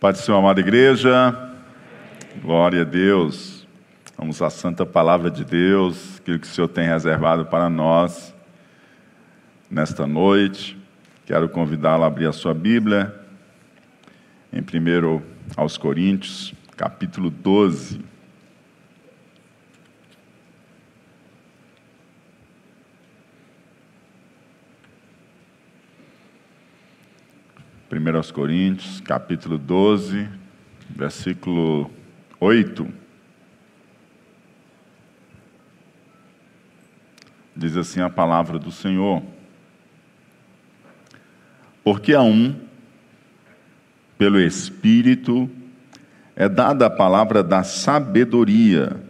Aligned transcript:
Pai 0.00 0.12
do 0.12 0.18
Senhor, 0.18 0.38
amada 0.38 0.60
igreja, 0.60 1.36
glória 2.40 2.82
a 2.82 2.84
Deus. 2.84 3.66
Vamos 4.16 4.40
à 4.40 4.48
santa 4.48 4.86
palavra 4.86 5.28
de 5.28 5.44
Deus, 5.44 6.20
aquilo 6.20 6.38
que 6.38 6.46
o 6.46 6.50
Senhor 6.50 6.68
tem 6.68 6.86
reservado 6.86 7.46
para 7.46 7.68
nós 7.68 8.32
nesta 9.68 10.06
noite. 10.06 10.78
Quero 11.26 11.48
convidá-lo 11.48 12.04
a 12.04 12.06
abrir 12.06 12.26
a 12.26 12.32
sua 12.32 12.54
Bíblia 12.54 13.12
em 14.52 14.60
1 14.60 15.20
aos 15.56 15.76
Coríntios, 15.76 16.54
capítulo 16.76 17.28
12. 17.28 18.00
1 27.90 28.32
Coríntios, 28.34 29.00
capítulo 29.00 29.56
12, 29.56 30.28
versículo 30.90 31.90
8. 32.38 32.86
Diz 37.56 37.78
assim 37.78 38.02
a 38.02 38.10
palavra 38.10 38.58
do 38.58 38.70
Senhor: 38.70 39.22
Porque 41.82 42.12
a 42.12 42.20
um, 42.20 42.60
pelo 44.18 44.38
Espírito, 44.38 45.50
é 46.36 46.46
dada 46.46 46.88
a 46.88 46.90
palavra 46.90 47.42
da 47.42 47.62
sabedoria, 47.62 49.02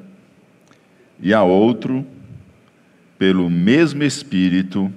e 1.18 1.34
a 1.34 1.42
outro, 1.42 2.06
pelo 3.18 3.50
mesmo 3.50 4.04
Espírito, 4.04 4.92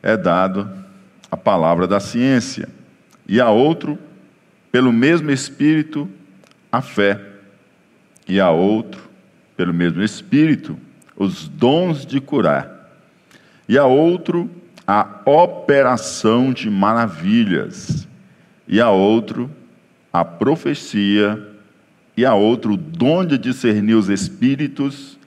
é 0.00 0.16
dado 0.16 0.86
a 1.30 1.36
palavra 1.36 1.86
da 1.86 2.00
ciência, 2.00 2.68
e 3.26 3.40
a 3.40 3.50
outro, 3.50 3.98
pelo 4.72 4.92
mesmo 4.92 5.30
Espírito, 5.30 6.08
a 6.70 6.80
fé, 6.80 7.20
e 8.26 8.40
a 8.40 8.50
outro, 8.50 9.08
pelo 9.56 9.74
mesmo 9.74 10.02
Espírito, 10.02 10.78
os 11.16 11.48
dons 11.48 12.06
de 12.06 12.20
curar, 12.20 12.90
e 13.68 13.76
a 13.76 13.84
outro, 13.84 14.50
a 14.86 15.20
operação 15.26 16.52
de 16.52 16.70
maravilhas, 16.70 18.08
e 18.66 18.80
a 18.80 18.90
outro, 18.90 19.50
a 20.12 20.24
profecia, 20.24 21.46
e 22.16 22.24
a 22.24 22.34
outro, 22.34 22.72
o 22.72 22.76
dom 22.76 23.24
de 23.24 23.36
discernir 23.36 23.94
os 23.94 24.08
espíritos, 24.08 25.18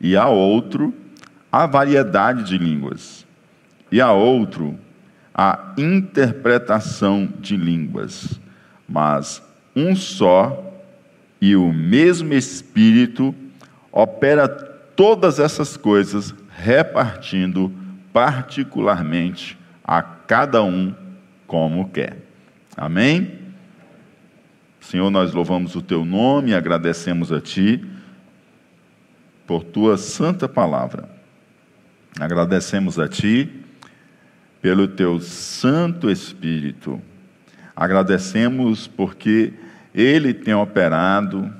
e 0.00 0.16
a 0.16 0.28
outro, 0.28 0.94
a 1.50 1.66
variedade 1.66 2.44
de 2.44 2.58
línguas, 2.58 3.26
e 3.90 4.00
a 4.00 4.12
outro, 4.12 4.78
a 5.40 5.72
interpretação 5.78 7.32
de 7.38 7.56
línguas, 7.56 8.40
mas 8.88 9.40
um 9.76 9.94
só 9.94 10.82
e 11.40 11.54
o 11.54 11.72
mesmo 11.72 12.34
Espírito 12.34 13.32
opera 13.92 14.48
todas 14.48 15.38
essas 15.38 15.76
coisas, 15.76 16.34
repartindo 16.50 17.72
particularmente 18.12 19.56
a 19.84 20.02
cada 20.02 20.60
um 20.64 20.92
como 21.46 21.88
quer. 21.88 22.16
Amém? 22.76 23.38
Senhor, 24.80 25.08
nós 25.08 25.32
louvamos 25.32 25.76
o 25.76 25.82
teu 25.82 26.04
nome 26.04 26.50
e 26.50 26.54
agradecemos 26.54 27.30
a 27.30 27.40
ti 27.40 27.84
por 29.46 29.62
tua 29.62 29.96
santa 29.96 30.48
palavra. 30.48 31.08
Agradecemos 32.18 32.98
a 32.98 33.06
ti 33.06 33.67
pelo 34.60 34.88
teu 34.88 35.20
Santo 35.20 36.10
Espírito. 36.10 37.00
Agradecemos 37.74 38.86
porque 38.86 39.52
ele 39.94 40.34
tem 40.34 40.54
operado 40.54 41.52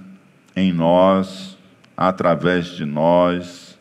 em 0.54 0.72
nós, 0.72 1.56
através 1.96 2.66
de 2.66 2.84
nós, 2.84 3.78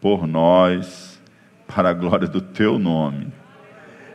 por 0.00 0.26
nós, 0.26 1.20
para 1.66 1.90
a 1.90 1.92
glória 1.92 2.28
do 2.28 2.40
teu 2.40 2.78
nome. 2.78 3.28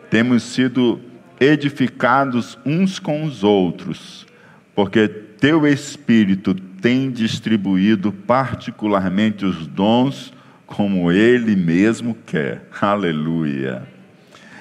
Temos 0.09 0.43
sido 0.43 1.01
edificados 1.39 2.57
uns 2.65 2.99
com 2.99 3.23
os 3.25 3.43
outros, 3.43 4.25
porque 4.73 5.07
teu 5.07 5.67
Espírito 5.67 6.53
tem 6.53 7.11
distribuído 7.11 8.11
particularmente 8.11 9.45
os 9.45 9.67
dons 9.67 10.33
como 10.65 11.11
ele 11.11 11.55
mesmo 11.55 12.15
quer. 12.25 12.67
Aleluia. 12.81 13.94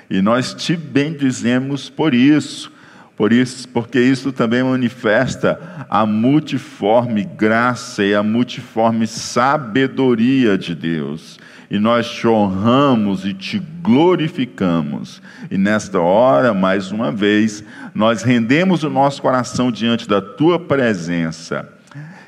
E 0.09 0.21
nós 0.21 0.55
te 0.55 0.77
bendizemos 0.77 1.89
por 1.89 2.15
isso, 2.15 2.71
por 3.17 3.33
isso, 3.33 3.69
porque 3.69 4.01
isso 4.01 4.33
também 4.33 4.63
manifesta 4.63 5.87
a 5.89 6.05
multiforme 6.05 7.25
graça 7.25 8.05
e 8.05 8.15
a 8.15 8.23
multiforme 8.23 9.07
sabedoria 9.07 10.59
de 10.59 10.75
Deus. 10.75 11.39
E 11.71 11.79
nós 11.79 12.11
te 12.11 12.27
honramos 12.27 13.25
e 13.25 13.33
te 13.33 13.59
glorificamos. 13.59 15.23
E 15.51 15.57
nesta 15.57 16.01
hora, 16.01 16.53
mais 16.53 16.93
uma 16.93 17.11
vez, 17.11 17.65
nós 17.95 18.23
rendemos 18.23 18.83
o 18.83 18.91
nosso 18.91 19.23
coração 19.23 19.71
diante 19.71 20.09
da 20.09 20.21
tua 20.21 20.59
presença 20.59 21.69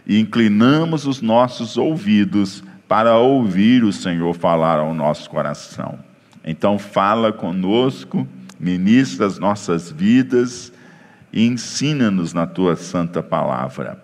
e 0.06 0.20
inclinamos 0.20 1.06
os 1.06 1.20
nossos 1.20 1.76
ouvidos 1.76 2.62
para 2.86 3.16
ouvir 3.18 3.82
o 3.82 3.92
Senhor 3.92 4.32
falar 4.34 4.78
ao 4.78 4.94
nosso 4.94 5.28
coração. 5.28 5.98
Então, 6.46 6.78
fala 6.78 7.32
conosco, 7.32 8.26
ministra 8.58 9.26
as 9.26 9.36
nossas 9.36 9.90
vidas 9.90 10.72
e 11.32 11.44
ensina-nos 11.44 12.32
na 12.32 12.46
tua 12.46 12.76
santa 12.76 13.20
palavra. 13.20 14.00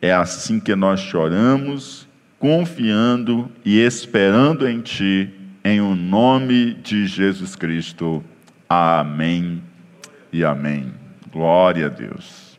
É 0.00 0.12
assim 0.12 0.58
que 0.58 0.74
nós 0.74 1.00
choramos, 1.00 2.08
confiando 2.38 3.50
e 3.64 3.78
esperando 3.78 4.66
em 4.66 4.80
ti, 4.80 5.30
em 5.62 5.80
o 5.80 5.94
nome 5.94 6.72
de 6.72 7.06
Jesus 7.06 7.54
Cristo. 7.54 8.24
Amém 8.66 9.62
e 10.32 10.42
amém. 10.42 10.92
Glória 11.30 11.86
a 11.86 11.90
Deus. 11.90 12.58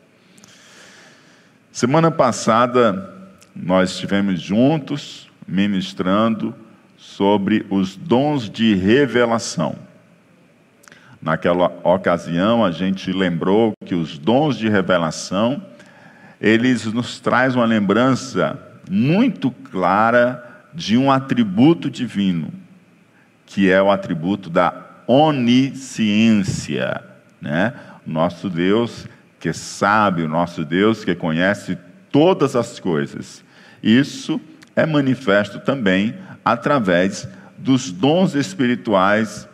Semana 1.72 2.10
passada 2.10 3.12
nós 3.54 3.90
estivemos 3.90 4.40
juntos 4.40 5.28
ministrando 5.46 6.54
sobre 7.16 7.66
os 7.68 7.96
dons 7.96 8.48
de 8.48 8.74
revelação. 8.74 9.76
Naquela 11.20 11.66
ocasião, 11.84 12.64
a 12.64 12.70
gente 12.70 13.12
lembrou 13.12 13.72
que 13.84 13.94
os 13.94 14.16
dons 14.16 14.56
de 14.56 14.68
revelação, 14.68 15.62
eles 16.40 16.86
nos 16.86 17.20
traz 17.20 17.54
uma 17.54 17.66
lembrança 17.66 18.58
muito 18.88 19.50
clara 19.50 20.64
de 20.72 20.96
um 20.96 21.10
atributo 21.10 21.90
divino, 21.90 22.50
que 23.44 23.70
é 23.70 23.82
o 23.82 23.90
atributo 23.90 24.48
da 24.48 24.72
onisciência, 25.06 27.02
né? 27.40 27.74
Nosso 28.06 28.48
Deus 28.48 29.06
que 29.38 29.52
sabe, 29.52 30.22
o 30.22 30.28
nosso 30.28 30.64
Deus 30.64 31.04
que 31.04 31.14
conhece 31.14 31.76
todas 32.10 32.54
as 32.54 32.78
coisas. 32.78 33.44
Isso 33.82 34.40
é 34.80 34.86
manifesto 34.86 35.60
também 35.60 36.14
através 36.44 37.28
dos 37.58 37.92
dons 37.92 38.34
espirituais 38.34 39.48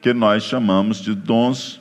que 0.00 0.14
nós 0.14 0.42
chamamos 0.42 0.98
de 0.98 1.14
dons 1.14 1.80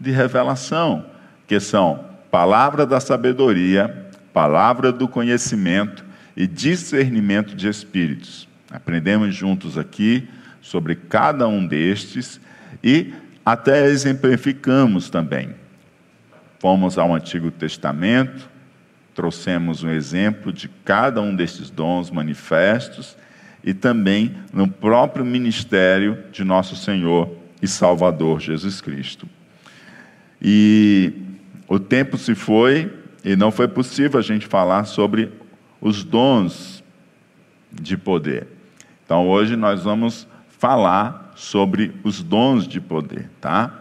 de 0.00 0.10
revelação, 0.10 1.04
que 1.46 1.60
são 1.60 2.04
palavra 2.30 2.86
da 2.86 2.98
sabedoria, 2.98 4.08
palavra 4.32 4.90
do 4.90 5.06
conhecimento 5.06 6.02
e 6.34 6.46
discernimento 6.46 7.54
de 7.54 7.68
espíritos. 7.68 8.48
Aprendemos 8.70 9.34
juntos 9.34 9.76
aqui 9.76 10.26
sobre 10.62 10.94
cada 10.94 11.46
um 11.46 11.66
destes 11.66 12.40
e 12.82 13.12
até 13.44 13.86
exemplificamos 13.86 15.10
também. 15.10 15.54
Fomos 16.58 16.96
ao 16.96 17.14
Antigo 17.14 17.50
Testamento, 17.50 18.48
trouxemos 19.14 19.82
um 19.82 19.90
exemplo 19.90 20.52
de 20.52 20.68
cada 20.84 21.20
um 21.20 21.34
destes 21.34 21.70
dons 21.70 22.10
manifestos 22.10 23.16
e 23.62 23.72
também 23.72 24.34
no 24.52 24.66
próprio 24.66 25.24
ministério 25.24 26.18
de 26.32 26.42
nosso 26.44 26.74
Senhor 26.74 27.30
e 27.60 27.68
Salvador 27.68 28.40
Jesus 28.40 28.80
Cristo. 28.80 29.28
E 30.40 31.12
o 31.68 31.78
tempo 31.78 32.18
se 32.18 32.34
foi 32.34 32.92
e 33.24 33.36
não 33.36 33.52
foi 33.52 33.68
possível 33.68 34.18
a 34.18 34.22
gente 34.22 34.46
falar 34.46 34.84
sobre 34.84 35.30
os 35.80 36.02
dons 36.02 36.82
de 37.70 37.96
poder. 37.96 38.48
Então 39.04 39.28
hoje 39.28 39.56
nós 39.56 39.82
vamos 39.84 40.26
falar 40.58 41.32
sobre 41.36 41.92
os 42.02 42.22
dons 42.22 42.66
de 42.66 42.80
poder, 42.80 43.30
tá? 43.40 43.80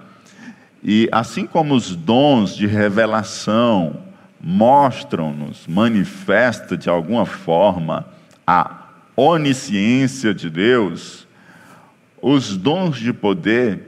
E 0.84 1.08
assim 1.12 1.46
como 1.46 1.76
os 1.76 1.96
dons 1.96 2.56
de 2.56 2.66
revelação 2.66 4.11
mostram-nos, 4.44 5.68
manifesta 5.68 6.76
de 6.76 6.90
alguma 6.90 7.26
forma 7.26 8.06
a 8.46 8.88
onisciência 9.16 10.34
de 10.34 10.50
Deus, 10.50 11.28
os 12.22 12.58
dons 12.58 12.98
de 12.98 13.14
poder, 13.14 13.88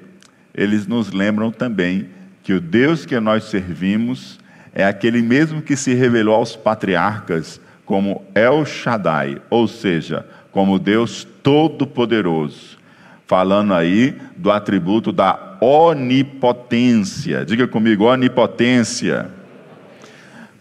eles 0.53 0.85
nos 0.85 1.11
lembram 1.11 1.51
também 1.51 2.09
que 2.43 2.53
o 2.53 2.61
Deus 2.61 3.05
que 3.05 3.19
nós 3.19 3.45
servimos 3.45 4.39
é 4.73 4.85
aquele 4.85 5.21
mesmo 5.21 5.61
que 5.61 5.75
se 5.75 5.93
revelou 5.93 6.35
aos 6.35 6.55
patriarcas 6.55 7.59
como 7.85 8.23
El 8.35 8.65
Shaddai, 8.65 9.41
ou 9.49 9.67
seja, 9.67 10.25
como 10.51 10.79
Deus 10.79 11.27
Todo-Poderoso, 11.41 12.77
falando 13.25 13.73
aí 13.73 14.15
do 14.37 14.51
atributo 14.51 15.11
da 15.11 15.57
onipotência. 15.59 17.45
Diga 17.45 17.67
comigo, 17.67 18.05
onipotência. 18.05 19.29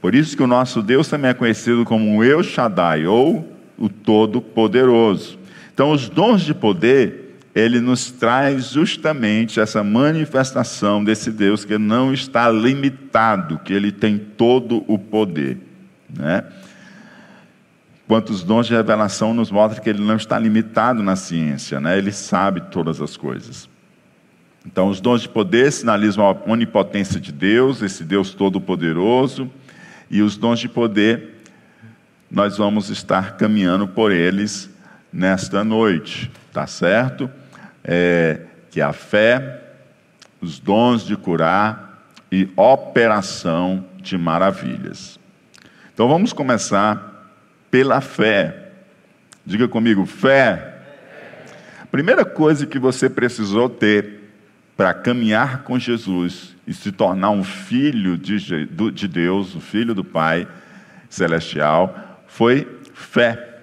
Por 0.03 0.17
isso 0.17 0.37
que 0.37 0.43
o 0.43 0.49
nosso 0.49 0.83
Deus 0.83 1.07
também 1.07 1.31
é 1.31 1.35
conhecido 1.35 1.85
como 1.85 2.25
El 2.25 2.43
Shaddai, 2.43 3.07
ou 3.07 3.49
o 3.79 3.89
Todo-Poderoso. 3.89 5.39
Então, 5.73 5.93
os 5.93 6.09
dons 6.09 6.43
de 6.43 6.53
poder, 6.53 7.39
ele 7.55 7.81
nos 7.81 8.11
traz 8.11 8.71
justamente 8.71 9.61
essa 9.61 9.85
manifestação 9.85 11.05
desse 11.05 11.31
Deus 11.31 11.65
que 11.65 11.79
não 11.79 12.13
está 12.13 12.51
limitado, 12.51 13.61
que 13.61 13.73
ele 13.73 13.93
tem 13.93 14.19
todo 14.19 14.85
o 14.89 14.99
poder, 14.99 15.59
né? 16.13 16.45
Quantos 18.09 18.43
dons 18.43 18.67
de 18.67 18.75
revelação 18.75 19.33
nos 19.33 19.53
mostram 19.53 19.83
que 19.83 19.89
ele 19.89 20.03
não 20.03 20.17
está 20.17 20.37
limitado 20.37 21.01
na 21.01 21.15
ciência, 21.15 21.81
né? 21.81 21.97
ele 21.97 22.11
sabe 22.11 22.61
todas 22.73 23.01
as 23.01 23.17
coisas. 23.17 23.69
Então, 24.67 24.89
os 24.89 25.01
dons 25.01 25.23
de 25.23 25.29
poder 25.29 25.73
sinalizam 25.73 26.29
a 26.29 26.51
onipotência 26.51 27.21
de 27.21 27.33
Deus, 27.33 27.81
esse 27.81 28.05
Deus 28.05 28.35
todo-poderoso, 28.35 29.49
e 30.13 30.21
os 30.21 30.37
dons 30.37 30.61
de 30.61 30.69
poder, 30.69 31.43
nós 32.31 32.59
vamos 32.59 32.91
estar 32.91 33.39
caminhando 33.39 33.89
por 33.89 34.13
eles 34.13 34.69
nesta 35.11 35.65
noite, 35.65 36.31
tá 36.53 36.67
certo? 36.67 37.31
É, 37.83 38.43
que 38.71 38.83
a 38.83 38.93
fé, 38.93 39.63
os 40.39 40.59
dons 40.59 41.07
de 41.07 41.17
curar 41.17 42.07
e 42.31 42.49
operação 42.57 43.87
de 43.97 44.19
maravilhas. 44.19 45.19
Então, 45.95 46.07
vamos 46.09 46.35
começar 46.35 47.33
pela 47.71 48.03
fé. 48.03 48.69
Diga 49.47 49.67
comigo, 49.67 50.05
fé. 50.05 50.75
Primeira 51.91 52.25
coisa 52.25 52.67
que 52.67 52.79
você 52.79 53.09
precisou 53.09 53.69
ter 53.69 54.22
para 54.83 54.95
caminhar 54.95 55.63
com 55.63 55.79
Jesus 55.79 56.57
e 56.67 56.75
se 56.75 56.91
tornar 56.91 57.31
um 57.31 57.45
filho 57.45 58.19
de, 58.19 58.67
de 58.93 59.07
Deus, 59.07 59.55
um 59.55 59.61
filho 59.61 59.95
do 59.95 60.03
Pai 60.03 60.49
celestial, 61.09 62.21
foi 62.27 62.67
fé. 62.93 63.61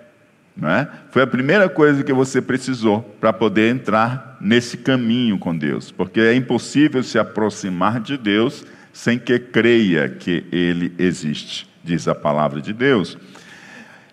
É? 0.64 0.88
Foi 1.12 1.22
a 1.22 1.28
primeira 1.28 1.68
coisa 1.68 2.06
que 2.06 2.14
você 2.14 2.42
precisou 2.42 3.02
para 3.20 3.34
poder 3.34 3.70
entrar 3.70 4.38
nesse 4.40 4.78
caminho 4.78 5.38
com 5.38 5.58
Deus, 5.58 5.92
porque 5.92 6.22
é 6.22 6.34
impossível 6.34 7.04
se 7.04 7.20
aproximar 7.20 8.00
de 8.00 8.16
Deus 8.16 8.64
sem 8.94 9.20
que 9.20 9.38
creia 9.40 10.08
que 10.08 10.46
Ele 10.54 10.94
existe, 10.98 11.68
diz 11.84 12.08
a 12.08 12.16
palavra 12.16 12.62
de 12.62 12.72
Deus. 12.72 13.18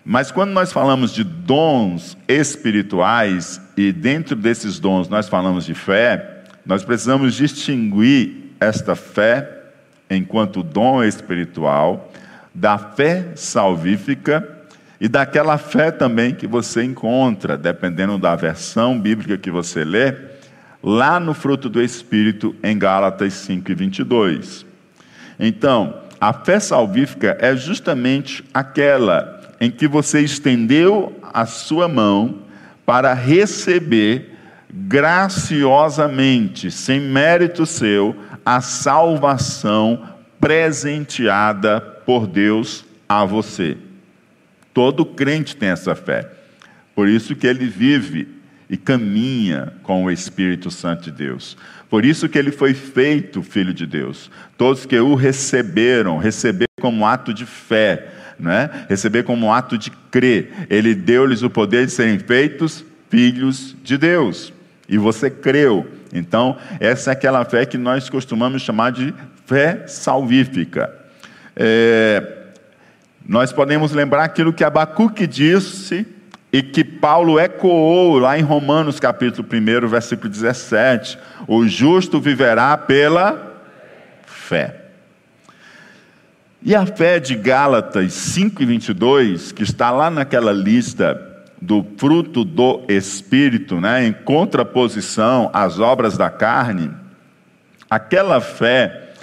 Mas 0.03 0.29
quando 0.29 0.51
nós 0.51 0.73
falamos 0.73 1.13
de 1.13 1.23
dons 1.23 2.17
espirituais, 2.27 3.61
e 3.77 3.93
dentro 3.93 4.35
desses 4.35 4.77
dons 4.77 5.07
nós 5.07 5.29
falamos 5.29 5.65
de 5.65 5.73
fé, 5.73 6.36
nós 6.67 6.83
precisamos 6.83 7.33
distinguir 7.33 8.51
esta 8.59 8.93
fé, 8.93 9.49
enquanto 10.09 10.61
dom 10.61 11.01
espiritual, 11.01 12.11
da 12.53 12.77
fé 12.77 13.31
salvífica 13.35 14.57
e 14.99 15.07
daquela 15.07 15.57
fé 15.57 15.91
também 15.91 16.35
que 16.35 16.45
você 16.45 16.83
encontra, 16.83 17.57
dependendo 17.57 18.17
da 18.17 18.35
versão 18.35 18.99
bíblica 18.99 19.37
que 19.37 19.49
você 19.49 19.85
lê, 19.85 20.13
lá 20.83 21.19
no 21.21 21.33
fruto 21.33 21.69
do 21.69 21.81
Espírito, 21.81 22.53
em 22.61 22.77
Gálatas 22.77 23.33
5 23.33 23.71
e 23.71 23.75
22. 23.75 24.65
Então, 25.39 26.01
a 26.19 26.33
fé 26.33 26.59
salvífica 26.59 27.37
é 27.39 27.55
justamente 27.55 28.43
aquela 28.53 29.39
em 29.61 29.71
que 29.71 29.87
você 29.87 30.19
estendeu 30.19 31.17
a 31.33 31.45
sua 31.45 31.87
mão 31.87 32.39
para 32.85 33.13
receber 33.13 34.36
graciosamente, 34.71 36.69
sem 36.69 36.99
mérito 36.99 37.65
seu, 37.65 38.15
a 38.45 38.61
salvação 38.61 40.07
presenteada 40.39 41.81
por 41.81 42.27
Deus 42.27 42.85
a 43.07 43.25
você. 43.25 43.77
Todo 44.73 45.05
crente 45.05 45.55
tem 45.55 45.69
essa 45.69 45.95
fé. 45.95 46.29
Por 46.93 47.07
isso 47.07 47.35
que 47.35 47.47
ele 47.47 47.65
vive 47.65 48.27
e 48.69 48.77
caminha 48.77 49.73
com 49.83 50.03
o 50.03 50.11
Espírito 50.11 50.69
Santo 50.69 51.03
de 51.03 51.11
Deus. 51.11 51.57
Por 51.89 52.03
isso 52.03 52.27
que 52.27 52.37
ele 52.37 52.51
foi 52.51 52.73
feito 52.73 53.41
filho 53.41 53.73
de 53.73 53.85
Deus. 53.85 54.29
Todos 54.57 54.85
que 54.85 54.99
o 54.99 55.15
receberam, 55.15 56.17
receberam 56.17 56.67
como 56.81 57.05
ato 57.05 57.33
de 57.33 57.45
fé, 57.45 58.07
né? 58.37 58.69
receber 58.89 59.23
como 59.23 59.53
ato 59.53 59.77
de 59.77 59.89
crer. 60.11 60.67
Ele 60.69 60.93
deu-lhes 60.93 61.43
o 61.43 61.49
poder 61.49 61.85
de 61.85 61.91
serem 61.91 62.19
feitos 62.19 62.83
filhos 63.09 63.75
de 63.83 63.97
Deus. 63.97 64.53
E 64.87 64.97
você 64.97 65.29
creu. 65.29 65.85
Então, 66.13 66.57
essa 66.79 67.11
é 67.11 67.13
aquela 67.13 67.43
fé 67.43 67.65
que 67.65 67.77
nós 67.77 68.09
costumamos 68.09 68.61
chamar 68.61 68.91
de 68.91 69.13
fé 69.45 69.85
salvífica. 69.87 70.93
É, 71.55 72.23
nós 73.27 73.51
podemos 73.51 73.91
lembrar 73.91 74.23
aquilo 74.23 74.53
que 74.53 74.63
Abacuque 74.63 75.27
disse 75.27 76.07
e 76.51 76.61
que 76.61 76.83
Paulo 76.83 77.39
ecoou 77.39 78.19
lá 78.19 78.39
em 78.39 78.41
Romanos 78.41 78.99
capítulo 78.99 79.47
1, 79.51 79.87
versículo 79.87 80.29
17: 80.29 81.19
O 81.47 81.67
justo 81.67 82.21
viverá 82.21 82.77
pela 82.77 83.61
fé. 84.25 84.83
E 86.61 86.73
a 86.73 86.85
fé 86.85 87.19
de 87.19 87.35
Gálatas 87.35 88.13
5 88.13 88.63
e 88.63 88.65
22, 88.65 89.51
que 89.51 89.63
está 89.63 89.91
lá 89.91 90.09
naquela 90.09 90.51
lista 90.51 91.36
do 91.61 91.85
fruto 91.97 92.43
do 92.43 92.83
Espírito, 92.87 93.79
né, 93.81 94.05
em 94.05 94.13
contraposição 94.13 95.49
às 95.53 95.79
obras 95.79 96.17
da 96.17 96.29
carne, 96.29 96.91
aquela 97.89 98.39
fé, 98.39 99.13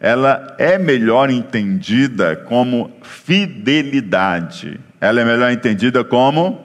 ela 0.00 0.54
é 0.58 0.76
melhor 0.76 1.30
entendida 1.30 2.36
como 2.36 2.90
fidelidade. 3.02 4.78
Ela 5.00 5.20
é 5.20 5.24
melhor 5.24 5.50
entendida 5.50 6.04
como 6.04 6.64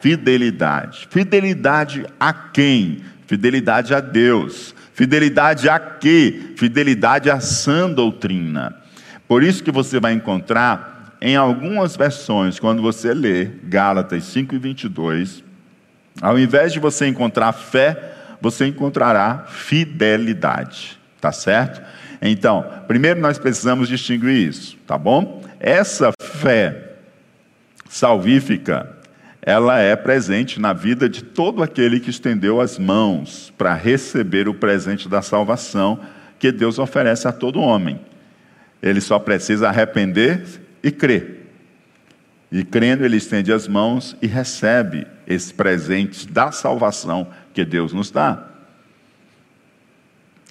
fidelidade. 0.00 1.06
Fidelidade 1.10 2.04
a 2.18 2.32
quem? 2.32 3.02
Fidelidade 3.26 3.94
a 3.94 4.00
Deus. 4.00 4.74
Fidelidade 4.92 5.68
a 5.68 5.78
quê? 5.78 6.52
Fidelidade 6.56 7.30
à 7.30 7.40
sã 7.40 7.90
doutrina. 7.90 8.76
Por 9.26 9.42
isso 9.42 9.62
que 9.64 9.72
você 9.72 9.98
vai 9.98 10.12
encontrar 10.12 10.93
em 11.26 11.36
algumas 11.36 11.96
versões, 11.96 12.58
quando 12.58 12.82
você 12.82 13.14
lê 13.14 13.46
Gálatas 13.64 14.24
5 14.24 14.56
e 14.56 14.58
22, 14.58 15.42
ao 16.20 16.38
invés 16.38 16.70
de 16.70 16.78
você 16.78 17.06
encontrar 17.06 17.54
fé, 17.54 18.12
você 18.42 18.66
encontrará 18.66 19.46
fidelidade, 19.48 21.00
tá 21.22 21.32
certo? 21.32 21.80
Então, 22.20 22.62
primeiro 22.86 23.22
nós 23.22 23.38
precisamos 23.38 23.88
distinguir 23.88 24.50
isso, 24.50 24.76
tá 24.86 24.98
bom? 24.98 25.42
Essa 25.58 26.12
fé 26.20 26.92
salvífica, 27.88 28.94
ela 29.40 29.78
é 29.78 29.96
presente 29.96 30.60
na 30.60 30.74
vida 30.74 31.08
de 31.08 31.24
todo 31.24 31.62
aquele 31.62 32.00
que 32.00 32.10
estendeu 32.10 32.60
as 32.60 32.78
mãos 32.78 33.50
para 33.56 33.72
receber 33.72 34.46
o 34.46 34.52
presente 34.52 35.08
da 35.08 35.22
salvação 35.22 35.98
que 36.38 36.52
Deus 36.52 36.78
oferece 36.78 37.26
a 37.26 37.32
todo 37.32 37.62
homem. 37.62 37.98
Ele 38.82 39.00
só 39.00 39.18
precisa 39.18 39.70
arrepender 39.70 40.63
e 40.84 40.92
crer. 40.92 41.46
E 42.52 42.62
crendo, 42.62 43.04
ele 43.04 43.16
estende 43.16 43.50
as 43.52 43.66
mãos 43.66 44.14
e 44.20 44.26
recebe 44.26 45.06
esse 45.26 45.52
presente 45.52 46.30
da 46.30 46.52
salvação 46.52 47.26
que 47.54 47.64
Deus 47.64 47.92
nos 47.92 48.10
dá. 48.10 48.46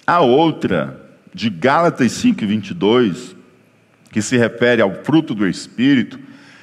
A 0.06 0.20
outra, 0.20 1.00
de 1.32 1.48
Gálatas 1.48 2.12
5, 2.12 2.44
22, 2.44 3.34
que 4.10 4.20
se 4.20 4.36
refere 4.36 4.82
ao 4.82 4.92
fruto 5.02 5.34
do 5.34 5.48
Espírito, 5.48 6.18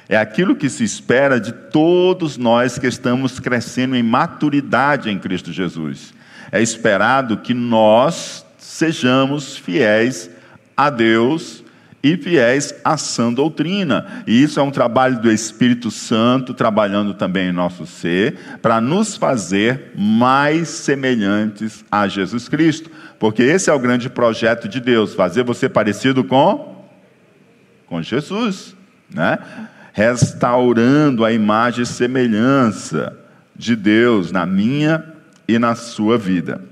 é 0.08 0.16
aquilo 0.16 0.54
que 0.54 0.68
se 0.68 0.84
espera 0.84 1.40
de 1.40 1.52
todos 1.52 2.36
nós 2.36 2.78
que 2.78 2.86
estamos 2.86 3.40
crescendo 3.40 3.96
em 3.96 4.02
maturidade 4.02 5.10
em 5.10 5.18
Cristo 5.18 5.50
Jesus. 5.50 6.12
É 6.52 6.60
esperado 6.60 7.38
que 7.38 7.54
nós 7.54 8.44
sejamos 8.58 9.56
fiéis 9.56 10.30
a 10.76 10.90
Deus 10.90 11.64
e 12.02 12.16
fiéis 12.16 12.74
à 12.84 12.96
sã 12.96 13.32
doutrina. 13.32 14.24
E 14.26 14.42
isso 14.42 14.58
é 14.58 14.62
um 14.62 14.70
trabalho 14.70 15.20
do 15.20 15.30
Espírito 15.30 15.90
Santo 15.90 16.52
trabalhando 16.52 17.14
também 17.14 17.48
em 17.48 17.52
nosso 17.52 17.86
ser, 17.86 18.58
para 18.60 18.80
nos 18.80 19.16
fazer 19.16 19.92
mais 19.96 20.68
semelhantes 20.68 21.84
a 21.90 22.08
Jesus 22.08 22.48
Cristo. 22.48 22.90
Porque 23.18 23.42
esse 23.42 23.70
é 23.70 23.72
o 23.72 23.78
grande 23.78 24.10
projeto 24.10 24.68
de 24.68 24.80
Deus, 24.80 25.14
fazer 25.14 25.44
você 25.44 25.68
parecido 25.68 26.24
com 26.24 26.72
com 27.86 28.02
Jesus, 28.02 28.74
né? 29.14 29.38
Restaurando 29.92 31.26
a 31.26 31.30
imagem 31.30 31.82
e 31.82 31.86
semelhança 31.86 33.14
de 33.54 33.76
Deus 33.76 34.32
na 34.32 34.46
minha 34.46 35.04
e 35.46 35.58
na 35.58 35.74
sua 35.74 36.16
vida. 36.16 36.71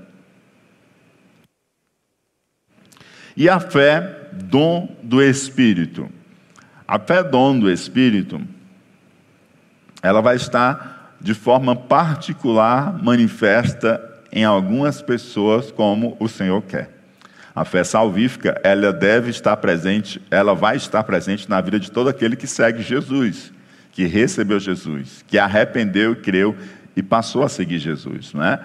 E 3.35 3.49
a 3.49 3.59
fé, 3.59 4.29
dom 4.33 4.95
do 5.01 5.21
Espírito. 5.21 6.09
A 6.87 6.99
fé, 6.99 7.23
dom 7.23 7.57
do 7.57 7.71
Espírito, 7.71 8.41
ela 10.01 10.21
vai 10.21 10.35
estar 10.35 11.15
de 11.21 11.33
forma 11.33 11.75
particular 11.75 13.01
manifesta 13.01 14.09
em 14.31 14.43
algumas 14.43 15.01
pessoas 15.01 15.71
como 15.71 16.17
o 16.19 16.27
Senhor 16.27 16.61
quer. 16.63 16.89
A 17.53 17.65
fé 17.65 17.83
salvífica, 17.83 18.59
ela 18.63 18.93
deve 18.93 19.29
estar 19.29 19.57
presente, 19.57 20.21
ela 20.31 20.55
vai 20.55 20.77
estar 20.77 21.03
presente 21.03 21.49
na 21.49 21.59
vida 21.59 21.79
de 21.79 21.91
todo 21.91 22.09
aquele 22.09 22.35
que 22.35 22.47
segue 22.47 22.81
Jesus, 22.81 23.51
que 23.91 24.05
recebeu 24.05 24.59
Jesus, 24.59 25.23
que 25.27 25.37
arrependeu, 25.37 26.15
creu 26.15 26.55
e 26.95 27.03
passou 27.03 27.43
a 27.43 27.49
seguir 27.49 27.77
Jesus, 27.79 28.33
não 28.33 28.43
é? 28.43 28.59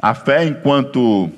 A 0.00 0.14
fé, 0.14 0.44
enquanto 0.44 1.30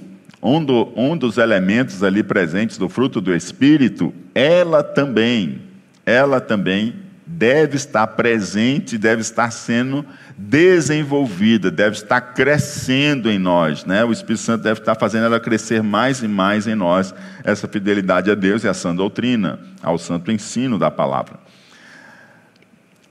um, 0.43 0.65
do, 0.65 0.93
um 0.97 1.17
dos 1.17 1.39
elementos 1.39 2.03
ali 2.03 2.23
presentes 2.23 2.79
do 2.79 2.89
fruto 2.89 3.21
do 3.21 3.35
Espírito, 3.35 4.13
ela 4.35 4.83
também, 4.83 5.61
ela 6.07 6.41
também 6.41 6.95
deve 7.27 7.77
estar 7.77 8.07
presente, 8.09 8.99
deve 8.99 9.21
estar 9.21 9.51
sendo 9.51 10.05
desenvolvida, 10.37 11.71
deve 11.71 11.95
estar 11.95 12.21
crescendo 12.21 13.31
em 13.31 13.39
nós, 13.39 13.85
né? 13.85 14.05
O 14.05 14.11
Espírito 14.11 14.43
Santo 14.43 14.65
deve 14.65 14.81
estar 14.81 14.95
fazendo 14.97 15.27
ela 15.27 15.39
crescer 15.39 15.83
mais 15.83 16.23
e 16.23 16.29
mais 16.29 16.67
em 16.67 16.75
nós, 16.75 17.15
essa 17.45 17.69
fidelidade 17.69 18.31
a 18.31 18.35
Deus 18.35 18.65
e 18.65 18.69
a 18.69 18.75
sã 18.75 18.95
doutrina, 18.95 19.61
ao 19.83 19.97
santo 19.97 20.33
ensino 20.33 20.79
da 20.79 20.91
palavra. 20.91 21.39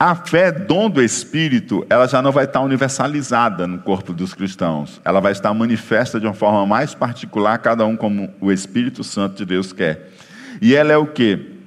A 0.01 0.15
fé, 0.15 0.49
dom 0.49 0.89
do 0.89 1.03
Espírito, 1.03 1.85
ela 1.89 2.07
já 2.07 2.21
não 2.21 2.31
vai 2.31 2.45
estar 2.45 2.61
universalizada 2.61 3.67
no 3.67 3.79
corpo 3.79 4.13
dos 4.13 4.33
cristãos. 4.33 5.01
Ela 5.03 5.19
vai 5.19 5.33
estar 5.33 5.53
manifesta 5.53 6.21
de 6.21 6.25
uma 6.25 6.33
forma 6.33 6.65
mais 6.65 6.95
particular, 6.95 7.57
cada 7.57 7.85
um 7.85 7.97
como 7.97 8.33
o 8.39 8.49
Espírito 8.49 9.03
Santo 9.03 9.35
de 9.35 9.45
Deus 9.45 9.73
quer. 9.73 10.09
E 10.61 10.73
ela 10.73 10.93
é 10.93 10.95
o 10.95 11.05
que? 11.05 11.57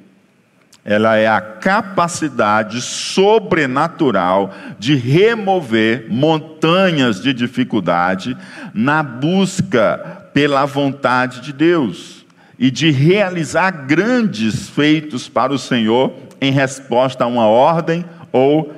Ela 0.83 1.17
é 1.17 1.29
a 1.29 1.43
capacidade 1.43 2.81
sobrenatural 2.81 4.51
de 4.79 4.95
remover 4.95 6.07
montanhas 6.09 7.21
de 7.21 7.35
dificuldade 7.35 8.35
na 8.73 9.03
busca 9.03 10.23
pela 10.33 10.65
vontade 10.65 11.43
de 11.43 11.53
Deus 11.53 12.25
e 12.59 12.71
de 12.71 12.91
realizar 12.91 13.71
grandes 13.87 14.71
feitos 14.71 15.29
para 15.29 15.53
o 15.53 15.59
Senhor 15.59 16.15
em 16.41 16.51
resposta 16.51 17.25
a 17.25 17.27
uma 17.29 17.47
ordem 17.47 18.05
ou 18.33 18.75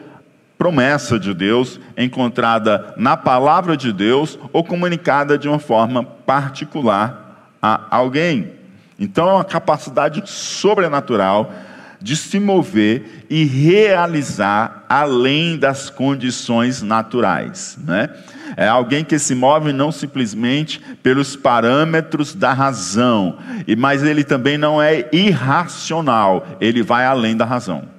promessa 0.59 1.19
de 1.19 1.33
Deus 1.35 1.81
encontrada 1.97 2.95
na 2.97 3.17
palavra 3.17 3.77
de 3.77 3.93
Deus 3.93 4.39
ou 4.53 4.65
comunicada 4.65 5.37
de 5.39 5.49
uma 5.49 5.59
forma 5.59 6.03
particular 6.03 7.57
a 7.63 7.97
alguém. 7.97 8.53
Então 8.99 9.29
é 9.29 9.33
uma 9.33 9.45
capacidade 9.45 10.23
sobrenatural 10.27 11.53
de 12.01 12.17
se 12.17 12.39
mover 12.39 13.25
e 13.31 13.45
realizar 13.45 14.85
além 14.89 15.57
das 15.57 15.89
condições 15.89 16.83
naturais, 16.83 17.79
né? 17.83 18.11
É 18.57 18.69
alguém 18.69 19.03
que 19.03 19.19
se 19.19 19.35
move 19.35 19.73
não 19.73 19.91
simplesmente 19.91 20.81
pelos 21.03 21.35
parâmetros 21.35 22.35
da 22.35 22.53
razão, 22.53 23.39
mas 23.79 24.03
ele 24.03 24.23
também 24.23 24.59
não 24.59 24.81
é 24.81 25.09
irracional, 25.13 26.47
ele 26.61 26.83
vai 26.83 27.07
além 27.07 27.37
da 27.37 27.45
razão. 27.45 27.94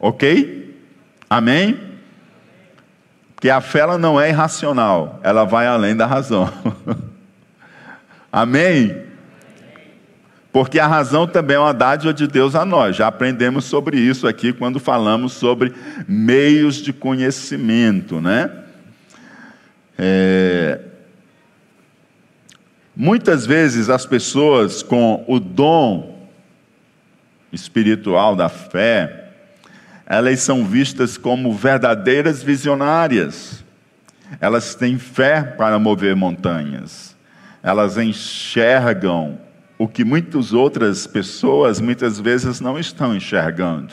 Ok? 0.00 0.76
Amém? 1.28 1.78
Porque 3.34 3.50
a 3.50 3.60
fé 3.60 3.80
ela 3.80 3.98
não 3.98 4.20
é 4.20 4.30
irracional, 4.30 5.20
ela 5.22 5.44
vai 5.44 5.66
além 5.66 5.94
da 5.94 6.06
razão. 6.06 6.52
Amém? 8.32 9.08
Porque 10.52 10.78
a 10.80 10.86
razão 10.86 11.26
também 11.26 11.56
é 11.56 11.60
uma 11.60 11.72
dádiva 11.72 12.12
de 12.12 12.26
Deus 12.26 12.54
a 12.54 12.64
nós. 12.64 12.96
Já 12.96 13.06
aprendemos 13.06 13.64
sobre 13.64 13.98
isso 13.98 14.26
aqui 14.26 14.52
quando 14.52 14.80
falamos 14.80 15.34
sobre 15.34 15.72
meios 16.08 16.76
de 16.76 16.92
conhecimento, 16.92 18.20
né? 18.20 18.50
É... 19.96 20.80
Muitas 22.96 23.46
vezes 23.46 23.88
as 23.88 24.04
pessoas 24.04 24.82
com 24.82 25.24
o 25.28 25.38
dom 25.38 26.28
espiritual 27.52 28.34
da 28.34 28.48
fé, 28.48 29.27
elas 30.08 30.40
são 30.40 30.64
vistas 30.64 31.18
como 31.18 31.52
verdadeiras 31.52 32.42
visionárias. 32.42 33.62
Elas 34.40 34.74
têm 34.74 34.98
fé 34.98 35.42
para 35.42 35.78
mover 35.78 36.16
montanhas. 36.16 37.14
Elas 37.62 37.98
enxergam 37.98 39.38
o 39.76 39.86
que 39.86 40.04
muitas 40.04 40.54
outras 40.54 41.06
pessoas 41.06 41.78
muitas 41.78 42.18
vezes 42.18 42.58
não 42.58 42.78
estão 42.78 43.14
enxergando. 43.14 43.92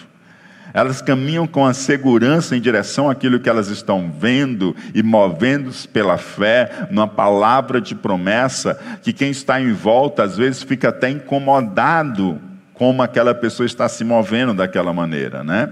Elas 0.74 1.02
caminham 1.02 1.46
com 1.46 1.66
a 1.66 1.74
segurança 1.74 2.56
em 2.56 2.62
direção 2.62 3.10
àquilo 3.10 3.40
que 3.40 3.50
elas 3.50 3.68
estão 3.68 4.10
vendo 4.10 4.74
e 4.94 5.04
movendo-se 5.04 5.86
pela 5.88 6.18
fé, 6.18 6.88
numa 6.92 7.08
palavra 7.08 7.82
de 7.82 7.94
promessa, 7.94 8.80
que 9.02 9.12
quem 9.12 9.32
está 9.32 9.60
em 9.60 9.74
volta 9.74 10.24
às 10.24 10.38
vezes 10.38 10.64
fica 10.64 10.90
até 10.90 11.10
incomodado 11.10 12.40
como 12.74 13.02
aquela 13.02 13.34
pessoa 13.36 13.66
está 13.66 13.88
se 13.90 14.04
movendo 14.04 14.54
daquela 14.54 14.94
maneira, 14.94 15.44
né? 15.44 15.72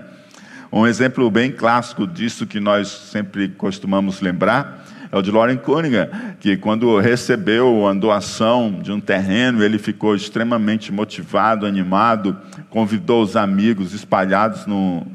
Um 0.76 0.88
exemplo 0.88 1.30
bem 1.30 1.52
clássico 1.52 2.08
disso 2.08 2.48
que 2.48 2.60
nós 2.60 2.88
sempre 2.88 3.48
costumamos 3.48 4.22
lembrar 4.22 4.84
é 5.12 5.16
o 5.16 5.22
de 5.22 5.30
Loren 5.30 5.58
Cunningham, 5.58 6.10
que 6.40 6.58
quando 6.58 6.98
recebeu 6.98 7.88
a 7.88 7.94
doação 7.94 8.80
de 8.82 8.92
um 8.92 9.00
terreno, 9.00 9.64
ele 9.64 9.78
ficou 9.78 10.16
extremamente 10.16 10.92
motivado, 10.92 11.68
animado, 11.68 12.36
convidou 12.72 13.22
os 13.22 13.36
amigos 13.36 13.94
espalhados 13.94 14.66
no, 14.66 15.06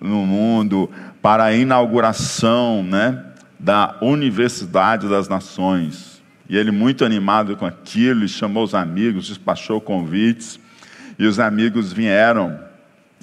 no 0.00 0.24
mundo 0.24 0.88
para 1.20 1.42
a 1.42 1.52
inauguração 1.52 2.84
né, 2.84 3.24
da 3.58 3.96
Universidade 4.00 5.08
das 5.08 5.28
Nações. 5.28 6.22
E 6.48 6.56
ele, 6.56 6.70
muito 6.70 7.04
animado 7.04 7.56
com 7.56 7.66
aquilo, 7.66 8.28
chamou 8.28 8.62
os 8.62 8.72
amigos, 8.72 9.26
despachou 9.26 9.80
convites, 9.80 10.60
e 11.18 11.26
os 11.26 11.40
amigos 11.40 11.92
vieram. 11.92 12.56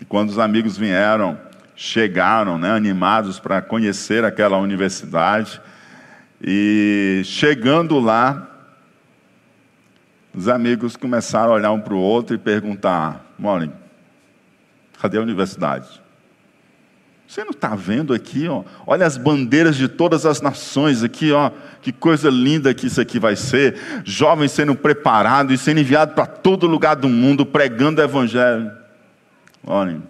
E 0.01 0.03
quando 0.03 0.29
os 0.29 0.39
amigos 0.39 0.77
vieram, 0.77 1.37
chegaram 1.75 2.57
né, 2.57 2.71
animados 2.71 3.39
para 3.39 3.61
conhecer 3.61 4.23
aquela 4.23 4.57
universidade. 4.57 5.61
E 6.41 7.21
chegando 7.25 7.99
lá, 7.99 8.49
os 10.33 10.47
amigos 10.47 10.95
começaram 10.95 11.51
a 11.51 11.55
olhar 11.55 11.71
um 11.71 11.79
para 11.79 11.93
o 11.93 11.99
outro 11.99 12.35
e 12.35 12.39
perguntar: 12.39 13.25
Molly, 13.37 13.71
cadê 14.99 15.17
a 15.17 15.21
universidade? 15.21 16.01
Você 17.27 17.43
não 17.43 17.51
está 17.51 17.73
vendo 17.73 18.13
aqui, 18.13 18.47
ó? 18.47 18.63
Olha 18.85 19.07
as 19.07 19.17
bandeiras 19.17 19.75
de 19.75 19.87
todas 19.87 20.25
as 20.25 20.39
nações 20.39 21.01
aqui, 21.01 21.31
ó. 21.31 21.49
Que 21.81 21.91
coisa 21.91 22.29
linda 22.29 22.73
que 22.75 22.85
isso 22.85 23.01
aqui 23.01 23.17
vai 23.17 23.35
ser. 23.35 23.75
Jovens 24.03 24.51
sendo 24.51 24.75
preparados 24.75 25.53
e 25.53 25.57
sendo 25.57 25.79
enviados 25.79 26.13
para 26.13 26.27
todo 26.27 26.67
lugar 26.67 26.95
do 26.95 27.09
mundo, 27.09 27.43
pregando 27.43 28.01
o 28.01 28.03
evangelho. 28.03 28.71
Olhem, 29.65 30.03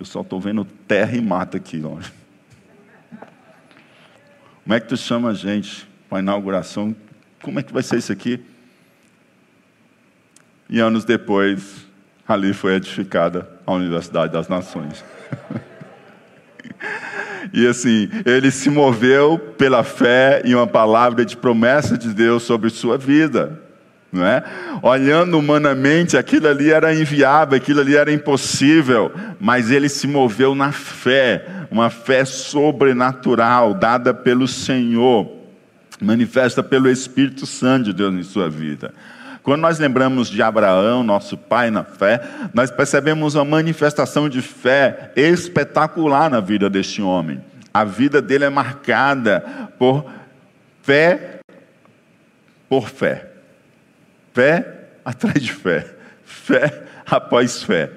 eu 0.00 0.06
só 0.06 0.22
estou 0.22 0.40
vendo 0.40 0.64
terra 0.64 1.14
e 1.14 1.20
mata 1.20 1.58
aqui, 1.58 1.82
olha. 1.84 2.10
Como 4.64 4.74
é 4.74 4.80
que 4.80 4.88
tu 4.88 4.96
chama 4.96 5.28
a 5.28 5.34
gente 5.34 5.86
para 6.08 6.20
inauguração? 6.20 6.96
Como 7.42 7.60
é 7.60 7.62
que 7.62 7.70
vai 7.70 7.82
ser 7.82 7.98
isso 7.98 8.10
aqui? 8.10 8.42
E 10.70 10.80
anos 10.80 11.04
depois, 11.04 11.86
ali 12.26 12.54
foi 12.54 12.76
edificada 12.76 13.46
a 13.66 13.72
Universidade 13.72 14.32
das 14.32 14.48
Nações. 14.48 15.04
e 17.52 17.66
assim, 17.66 18.08
ele 18.24 18.50
se 18.50 18.70
moveu 18.70 19.38
pela 19.58 19.84
fé 19.84 20.40
em 20.46 20.54
uma 20.54 20.66
palavra 20.66 21.26
de 21.26 21.36
promessa 21.36 21.98
de 21.98 22.14
Deus 22.14 22.42
sobre 22.44 22.70
sua 22.70 22.96
vida. 22.96 23.59
Não 24.12 24.26
é? 24.26 24.42
Olhando 24.82 25.38
humanamente, 25.38 26.16
aquilo 26.16 26.48
ali 26.48 26.70
era 26.70 26.92
inviável, 26.92 27.56
aquilo 27.56 27.80
ali 27.80 27.96
era 27.96 28.12
impossível, 28.12 29.12
mas 29.38 29.70
ele 29.70 29.88
se 29.88 30.06
moveu 30.06 30.54
na 30.54 30.72
fé, 30.72 31.44
uma 31.70 31.90
fé 31.90 32.24
sobrenatural 32.24 33.72
dada 33.72 34.12
pelo 34.12 34.48
Senhor, 34.48 35.30
manifesta 36.00 36.62
pelo 36.62 36.90
Espírito 36.90 37.46
Santo 37.46 37.84
de 37.84 37.92
Deus 37.92 38.14
em 38.14 38.22
sua 38.24 38.50
vida. 38.50 38.92
Quando 39.42 39.60
nós 39.62 39.78
lembramos 39.78 40.28
de 40.28 40.42
Abraão, 40.42 41.02
nosso 41.02 41.36
pai 41.36 41.70
na 41.70 41.84
fé, 41.84 42.20
nós 42.52 42.70
percebemos 42.70 43.36
uma 43.36 43.44
manifestação 43.44 44.28
de 44.28 44.42
fé 44.42 45.12
espetacular 45.16 46.28
na 46.28 46.40
vida 46.40 46.68
deste 46.68 47.00
homem. 47.00 47.40
A 47.72 47.84
vida 47.84 48.20
dele 48.20 48.44
é 48.44 48.50
marcada 48.50 49.42
por 49.78 50.04
fé 50.82 51.40
por 52.68 52.88
fé. 52.88 53.29
Fé 54.32 54.80
atrás 55.04 55.42
de 55.42 55.52
fé, 55.52 55.86
fé 56.24 56.82
após 57.06 57.62
fé. 57.62 57.90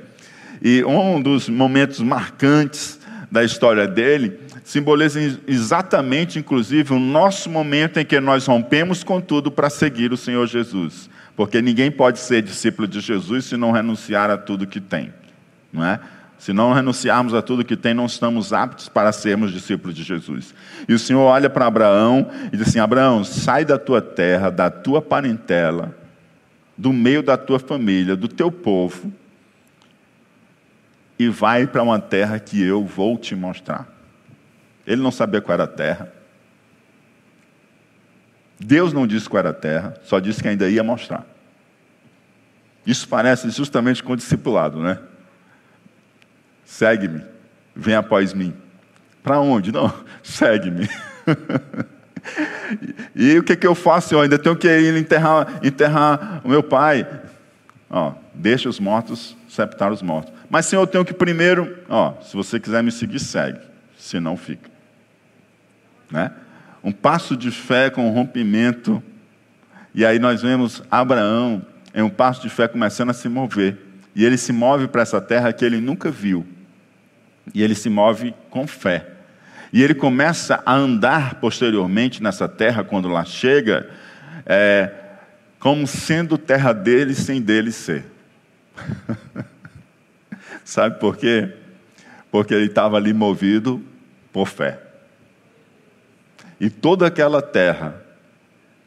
E 0.62 0.84
um 0.84 1.22
dos 1.22 1.50
momentos 1.50 2.00
marcantes 2.00 3.00
da 3.30 3.44
história 3.44 3.88
dele 3.88 4.40
simboliza 4.63 5.20
exatamente, 5.48 6.40
inclusive, 6.40 6.94
o 6.94 7.00
nosso 7.00 7.50
momento 7.50 8.00
em 8.00 8.06
que 8.06 8.20
nós 8.20 8.46
rompemos 8.46 9.04
com 9.04 9.20
tudo 9.20 9.52
para 9.52 9.70
seguir 9.70 10.13
o 10.13 10.18
Senhor 10.18 10.48
Jesus. 10.48 11.10
Porque 11.36 11.62
ninguém 11.62 11.92
pode 11.92 12.20
ser 12.20 12.42
discípulo 12.42 12.88
de 12.88 13.00
Jesus 13.00 13.46
se 13.46 13.58
não 13.58 13.72
renunciar 13.72 14.30
a 14.30 14.38
tudo 14.38 14.68
que 14.68 14.80
tem, 14.80 15.12
não 15.72 15.84
é? 15.84 16.00
Se 16.38 16.52
não 16.52 16.74
renunciarmos 16.74 17.34
a 17.34 17.42
tudo 17.42 17.63
que 17.63 17.75
tem, 17.75 17.94
não 17.94 18.06
estamos 18.06 18.52
aptos 18.52 18.90
para 18.90 19.12
sermos 19.12 19.52
discípulos 19.52 19.96
de 19.96 20.04
Jesus. 20.04 20.54
E 20.88 20.94
o 20.94 21.00
Senhor 21.00 21.22
olha 21.22 21.50
para 21.50 21.66
Abraão 21.66 22.30
e 22.52 22.58
diz 22.58 22.68
assim: 22.68 22.80
Abraão, 22.80 23.24
sai 23.24 23.63
da 23.63 23.78
tua 23.78 24.02
terra, 24.02 24.50
da 24.50 24.70
tua 24.70 25.02
parentela, 25.02 25.96
do 26.77 26.92
meio 26.92 27.22
da 27.22 27.38
tua 27.38 27.60
família, 27.60 28.15
do 28.15 28.27
teu 28.27 28.51
povo, 28.51 29.12
e 31.18 31.30
vai 31.30 31.68
para 31.68 31.84
uma 31.84 32.00
terra 32.00 32.39
que 32.39 32.62
eu 32.62 32.84
vou 32.84 33.18
te 33.18 33.36
mostrar. 33.36 33.88
Ele 34.86 35.01
não 35.01 35.12
sabia 35.12 35.42
qual 35.42 35.53
era 35.53 35.63
a 35.63 35.68
terra. 35.68 36.12
Deus 38.60 38.94
não 38.94 39.08
disse 39.08 39.30
qual 39.30 39.39
era 39.39 39.50
a 39.50 39.53
terra, 39.53 39.96
só 40.03 40.20
disse 40.20 40.42
que 40.42 40.48
ainda 40.48 40.70
ia 40.70 40.84
mostrar. 40.84 41.25
Isso 42.86 43.08
parece 43.08 43.50
justamente 43.50 44.03
com 44.03 44.13
o 44.13 44.18
discipulado, 44.18 44.82
né? 44.82 45.00
Segue-me, 46.65 47.24
vem 47.75 47.96
após 47.96 48.34
mim. 48.34 48.53
Para 49.22 49.39
onde? 49.39 49.72
Não, 49.72 49.94
segue-me. 50.24 50.89
e 53.15 53.38
o 53.38 53.44
que, 53.44 53.56
que 53.56 53.68
eu 53.68 53.75
faço? 53.75 54.13
Eu 54.13 54.22
ainda 54.22 54.39
tenho 54.39 54.56
que 54.56 54.68
ir 54.68 54.96
enterrar, 54.96 55.60
enterrar 55.63 56.42
o 56.44 56.50
meu 56.50 56.63
pai. 56.63 57.08
Ó, 57.89 58.13
deixa 58.34 58.70
os 58.70 58.80
mortos 58.80 59.36
sepultar 59.53 59.92
os 59.92 60.01
mortos. 60.01 60.34
Mas, 60.50 60.65
Senhor, 60.65 60.82
eu 60.82 60.88
tenho 60.88 61.06
que 61.06 61.13
primeiro, 61.13 61.77
ó, 61.88 62.13
se 62.22 62.36
você 62.36 62.60
quiser 62.60 62.84
me 62.84 62.92
seguir, 62.92 63.20
segue. 63.20 63.60
Se 63.98 64.20
não, 64.20 64.36
fica. 64.36 64.70
Né? 66.10 66.32
Um 66.84 66.92
passo 66.92 67.38
de 67.38 67.51
fé 67.51 67.89
com 67.89 68.10
rompimento. 68.10 69.01
E 69.94 70.06
aí 70.06 70.20
nós 70.20 70.42
vemos 70.42 70.84
Abraão 70.89 71.65
em 71.94 72.01
um 72.01 72.10
passo 72.10 72.42
de 72.42 72.50
fé 72.50 72.68
começando 72.68 73.12
a 73.12 73.13
se 73.13 73.30
mover. 73.30 73.77
E 74.15 74.25
ele 74.25 74.38
se 74.38 74.51
move 74.51 74.88
para 74.88 75.01
essa 75.01 75.22
terra 75.22 75.53
que 75.53 75.63
ele 75.63 75.80
nunca 75.80 76.12
viu. 76.12 76.46
E 77.53 77.63
ele 77.63 77.75
se 77.75 77.89
move 77.89 78.34
com 78.50 78.68
fé. 78.68 79.12
E 79.74 79.82
ele 79.82 79.96
começa 79.96 80.62
a 80.63 80.75
andar 80.75 81.36
posteriormente 81.36 82.22
nessa 82.22 82.48
terra, 82.48 82.84
quando 82.84 83.08
lá 83.08 83.25
chega, 83.25 83.89
é, 84.46 84.92
como 85.58 85.88
sendo 85.88 86.38
terra 86.38 86.72
dele 86.72 87.15
sem 87.15 87.42
dele 87.42 87.72
ser. 87.72 88.06
Sabe 90.63 91.00
por 91.00 91.18
quê? 91.18 91.56
Porque 92.30 92.53
ele 92.53 92.68
estava 92.68 92.98
ali 92.98 93.13
movido 93.13 93.84
por 94.32 94.48
fé. 94.48 94.80
E 96.60 96.70
toda 96.70 97.08
aquela 97.08 97.42
terra 97.42 98.00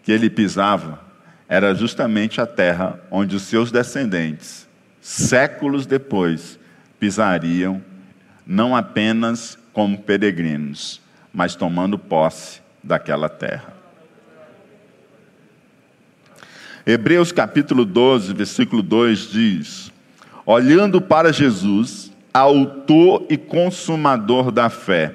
que 0.04 0.12
ele 0.12 0.30
pisava 0.30 1.00
era 1.48 1.74
justamente 1.74 2.40
a 2.40 2.46
terra 2.46 3.00
onde 3.10 3.34
os 3.34 3.42
seus 3.42 3.72
descendentes, 3.72 4.68
séculos 5.00 5.84
depois, 5.84 6.60
pisariam, 7.00 7.82
não 8.46 8.76
apenas 8.76 9.58
como 9.76 9.98
peregrinos, 9.98 11.02
mas 11.34 11.54
tomando 11.54 11.98
posse 11.98 12.62
daquela 12.82 13.28
terra. 13.28 13.74
Hebreus 16.86 17.30
capítulo 17.30 17.84
12, 17.84 18.32
versículo 18.32 18.80
2 18.82 19.30
diz: 19.32 19.92
olhando 20.46 20.98
para 20.98 21.30
Jesus, 21.30 22.10
autor 22.32 23.26
e 23.28 23.36
consumador 23.36 24.50
da 24.50 24.70
fé, 24.70 25.12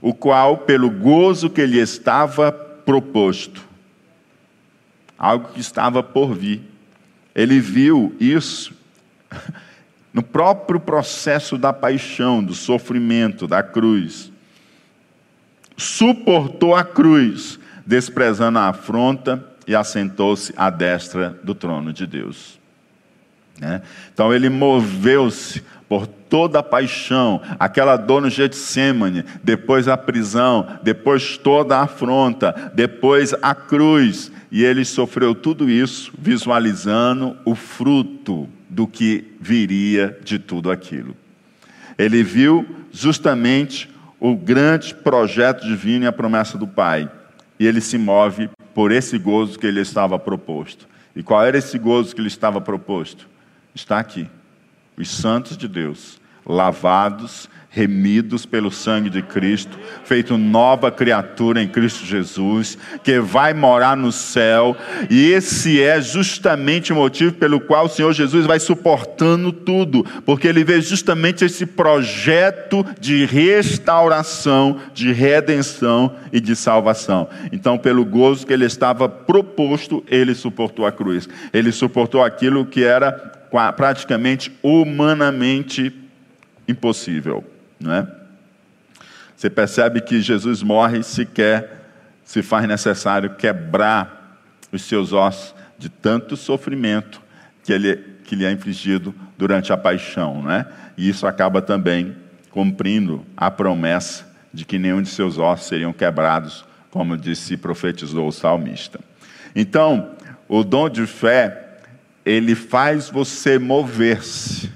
o 0.00 0.14
qual, 0.14 0.58
pelo 0.58 0.88
gozo 0.88 1.50
que 1.50 1.66
lhe 1.66 1.80
estava 1.80 2.52
proposto, 2.52 3.60
algo 5.18 5.48
que 5.48 5.58
estava 5.58 6.00
por 6.00 6.32
vir, 6.32 6.62
ele 7.34 7.58
viu 7.58 8.14
isso 8.20 8.72
no 10.12 10.22
próprio 10.22 10.80
processo 10.80 11.56
da 11.56 11.72
paixão, 11.72 12.42
do 12.42 12.54
sofrimento, 12.54 13.46
da 13.46 13.62
cruz. 13.62 14.32
Suportou 15.76 16.74
a 16.74 16.84
cruz, 16.84 17.58
desprezando 17.86 18.58
a 18.58 18.68
afronta, 18.68 19.46
e 19.66 19.74
assentou-se 19.74 20.52
à 20.56 20.68
destra 20.68 21.38
do 21.44 21.54
trono 21.54 21.92
de 21.92 22.04
Deus. 22.04 22.58
Né? 23.60 23.82
Então 24.12 24.34
ele 24.34 24.48
moveu-se 24.48 25.62
por 25.88 26.06
toda 26.06 26.58
a 26.58 26.62
paixão, 26.62 27.40
aquela 27.58 27.96
dor 27.96 28.22
no 28.22 28.30
Getsemane, 28.30 29.24
depois 29.44 29.86
a 29.86 29.96
prisão, 29.96 30.66
depois 30.82 31.36
toda 31.36 31.76
a 31.76 31.82
afronta, 31.82 32.72
depois 32.74 33.32
a 33.42 33.54
cruz, 33.54 34.32
e 34.50 34.64
ele 34.64 34.84
sofreu 34.84 35.34
tudo 35.34 35.70
isso 35.70 36.12
visualizando 36.18 37.36
o 37.44 37.54
fruto 37.54 38.48
do 38.70 38.86
que 38.86 39.36
viria 39.38 40.18
de 40.24 40.38
tudo 40.38 40.70
aquilo. 40.70 41.14
Ele 41.98 42.22
viu 42.22 42.66
justamente 42.90 43.90
o 44.18 44.34
grande 44.34 44.94
projeto 44.94 45.66
divino 45.66 46.04
e 46.04 46.08
a 46.08 46.12
promessa 46.12 46.56
do 46.56 46.66
Pai, 46.66 47.10
e 47.58 47.66
ele 47.66 47.80
se 47.80 47.98
move 47.98 48.48
por 48.72 48.92
esse 48.92 49.18
gozo 49.18 49.58
que 49.58 49.66
ele 49.66 49.80
estava 49.80 50.18
proposto. 50.18 50.88
E 51.14 51.22
qual 51.22 51.44
era 51.44 51.58
esse 51.58 51.78
gozo 51.78 52.14
que 52.14 52.22
lhe 52.22 52.28
estava 52.28 52.60
proposto? 52.60 53.28
está 53.74 53.98
aqui. 53.98 54.28
Os 54.96 55.10
santos 55.10 55.56
de 55.56 55.68
Deus, 55.68 56.19
lavados, 56.46 57.48
remidos 57.72 58.44
pelo 58.44 58.68
sangue 58.68 59.08
de 59.08 59.22
Cristo, 59.22 59.78
feito 60.04 60.36
nova 60.36 60.90
criatura 60.90 61.62
em 61.62 61.68
Cristo 61.68 62.04
Jesus, 62.04 62.76
que 63.04 63.20
vai 63.20 63.54
morar 63.54 63.96
no 63.96 64.10
céu, 64.10 64.76
e 65.08 65.30
esse 65.30 65.80
é 65.80 66.00
justamente 66.00 66.92
o 66.92 66.96
motivo 66.96 67.34
pelo 67.34 67.60
qual 67.60 67.86
o 67.86 67.88
Senhor 67.88 68.12
Jesus 68.12 68.44
vai 68.44 68.58
suportando 68.58 69.52
tudo, 69.52 70.04
porque 70.26 70.48
ele 70.48 70.64
vê 70.64 70.80
justamente 70.80 71.44
esse 71.44 71.64
projeto 71.64 72.84
de 72.98 73.24
restauração, 73.24 74.78
de 74.92 75.12
redenção 75.12 76.16
e 76.32 76.40
de 76.40 76.56
salvação. 76.56 77.28
Então, 77.52 77.78
pelo 77.78 78.04
gozo 78.04 78.44
que 78.44 78.52
ele 78.52 78.64
estava 78.64 79.08
proposto, 79.08 80.02
ele 80.08 80.34
suportou 80.34 80.86
a 80.86 80.90
cruz. 80.90 81.28
Ele 81.52 81.70
suportou 81.70 82.24
aquilo 82.24 82.66
que 82.66 82.82
era 82.82 83.12
praticamente 83.76 84.52
humanamente 84.60 85.92
impossível. 86.70 87.44
Não 87.78 87.92
é? 87.92 88.06
Você 89.36 89.48
percebe 89.48 90.00
que 90.00 90.20
Jesus 90.20 90.62
morre 90.62 91.02
se 91.02 91.24
quer, 91.24 91.92
se 92.24 92.42
faz 92.42 92.68
necessário 92.68 93.30
quebrar 93.36 94.38
os 94.70 94.82
seus 94.82 95.12
ossos 95.12 95.54
de 95.78 95.88
tanto 95.88 96.36
sofrimento 96.36 97.22
que, 97.64 97.72
ele, 97.72 97.96
que 98.24 98.36
lhe 98.36 98.44
é 98.44 98.52
infligido 98.52 99.14
durante 99.38 99.72
a 99.72 99.76
paixão. 99.76 100.42
Né? 100.42 100.66
E 100.96 101.08
isso 101.08 101.26
acaba 101.26 101.62
também 101.62 102.14
cumprindo 102.50 103.24
a 103.36 103.50
promessa 103.50 104.28
de 104.52 104.64
que 104.64 104.78
nenhum 104.78 105.00
de 105.00 105.08
seus 105.08 105.38
ossos 105.38 105.68
seriam 105.68 105.92
quebrados, 105.92 106.64
como 106.90 107.16
disse 107.16 107.54
e 107.54 107.56
profetizou 107.56 108.28
o 108.28 108.32
salmista. 108.32 109.00
Então, 109.54 110.10
o 110.46 110.62
dom 110.62 110.88
de 110.88 111.06
fé 111.06 111.78
ele 112.26 112.54
faz 112.54 113.08
você 113.08 113.58
mover-se 113.58 114.70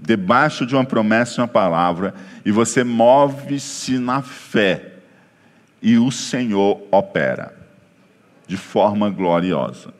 debaixo 0.00 0.64
de 0.64 0.74
uma 0.74 0.84
promessa 0.84 1.40
e 1.40 1.42
uma 1.42 1.48
palavra, 1.48 2.14
e 2.44 2.50
você 2.50 2.82
move-se 2.82 3.98
na 3.98 4.22
fé, 4.22 4.94
e 5.82 5.98
o 5.98 6.10
Senhor 6.10 6.82
opera 6.90 7.54
de 8.46 8.56
forma 8.56 9.08
gloriosa, 9.10 9.92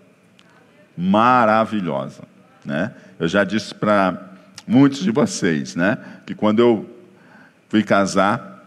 maravilhosa. 0.96 2.22
Né? 2.64 2.92
Eu 3.18 3.28
já 3.28 3.44
disse 3.44 3.74
para 3.74 4.30
muitos 4.66 5.00
de 5.00 5.10
vocês 5.10 5.76
né, 5.76 5.98
que 6.26 6.34
quando 6.34 6.60
eu 6.60 7.00
fui 7.68 7.82
casar, 7.82 8.64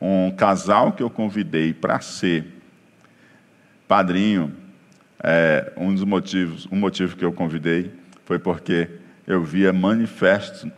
um 0.00 0.30
casal 0.32 0.92
que 0.92 1.02
eu 1.02 1.08
convidei 1.08 1.72
para 1.72 2.00
ser 2.00 2.44
padrinho 3.86 4.52
é, 5.22 5.72
um 5.76 5.94
dos 5.94 6.04
motivos, 6.04 6.66
um 6.72 6.76
motivo 6.76 7.16
que 7.16 7.24
eu 7.24 7.32
convidei 7.32 7.92
foi 8.24 8.38
porque 8.38 8.88
eu 9.26 9.42
via 9.42 9.72
manifesto 9.72 10.70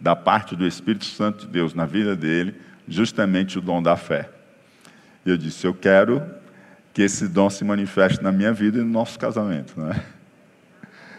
da 0.00 0.16
parte 0.16 0.56
do 0.56 0.66
Espírito 0.66 1.04
Santo 1.04 1.46
de 1.46 1.52
Deus 1.52 1.74
na 1.74 1.86
vida 1.86 2.16
dele, 2.16 2.54
justamente 2.88 3.58
o 3.58 3.60
dom 3.60 3.82
da 3.82 3.96
fé. 3.96 4.28
E 5.24 5.30
eu 5.30 5.36
disse: 5.36 5.66
Eu 5.66 5.74
quero 5.74 6.22
que 6.92 7.02
esse 7.02 7.28
dom 7.28 7.48
se 7.48 7.64
manifeste 7.64 8.22
na 8.22 8.32
minha 8.32 8.52
vida 8.52 8.78
e 8.78 8.82
no 8.82 8.88
nosso 8.88 9.18
casamento. 9.18 9.74
Não 9.76 9.90
é? 9.90 10.02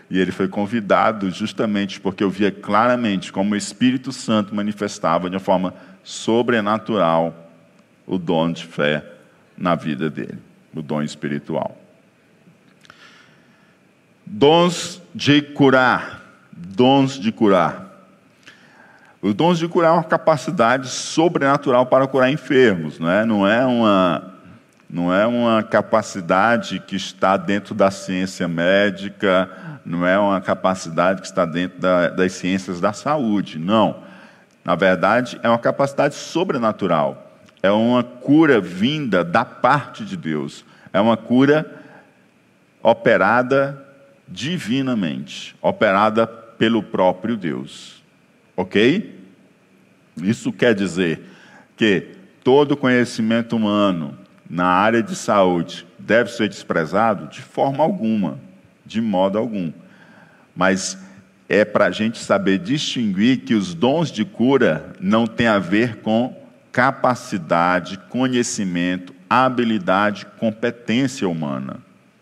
E 0.10 0.20
ele 0.20 0.32
foi 0.32 0.48
convidado 0.48 1.32
justamente 1.32 2.00
porque 2.00 2.24
eu 2.24 2.30
via 2.30 2.52
claramente 2.52 3.32
como 3.32 3.54
o 3.54 3.58
Espírito 3.58 4.12
Santo 4.12 4.54
manifestava 4.54 5.30
de 5.30 5.36
uma 5.36 5.40
forma 5.40 5.74
sobrenatural 6.04 7.52
o 8.06 8.18
dom 8.18 8.52
de 8.52 8.66
fé 8.66 9.04
na 9.58 9.76
vida 9.76 10.10
dele, 10.10 10.40
o 10.76 10.82
dom 10.82 11.02
espiritual. 11.02 11.78
Dons 14.26 15.02
de 15.16 15.42
curar. 15.42 16.23
Dons 16.76 17.20
de 17.20 17.32
curar. 17.32 17.86
Os 19.22 19.36
dons 19.36 19.60
de 19.60 19.68
curar 19.68 19.92
é 19.92 19.94
uma 19.94 20.04
capacidade 20.04 20.88
sobrenatural 20.88 21.86
para 21.86 22.08
curar 22.08 22.32
enfermos, 22.32 22.98
não 22.98 23.10
é? 23.10 23.24
Não 23.24 23.48
é 23.48 23.64
uma, 23.64 24.34
não 24.90 25.14
é 25.14 25.28
uma 25.28 25.62
capacidade 25.62 26.80
que 26.80 26.96
está 26.96 27.38
dentro 27.38 27.76
da 27.76 27.92
ciência 27.92 28.48
médica, 28.48 29.50
não 29.86 30.06
é 30.06 30.18
uma 30.18 30.42
capacidade 30.42 31.22
que 31.22 31.28
está 31.28 31.46
dentro 31.46 31.80
da, 31.80 32.10
das 32.10 32.32
ciências 32.34 32.82
da 32.82 32.92
saúde, 32.92 33.60
não. 33.60 33.98
Na 34.66 34.74
verdade, 34.74 35.40
é 35.44 35.50
uma 35.50 35.60
capacidade 35.60 36.16
sobrenatural, 36.16 37.32
é 37.62 37.70
uma 37.70 38.04
cura 38.04 38.60
vinda 38.60 39.24
da 39.24 39.46
parte 39.46 40.04
de 40.04 40.18
Deus, 40.18 40.66
é 40.92 41.00
uma 41.00 41.16
cura 41.16 41.72
operada 42.82 43.80
divinamente, 44.28 45.56
operada 45.62 46.43
pelo 46.58 46.82
próprio 46.84 47.38
Deus. 47.38 48.04
Ok? 48.56 49.20
Isso 50.22 50.52
quer 50.52 50.76
dizer 50.76 51.22
que 51.76 52.08
todo 52.44 52.78
conhecimento 52.78 53.56
humano 53.56 54.18
na 54.50 54.66
área 54.66 55.02
de 55.02 55.16
saúde 55.16 55.86
deve 55.98 56.30
ser 56.30 56.50
desprezado? 56.50 57.28
De 57.28 57.42
forma 57.42 57.84
alguma, 57.84 58.40
de 58.86 59.02
modo 59.02 59.38
algum. 59.38 59.72
Mas 60.56 60.98
é 61.50 61.66
para 61.66 61.86
a 61.86 61.92
gente 61.92 62.20
saber 62.20 62.60
distinguir 62.60 63.42
que 63.42 63.56
os 63.56 63.74
dons 63.74 64.12
de 64.12 64.24
cura 64.24 64.94
não 65.00 65.26
têm 65.26 65.48
a 65.48 65.60
ver 65.60 65.98
com 65.98 66.36
capacidade, 66.72 68.00
conhecimento, 68.10 69.14
habilidade, 69.30 70.26
competência 70.40 71.28
humana. 71.28 71.78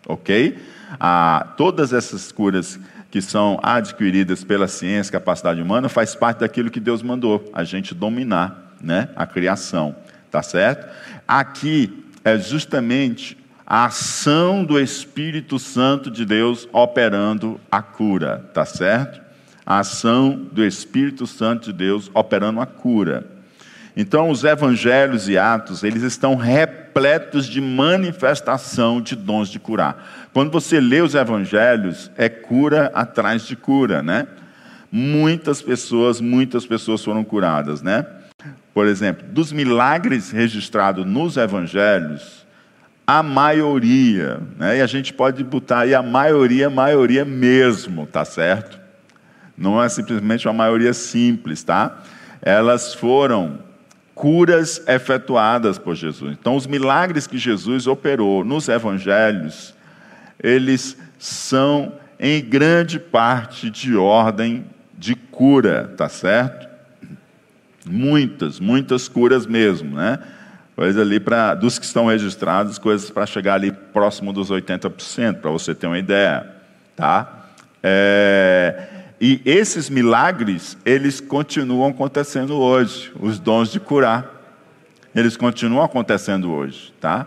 Ok? 0.06 0.58
Ah, 0.98 1.54
todas 1.56 1.92
essas 1.92 2.32
curas 2.32 2.78
que 3.12 3.20
são 3.20 3.60
adquiridas 3.62 4.42
pela 4.42 4.66
ciência, 4.66 5.12
capacidade 5.12 5.60
humana, 5.60 5.86
faz 5.86 6.14
parte 6.14 6.38
daquilo 6.38 6.70
que 6.70 6.80
Deus 6.80 7.02
mandou, 7.02 7.46
a 7.52 7.62
gente 7.62 7.94
dominar 7.94 8.74
né, 8.82 9.10
a 9.14 9.26
criação, 9.26 9.94
tá 10.30 10.42
certo? 10.42 10.88
Aqui 11.28 12.06
é 12.24 12.38
justamente 12.38 13.36
a 13.66 13.84
ação 13.84 14.64
do 14.64 14.80
Espírito 14.80 15.58
Santo 15.58 16.10
de 16.10 16.24
Deus 16.24 16.66
operando 16.72 17.60
a 17.70 17.82
cura, 17.82 18.50
tá 18.54 18.64
certo? 18.64 19.20
A 19.66 19.80
ação 19.80 20.48
do 20.50 20.64
Espírito 20.64 21.26
Santo 21.26 21.66
de 21.70 21.74
Deus 21.74 22.10
operando 22.14 22.62
a 22.62 22.66
cura. 22.66 23.26
Então, 23.94 24.30
os 24.30 24.42
evangelhos 24.42 25.28
e 25.28 25.36
atos, 25.36 25.84
eles 25.84 26.02
estão 26.02 26.34
repletos 26.34 27.46
de 27.46 27.60
manifestação 27.60 29.02
de 29.02 29.14
dons 29.14 29.50
de 29.50 29.58
curar. 29.58 30.21
Quando 30.32 30.50
você 30.50 30.80
lê 30.80 31.00
os 31.00 31.14
evangelhos, 31.14 32.10
é 32.16 32.28
cura 32.28 32.90
atrás 32.94 33.46
de 33.46 33.54
cura, 33.54 34.02
né? 34.02 34.26
Muitas 34.90 35.60
pessoas, 35.60 36.20
muitas 36.20 36.64
pessoas 36.64 37.04
foram 37.04 37.22
curadas, 37.22 37.82
né? 37.82 38.06
Por 38.72 38.86
exemplo, 38.86 39.26
dos 39.28 39.52
milagres 39.52 40.30
registrados 40.30 41.04
nos 41.04 41.36
evangelhos, 41.36 42.46
a 43.06 43.22
maioria, 43.22 44.40
né? 44.58 44.78
E 44.78 44.80
a 44.80 44.86
gente 44.86 45.12
pode 45.12 45.44
botar 45.44 45.80
aí 45.80 45.94
a 45.94 46.02
maioria, 46.02 46.70
maioria 46.70 47.24
mesmo, 47.24 48.06
tá 48.06 48.24
certo? 48.24 48.80
Não 49.56 49.82
é 49.82 49.88
simplesmente 49.90 50.48
uma 50.48 50.54
maioria 50.54 50.94
simples, 50.94 51.62
tá? 51.62 52.02
Elas 52.40 52.94
foram 52.94 53.58
curas 54.14 54.82
efetuadas 54.88 55.78
por 55.78 55.94
Jesus. 55.94 56.36
Então, 56.40 56.56
os 56.56 56.66
milagres 56.66 57.26
que 57.26 57.36
Jesus 57.36 57.86
operou 57.86 58.44
nos 58.44 58.68
evangelhos, 58.68 59.74
eles 60.42 60.96
são 61.18 61.92
em 62.18 62.42
grande 62.42 62.98
parte 62.98 63.70
de 63.70 63.96
ordem 63.96 64.64
de 64.96 65.14
cura, 65.14 65.92
tá 65.96 66.08
certo? 66.08 66.68
Muitas, 67.84 68.60
muitas 68.60 69.08
curas 69.08 69.46
mesmo, 69.46 69.96
né? 69.96 70.18
Coisa 70.76 71.02
ali 71.02 71.20
para 71.20 71.54
dos 71.54 71.78
que 71.78 71.84
estão 71.84 72.06
registrados, 72.06 72.78
coisas 72.78 73.10
para 73.10 73.26
chegar 73.26 73.54
ali 73.54 73.72
próximo 73.72 74.32
dos 74.32 74.50
80%, 74.50 75.40
para 75.40 75.50
você 75.50 75.74
ter 75.74 75.86
uma 75.86 75.98
ideia, 75.98 76.46
tá? 76.96 77.46
É, 77.82 78.88
e 79.20 79.40
esses 79.44 79.90
milagres, 79.90 80.76
eles 80.84 81.20
continuam 81.20 81.90
acontecendo 81.90 82.56
hoje, 82.56 83.12
os 83.20 83.38
dons 83.38 83.70
de 83.70 83.78
curar. 83.78 84.26
Eles 85.14 85.36
continuam 85.36 85.84
acontecendo 85.84 86.50
hoje, 86.50 86.92
tá? 87.00 87.26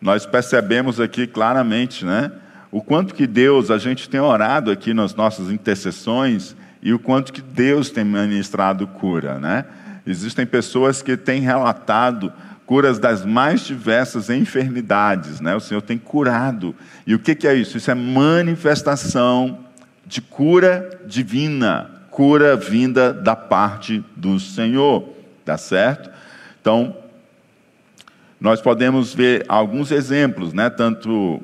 Nós 0.00 0.26
percebemos 0.26 1.00
aqui 1.00 1.26
claramente, 1.26 2.04
né? 2.04 2.30
O 2.74 2.82
quanto 2.82 3.14
que 3.14 3.24
Deus, 3.24 3.70
a 3.70 3.78
gente 3.78 4.10
tem 4.10 4.18
orado 4.18 4.68
aqui 4.68 4.92
nas 4.92 5.14
nossas 5.14 5.48
intercessões 5.48 6.56
e 6.82 6.92
o 6.92 6.98
quanto 6.98 7.32
que 7.32 7.40
Deus 7.40 7.88
tem 7.88 8.04
ministrado 8.04 8.84
cura, 8.88 9.38
né? 9.38 9.64
Existem 10.04 10.44
pessoas 10.44 11.00
que 11.00 11.16
têm 11.16 11.40
relatado 11.40 12.32
curas 12.66 12.98
das 12.98 13.24
mais 13.24 13.60
diversas 13.60 14.28
enfermidades, 14.28 15.40
né? 15.40 15.54
O 15.54 15.60
Senhor 15.60 15.82
tem 15.82 15.96
curado. 15.96 16.74
E 17.06 17.14
o 17.14 17.18
que, 17.20 17.46
é 17.46 17.54
isso? 17.54 17.76
Isso 17.76 17.92
é 17.92 17.94
manifestação 17.94 19.60
de 20.04 20.20
cura 20.20 21.00
divina, 21.06 21.88
cura 22.10 22.56
vinda 22.56 23.12
da 23.12 23.36
parte 23.36 24.04
do 24.16 24.40
Senhor, 24.40 25.10
tá 25.44 25.56
certo? 25.56 26.10
Então, 26.60 26.96
nós 28.40 28.60
podemos 28.60 29.14
ver 29.14 29.44
alguns 29.46 29.92
exemplos, 29.92 30.52
né, 30.52 30.68
tanto 30.68 31.40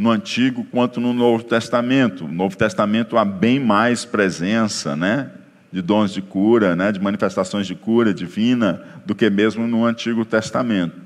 no 0.00 0.10
Antigo 0.10 0.64
quanto 0.64 0.98
no 0.98 1.12
Novo 1.12 1.44
Testamento. 1.44 2.26
No 2.26 2.32
Novo 2.32 2.56
Testamento 2.56 3.18
há 3.18 3.24
bem 3.24 3.60
mais 3.60 4.02
presença, 4.02 4.96
né, 4.96 5.30
de 5.70 5.82
dons 5.82 6.10
de 6.10 6.22
cura, 6.22 6.74
né, 6.74 6.90
de 6.90 6.98
manifestações 6.98 7.66
de 7.66 7.74
cura 7.74 8.14
divina, 8.14 8.82
do 9.04 9.14
que 9.14 9.28
mesmo 9.28 9.66
no 9.66 9.84
Antigo 9.84 10.24
Testamento. 10.24 10.96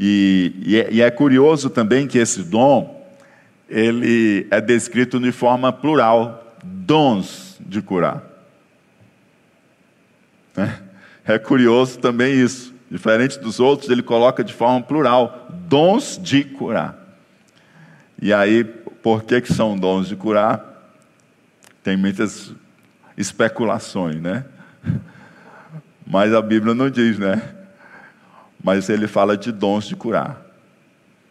E, 0.00 0.54
e, 0.64 0.80
é, 0.80 0.88
e 0.92 1.02
é 1.02 1.10
curioso 1.10 1.68
também 1.68 2.06
que 2.06 2.16
esse 2.16 2.42
dom 2.42 3.06
ele 3.68 4.46
é 4.50 4.58
descrito 4.58 5.20
de 5.20 5.30
forma 5.30 5.70
plural, 5.70 6.56
dons 6.64 7.60
de 7.60 7.82
curar. 7.82 8.22
É, 10.56 11.34
é 11.34 11.38
curioso 11.38 11.98
também 11.98 12.32
isso. 12.32 12.72
Diferente 12.90 13.38
dos 13.38 13.60
outros, 13.60 13.90
ele 13.90 14.02
coloca 14.02 14.42
de 14.42 14.54
forma 14.54 14.80
plural, 14.80 15.48
dons 15.68 16.18
de 16.20 16.44
curar. 16.44 17.01
E 18.22 18.32
aí, 18.32 18.62
por 18.62 19.24
que, 19.24 19.40
que 19.40 19.52
são 19.52 19.76
dons 19.76 20.06
de 20.06 20.14
curar? 20.14 20.94
Tem 21.82 21.96
muitas 21.96 22.54
especulações, 23.16 24.22
né? 24.22 24.44
Mas 26.06 26.32
a 26.32 26.40
Bíblia 26.40 26.72
não 26.72 26.88
diz, 26.88 27.18
né? 27.18 27.42
Mas 28.62 28.88
ele 28.88 29.08
fala 29.08 29.36
de 29.36 29.50
dons 29.50 29.88
de 29.88 29.96
curar. 29.96 30.40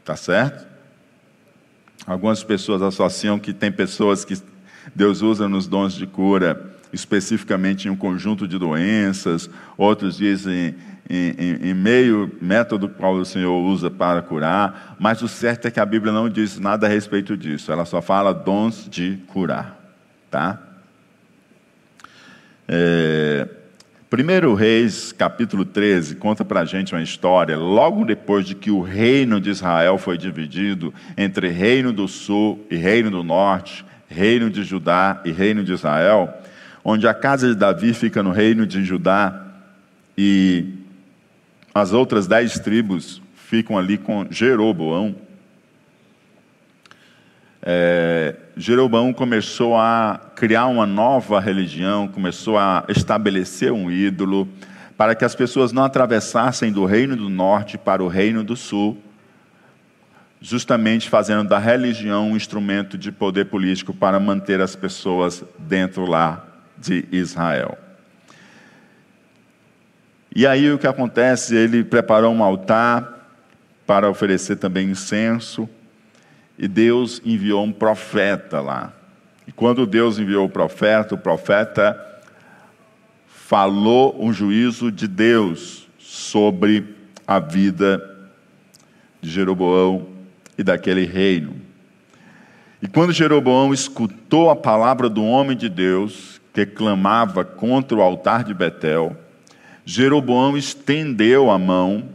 Tá 0.04 0.18
certo? 0.18 0.68
Algumas 2.06 2.44
pessoas 2.44 2.82
associam 2.82 3.40
que 3.40 3.54
tem 3.54 3.72
pessoas 3.72 4.26
que 4.26 4.38
Deus 4.94 5.22
usa 5.22 5.48
nos 5.48 5.68
dons 5.68 5.94
de 5.94 6.06
cura 6.06 6.76
especificamente 6.92 7.88
em 7.88 7.92
um 7.92 7.96
conjunto 7.96 8.46
de 8.46 8.58
doenças, 8.58 9.50
outros 9.78 10.18
dizem 10.18 10.76
em, 11.14 11.70
em, 11.70 11.74
meio 11.74 12.32
método 12.42 12.88
qual 12.88 13.16
o 13.16 13.26
Senhor 13.26 13.54
usa 13.54 13.92
para 13.92 14.22
curar, 14.22 14.96
mas 14.98 15.22
o 15.22 15.28
certo 15.28 15.68
é 15.68 15.72
que 15.72 15.80
a 15.80 15.86
Bíblia 15.86 16.14
não 16.14 16.30
diz 16.30 16.58
nada 16.58 16.88
a 16.88 16.90
respeito 16.90 17.36
disso, 17.36 17.72
ela 17.72 17.84
só 17.84 18.02
fala 18.02 18.34
dons 18.34 18.88
de 18.90 19.18
curar, 19.28 19.78
tá? 20.30 20.58
É, 22.68 23.48
Primeiro 24.10 24.54
Reis, 24.54 25.14
capítulo 25.14 25.64
13, 25.64 26.16
conta 26.16 26.44
para 26.44 26.60
a 26.60 26.66
gente 26.66 26.94
uma 26.94 27.02
história, 27.02 27.58
logo 27.58 28.04
depois 28.04 28.46
de 28.46 28.56
que 28.56 28.70
o 28.70 28.82
reino 28.82 29.40
de 29.40 29.50
Israel 29.50 29.98
foi 29.98 30.18
dividido 30.18 30.94
entre 31.18 31.48
reino 31.48 31.94
do 31.94 32.10
sul 32.10 32.66
e 32.70 32.76
reino 32.76 33.10
do 33.10 33.24
norte, 33.24 33.86
reino 34.10 34.50
de 34.50 34.64
Judá 34.64 35.22
e 35.24 35.32
reino 35.32 35.64
de 35.64 35.72
Israel, 35.72 36.30
onde 36.84 37.08
a 37.08 37.14
casa 37.14 37.48
de 37.48 37.56
Davi 37.56 37.94
fica 37.94 38.22
no 38.22 38.32
reino 38.32 38.68
de 38.68 38.84
Judá 38.84 39.46
e 40.18 40.81
as 41.74 41.94
outras 41.94 42.28
dez 42.28 42.60
tribos 42.60 43.22
ficam 43.34 43.78
ali 43.78 43.98
com 43.98 44.28
Jeroboão. 44.30 45.16
É, 47.62 48.36
Jeroboão 48.58 49.14
começou 49.14 49.78
a 49.78 50.20
criar 50.36 50.66
uma 50.68 50.86
nova 50.86 51.40
religião, 51.40 52.08
começou 52.08 52.58
a 52.58 52.84
estabelecer 52.90 53.72
um 53.72 53.90
ídolo, 53.92 54.48
para 54.98 55.16
que 55.16 55.26
as 55.26 55.34
pessoas 55.34 55.72
não 55.72 55.84
atravessassem 55.84 56.72
do 56.72 56.86
reino 56.86 57.16
do 57.16 57.30
norte 57.30 57.78
para 57.78 58.04
o 58.04 58.08
reino 58.08 58.44
do 58.44 58.56
sul, 58.56 58.98
justamente 60.40 61.10
fazendo 61.10 61.48
da 61.48 61.60
religião 61.60 62.32
um 62.32 62.36
instrumento 62.36 62.98
de 62.98 63.12
poder 63.12 63.46
político 63.46 63.94
para 63.94 64.20
manter 64.20 64.60
as 64.60 64.76
pessoas 64.76 65.44
dentro 65.60 66.06
lá 66.06 66.46
de 66.78 67.06
Israel. 67.12 67.78
E 70.34 70.48
aí 70.48 70.72
o 70.72 70.78
que 70.78 70.88
acontece? 70.88 71.56
Ele 71.56 71.84
preparou 71.84 72.34
um 72.34 72.44
altar 72.44 73.28
para 73.86 74.10
oferecer 74.10 74.56
também 74.56 74.90
incenso 74.90 75.68
e 76.58 76.68
Deus 76.68 77.22
enviou 77.26 77.64
um 77.64 77.72
profeta 77.72 78.62
lá. 78.62 78.94
E 79.48 79.52
quando 79.52 79.86
Deus 79.86 80.20
enviou 80.20 80.46
o 80.46 80.50
profeta, 80.50 81.16
o 81.16 81.18
profeta 81.18 82.00
falou 83.28 84.16
um 84.24 84.32
juízo 84.32 84.92
de 84.92 85.08
Deus 85.08 85.90
sobre 86.00 86.96
a 87.28 87.40
vida 87.40 88.02
de 89.20 89.30
Jeroboão 89.30 90.08
e 90.58 90.64
daquele 90.64 91.06
reino. 91.06 91.56
E 92.82 92.88
quando 92.88 93.12
Jeroboão 93.12 93.74
escutou 93.74 94.50
a 94.50 94.56
palavra 94.56 95.10
do 95.10 95.24
homem 95.24 95.58
de 95.58 95.68
Deus, 95.68 96.40
que 96.54 96.66
clamava 96.66 97.44
contra 97.44 97.98
o 97.98 98.02
altar 98.02 98.44
de 98.44 98.54
Betel, 98.54 99.18
Jeroboão 99.92 100.56
estendeu 100.56 101.52
a 101.52 101.60
mão 101.60 102.06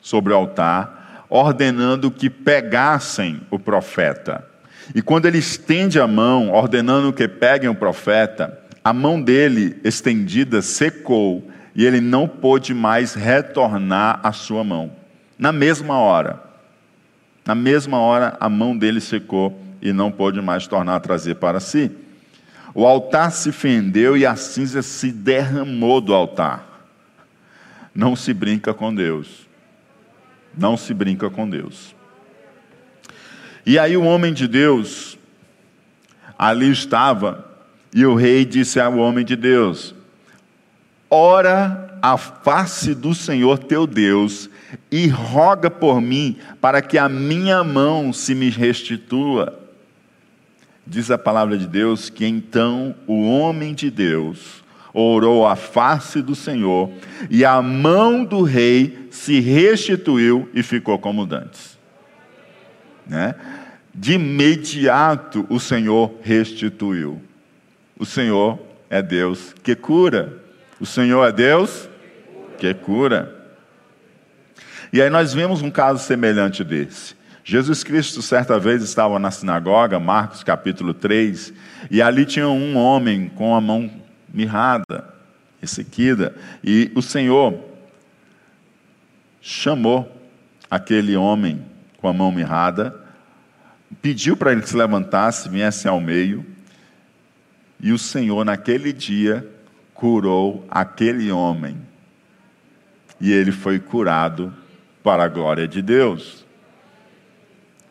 sobre 0.00 0.32
o 0.32 0.36
altar, 0.36 1.24
ordenando 1.28 2.08
que 2.08 2.30
pegassem 2.30 3.40
o 3.50 3.58
profeta. 3.58 4.46
E 4.94 5.02
quando 5.02 5.26
ele 5.26 5.38
estende 5.38 5.98
a 5.98 6.06
mão, 6.06 6.52
ordenando 6.52 7.12
que 7.12 7.26
peguem 7.26 7.68
o 7.68 7.74
profeta, 7.74 8.56
a 8.84 8.92
mão 8.92 9.20
dele 9.20 9.76
estendida 9.82 10.62
secou 10.62 11.50
e 11.74 11.84
ele 11.84 12.00
não 12.00 12.28
pôde 12.28 12.72
mais 12.72 13.14
retornar 13.14 14.20
a 14.22 14.30
sua 14.30 14.62
mão. 14.62 14.92
Na 15.36 15.50
mesma 15.50 15.98
hora, 15.98 16.40
na 17.44 17.56
mesma 17.56 17.98
hora, 17.98 18.36
a 18.38 18.48
mão 18.48 18.78
dele 18.78 19.00
secou 19.00 19.60
e 19.82 19.92
não 19.92 20.12
pôde 20.12 20.40
mais 20.40 20.68
tornar 20.68 20.94
a 20.94 21.00
trazer 21.00 21.34
para 21.34 21.58
si. 21.58 21.90
O 22.72 22.86
altar 22.86 23.32
se 23.32 23.50
fendeu 23.50 24.16
e 24.16 24.24
a 24.24 24.36
cinza 24.36 24.80
se 24.80 25.10
derramou 25.10 26.00
do 26.00 26.14
altar. 26.14 26.75
Não 27.96 28.14
se 28.14 28.34
brinca 28.34 28.74
com 28.74 28.94
Deus. 28.94 29.48
Não 30.54 30.76
se 30.76 30.92
brinca 30.92 31.30
com 31.30 31.48
Deus. 31.48 31.94
E 33.64 33.78
aí 33.78 33.96
o 33.96 34.04
homem 34.04 34.34
de 34.34 34.46
Deus 34.46 35.18
ali 36.38 36.70
estava, 36.70 37.50
e 37.94 38.04
o 38.04 38.14
rei 38.14 38.44
disse 38.44 38.78
ao 38.78 38.98
homem 38.98 39.24
de 39.24 39.34
Deus: 39.34 39.94
Ora 41.08 41.98
a 42.02 42.18
face 42.18 42.94
do 42.94 43.14
Senhor 43.14 43.58
teu 43.58 43.86
Deus 43.86 44.50
e 44.90 45.08
roga 45.08 45.70
por 45.70 45.98
mim 45.98 46.36
para 46.60 46.82
que 46.82 46.98
a 46.98 47.08
minha 47.08 47.64
mão 47.64 48.12
se 48.12 48.34
me 48.34 48.50
restitua. 48.50 49.58
Diz 50.86 51.10
a 51.10 51.16
palavra 51.16 51.56
de 51.56 51.66
Deus 51.66 52.10
que 52.10 52.26
então 52.26 52.94
o 53.06 53.26
homem 53.26 53.74
de 53.74 53.90
Deus 53.90 54.65
orou 54.98 55.46
à 55.46 55.54
face 55.54 56.22
do 56.22 56.34
Senhor 56.34 56.90
e 57.28 57.44
a 57.44 57.60
mão 57.60 58.24
do 58.24 58.40
rei 58.40 59.08
se 59.10 59.40
restituiu 59.40 60.48
e 60.54 60.62
ficou 60.62 60.98
como 60.98 61.26
dantes. 61.26 61.78
Né? 63.06 63.34
De 63.94 64.14
imediato 64.14 65.46
o 65.50 65.60
Senhor 65.60 66.14
restituiu. 66.22 67.20
O 67.98 68.06
Senhor 68.06 68.58
é 68.88 69.02
Deus 69.02 69.54
que 69.62 69.74
cura. 69.74 70.42
O 70.80 70.86
Senhor 70.86 71.26
é 71.26 71.32
Deus 71.32 71.90
que 72.56 72.72
cura. 72.72 73.34
E 74.90 75.02
aí 75.02 75.10
nós 75.10 75.34
vemos 75.34 75.60
um 75.60 75.70
caso 75.70 76.02
semelhante 76.02 76.64
desse. 76.64 77.14
Jesus 77.44 77.84
Cristo, 77.84 78.22
certa 78.22 78.58
vez, 78.58 78.82
estava 78.82 79.18
na 79.18 79.30
sinagoga, 79.30 80.00
Marcos 80.00 80.42
capítulo 80.42 80.94
3, 80.94 81.52
e 81.90 82.00
ali 82.02 82.24
tinha 82.24 82.48
um 82.48 82.76
homem 82.76 83.28
com 83.28 83.54
a 83.54 83.60
mão 83.60 83.88
mirrada, 84.36 85.12
ressequida, 85.60 86.36
e 86.62 86.92
o 86.94 87.02
Senhor 87.02 87.58
chamou 89.40 90.08
aquele 90.70 91.16
homem 91.16 91.64
com 91.96 92.08
a 92.08 92.12
mão 92.12 92.30
mirrada, 92.30 92.94
pediu 94.00 94.36
para 94.36 94.52
ele 94.52 94.60
que 94.60 94.68
se 94.68 94.76
levantasse, 94.76 95.48
viesse 95.48 95.88
ao 95.88 96.00
meio, 96.00 96.44
e 97.80 97.92
o 97.92 97.98
Senhor, 97.98 98.44
naquele 98.44 98.92
dia, 98.92 99.48
curou 99.94 100.64
aquele 100.70 101.32
homem, 101.32 101.78
e 103.20 103.32
ele 103.32 103.50
foi 103.50 103.78
curado 103.78 104.52
para 105.02 105.24
a 105.24 105.28
glória 105.28 105.66
de 105.66 105.80
Deus 105.80 106.46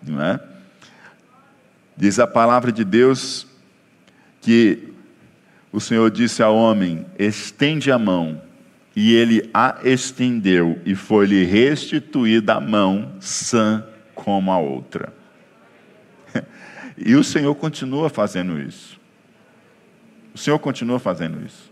não 0.09 0.21
é? 0.21 0.39
Diz 1.97 2.19
a 2.19 2.27
palavra 2.27 2.71
de 2.71 2.83
Deus 2.83 3.47
que 4.41 4.93
o 5.75 5.79
Senhor 5.81 6.09
disse 6.09 6.41
ao 6.41 6.55
homem: 6.55 7.05
estende 7.19 7.91
a 7.91 7.99
mão. 7.99 8.41
E 8.95 9.13
ele 9.13 9.49
a 9.53 9.79
estendeu, 9.83 10.79
e 10.85 10.95
foi-lhe 10.95 11.43
restituída 11.43 12.53
a 12.53 12.61
mão 12.61 13.11
sã 13.19 13.85
como 14.13 14.51
a 14.51 14.57
outra. 14.57 15.13
E 16.97 17.13
o 17.13 17.25
Senhor 17.25 17.53
continua 17.55 18.09
fazendo 18.09 18.57
isso. 18.57 18.97
O 20.33 20.37
Senhor 20.37 20.57
continua 20.59 20.97
fazendo 20.97 21.45
isso. 21.45 21.69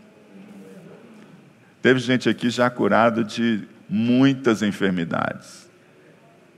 Teve 1.81 1.97
gente 2.01 2.27
aqui 2.27 2.49
já 2.49 2.69
curado 2.69 3.23
de 3.23 3.65
muitas 3.87 4.61
enfermidades 4.61 5.63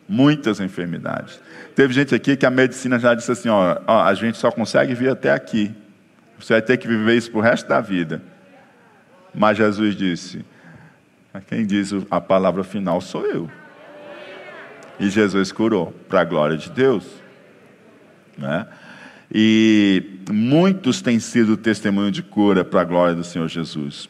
muitas 0.08 0.60
enfermidades. 0.60 1.40
Teve 1.76 1.94
gente 1.94 2.14
aqui 2.14 2.38
que 2.38 2.46
a 2.46 2.52
medicina 2.52 3.00
já 3.00 3.14
disse 3.14 3.32
assim: 3.32 3.50
ó, 3.50 3.80
ó, 3.88 4.04
a 4.04 4.14
gente 4.14 4.38
só 4.38 4.52
consegue 4.52 4.94
vir 4.94 5.10
até 5.10 5.32
aqui. 5.32 5.74
Você 6.40 6.54
vai 6.54 6.62
ter 6.62 6.78
que 6.78 6.88
viver 6.88 7.16
isso 7.16 7.32
para 7.32 7.40
o 7.40 7.42
resto 7.42 7.68
da 7.68 7.82
vida. 7.82 8.22
Mas 9.34 9.58
Jesus 9.58 9.96
disse: 9.96 10.46
quem 11.48 11.66
diz 11.66 11.92
a 12.10 12.20
palavra 12.22 12.64
final 12.64 13.02
sou 13.02 13.26
eu. 13.26 13.50
E 15.00 15.10
Jesus 15.10 15.52
curou, 15.52 15.92
para 16.08 16.22
a 16.22 16.26
glória 16.26 16.56
de 16.56 16.70
Deus. 16.70 17.06
Né? 18.38 18.66
E 19.34 20.20
muitos 20.32 21.02
têm 21.02 21.20
sido 21.20 21.58
testemunho 21.58 22.12
de 22.12 22.24
cura 22.24 22.64
para 22.64 22.82
a 22.82 22.86
glória 22.86 23.16
do 23.16 23.24
Senhor 23.24 23.48
Jesus. 23.50 24.10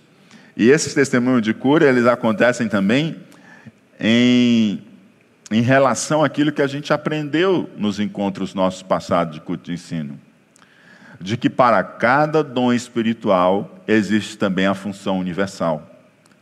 E 0.55 0.69
esses 0.69 0.93
testemunhos 0.93 1.41
de 1.41 1.53
cura, 1.53 1.85
eles 1.85 2.05
acontecem 2.05 2.67
também 2.67 3.15
em 3.99 4.81
em 5.51 5.61
relação 5.61 6.23
àquilo 6.23 6.51
que 6.51 6.61
a 6.61 6.67
gente 6.67 6.91
aprendeu 6.91 7.69
nos 7.77 7.99
encontros 7.99 8.53
nossos 8.53 8.81
passados 8.81 9.35
de 9.35 9.41
culto 9.41 9.65
de 9.65 9.73
ensino. 9.73 10.19
De 11.25 11.35
que 11.38 11.49
para 11.49 11.83
cada 11.83 12.43
dom 12.43 12.71
espiritual 12.71 13.79
existe 13.88 14.38
também 14.38 14.67
a 14.67 14.75
função 14.75 15.17
universal. 15.17 15.89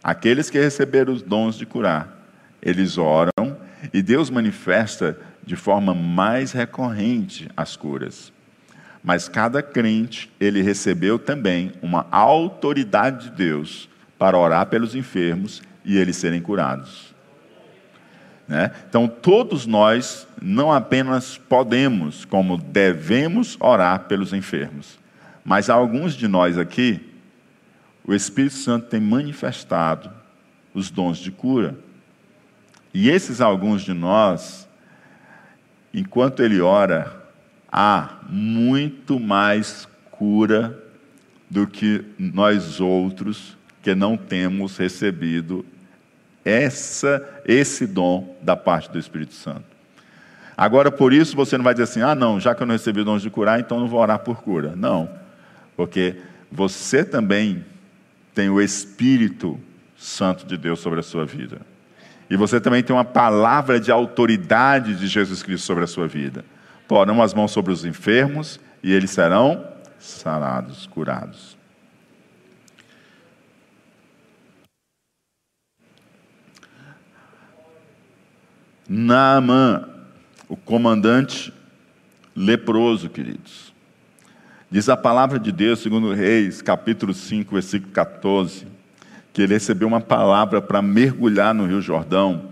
Aqueles 0.04 0.50
que 0.50 0.60
receberam 0.60 1.14
os 1.14 1.22
dons 1.22 1.56
de 1.56 1.66
curar, 1.66 2.22
eles 2.62 2.98
oram 2.98 3.32
e 3.94 4.02
Deus 4.02 4.30
manifesta 4.30 5.18
de 5.42 5.56
forma 5.56 5.94
mais 5.94 6.52
recorrente 6.52 7.50
as 7.56 7.78
curas. 7.78 8.34
Mas 9.02 9.30
cada 9.30 9.64
crente, 9.64 10.30
ele 10.38 10.62
recebeu 10.62 11.18
também 11.18 11.72
uma 11.82 12.06
autoridade 12.12 13.30
de 13.30 13.38
Deus 13.38 13.88
para 14.20 14.38
orar 14.38 14.66
pelos 14.66 14.96
enfermos 14.96 15.64
e 15.86 15.98
eles 15.98 16.18
serem 16.18 16.42
curados. 16.42 17.13
Né? 18.48 18.72
Então, 18.90 19.08
todos 19.08 19.66
nós 19.66 20.28
não 20.42 20.72
apenas 20.72 21.38
podemos, 21.38 22.26
como 22.26 22.58
devemos 22.58 23.58
orar 23.60 24.02
pelos 24.02 24.34
enfermos, 24.34 25.00
mas 25.44 25.70
alguns 25.70 26.14
de 26.14 26.28
nós 26.28 26.58
aqui, 26.58 27.10
o 28.06 28.14
Espírito 28.14 28.56
Santo 28.56 28.88
tem 28.88 29.00
manifestado 29.00 30.12
os 30.74 30.90
dons 30.90 31.18
de 31.18 31.32
cura. 31.32 31.76
E 32.94 33.10
esses 33.10 33.40
alguns 33.40 33.82
de 33.82 33.94
nós, 33.94 34.68
enquanto 35.94 36.44
ele 36.44 36.60
ora, 36.60 37.24
há 37.72 38.20
muito 38.30 39.20
mais 39.20 39.88
cura 40.12 40.80
do 41.50 41.66
que 41.66 42.04
nós 42.20 42.80
outros 42.80 43.58
que 43.82 43.96
não 43.96 44.16
temos 44.16 44.78
recebido 44.78 45.66
essa, 46.44 47.28
esse 47.46 47.86
dom 47.88 48.36
da 48.42 48.56
parte 48.56 48.92
do 48.92 49.00
Espírito 49.00 49.34
Santo. 49.34 49.64
Agora, 50.56 50.92
por 50.92 51.14
isso, 51.14 51.36
você 51.36 51.58
não 51.58 51.64
vai 51.64 51.74
dizer 51.74 51.84
assim: 51.84 52.02
ah, 52.02 52.16
não, 52.16 52.40
já 52.40 52.54
que 52.54 52.62
eu 52.62 52.68
não 52.68 52.74
recebi 52.74 53.04
dons 53.04 53.22
de 53.22 53.30
curar, 53.30 53.60
então 53.60 53.80
não 53.80 53.88
vou 53.88 54.00
orar 54.00 54.20
por 54.20 54.42
cura. 54.42 54.74
Não, 54.76 55.10
porque 55.76 56.18
você 56.52 57.04
também 57.04 57.66
tem 58.34 58.50
o 58.50 58.62
Espírito 58.62 59.60
Santo 59.98 60.46
de 60.46 60.58
Deus 60.58 60.80
sobre 60.80 61.00
a 61.00 61.04
sua 61.04 61.26
vida. 61.26 61.62
E 62.30 62.36
você 62.36 62.60
também 62.60 62.84
tem 62.84 62.96
uma 62.96 63.06
palavra 63.06 63.80
de 63.80 63.92
autoridade 63.92 64.96
de 64.96 65.08
Jesus 65.08 65.44
Cristo 65.44 65.66
sobre 65.66 65.84
a 65.84 65.88
sua 65.88 66.08
vida. 66.08 66.44
Porão 66.88 67.22
as 67.22 67.34
mãos 67.34 67.52
sobre 67.52 67.72
os 67.72 67.86
enfermos 67.86 68.60
e 68.82 68.92
eles 68.94 69.12
serão 69.12 69.66
sarados, 70.00 70.88
curados. 70.88 71.58
Naamã, 78.88 79.88
o 80.50 80.58
comandante 80.58 81.54
leproso, 82.36 83.10
queridos. 83.10 83.74
Diz 84.70 84.90
a 84.90 84.98
palavra 84.98 85.40
de 85.40 85.52
Deus, 85.52 85.80
segundo 85.80 86.14
Reis, 86.14 86.62
capítulo 86.62 87.14
5, 87.14 87.54
versículo 87.54 87.92
14, 87.94 88.66
que 89.32 89.44
ele 89.44 89.54
recebeu 89.54 89.88
uma 89.88 90.02
palavra 90.02 90.62
para 90.62 90.82
mergulhar 90.82 91.54
no 91.54 91.66
Rio 91.66 91.80
Jordão. 91.80 92.50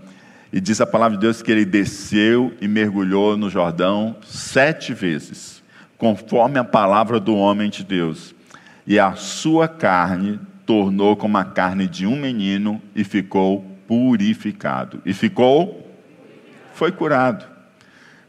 E 0.52 0.60
diz 0.60 0.80
a 0.80 0.86
palavra 0.86 1.16
de 1.16 1.22
Deus 1.22 1.42
que 1.42 1.50
ele 1.50 1.64
desceu 1.64 2.54
e 2.60 2.68
mergulhou 2.68 3.36
no 3.36 3.50
Jordão 3.50 4.16
sete 4.24 4.94
vezes, 4.94 5.62
conforme 5.98 6.58
a 6.58 6.64
palavra 6.64 7.18
do 7.18 7.34
homem 7.34 7.68
de 7.68 7.82
Deus. 7.84 8.34
E 8.86 8.98
a 8.98 9.14
sua 9.14 9.66
carne 9.66 10.38
tornou 10.64 11.16
como 11.16 11.36
a 11.38 11.44
carne 11.44 11.86
de 11.86 12.06
um 12.06 12.16
menino 12.16 12.80
e 12.94 13.02
ficou 13.02 13.66
purificado. 13.86 15.02
E 15.04 15.12
ficou, 15.12 15.81
foi 16.74 16.92
curado. 16.92 17.52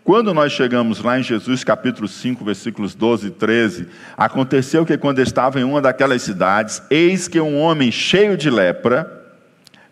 Quando 0.04 0.34
nós 0.34 0.52
chegamos 0.52 1.00
lá 1.00 1.18
em 1.18 1.24
Jesus 1.24 1.64
capítulo 1.64 2.10
5, 2.10 2.44
versículos 2.44 2.94
12 2.94 3.28
e 3.28 3.32
13, 3.32 3.88
aconteceu 4.18 4.86
que 4.86 4.98
quando 4.98 5.20
estava 5.20 5.62
em 5.62 5.64
uma 5.64 5.82
daquelas 5.82 6.22
cidades, 6.22 6.82
eis 6.90 7.30
que 7.30 7.40
um 7.40 7.58
homem 7.58 7.90
cheio 7.90 8.36
de 8.36 8.50
lepra, 8.50 9.24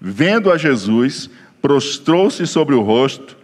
vendo 0.02 0.52
a 0.52 0.58
Jesus, 0.58 1.30
prostrou-se 1.62 2.46
sobre 2.46 2.76
o 2.76 2.82
rosto 2.82 3.38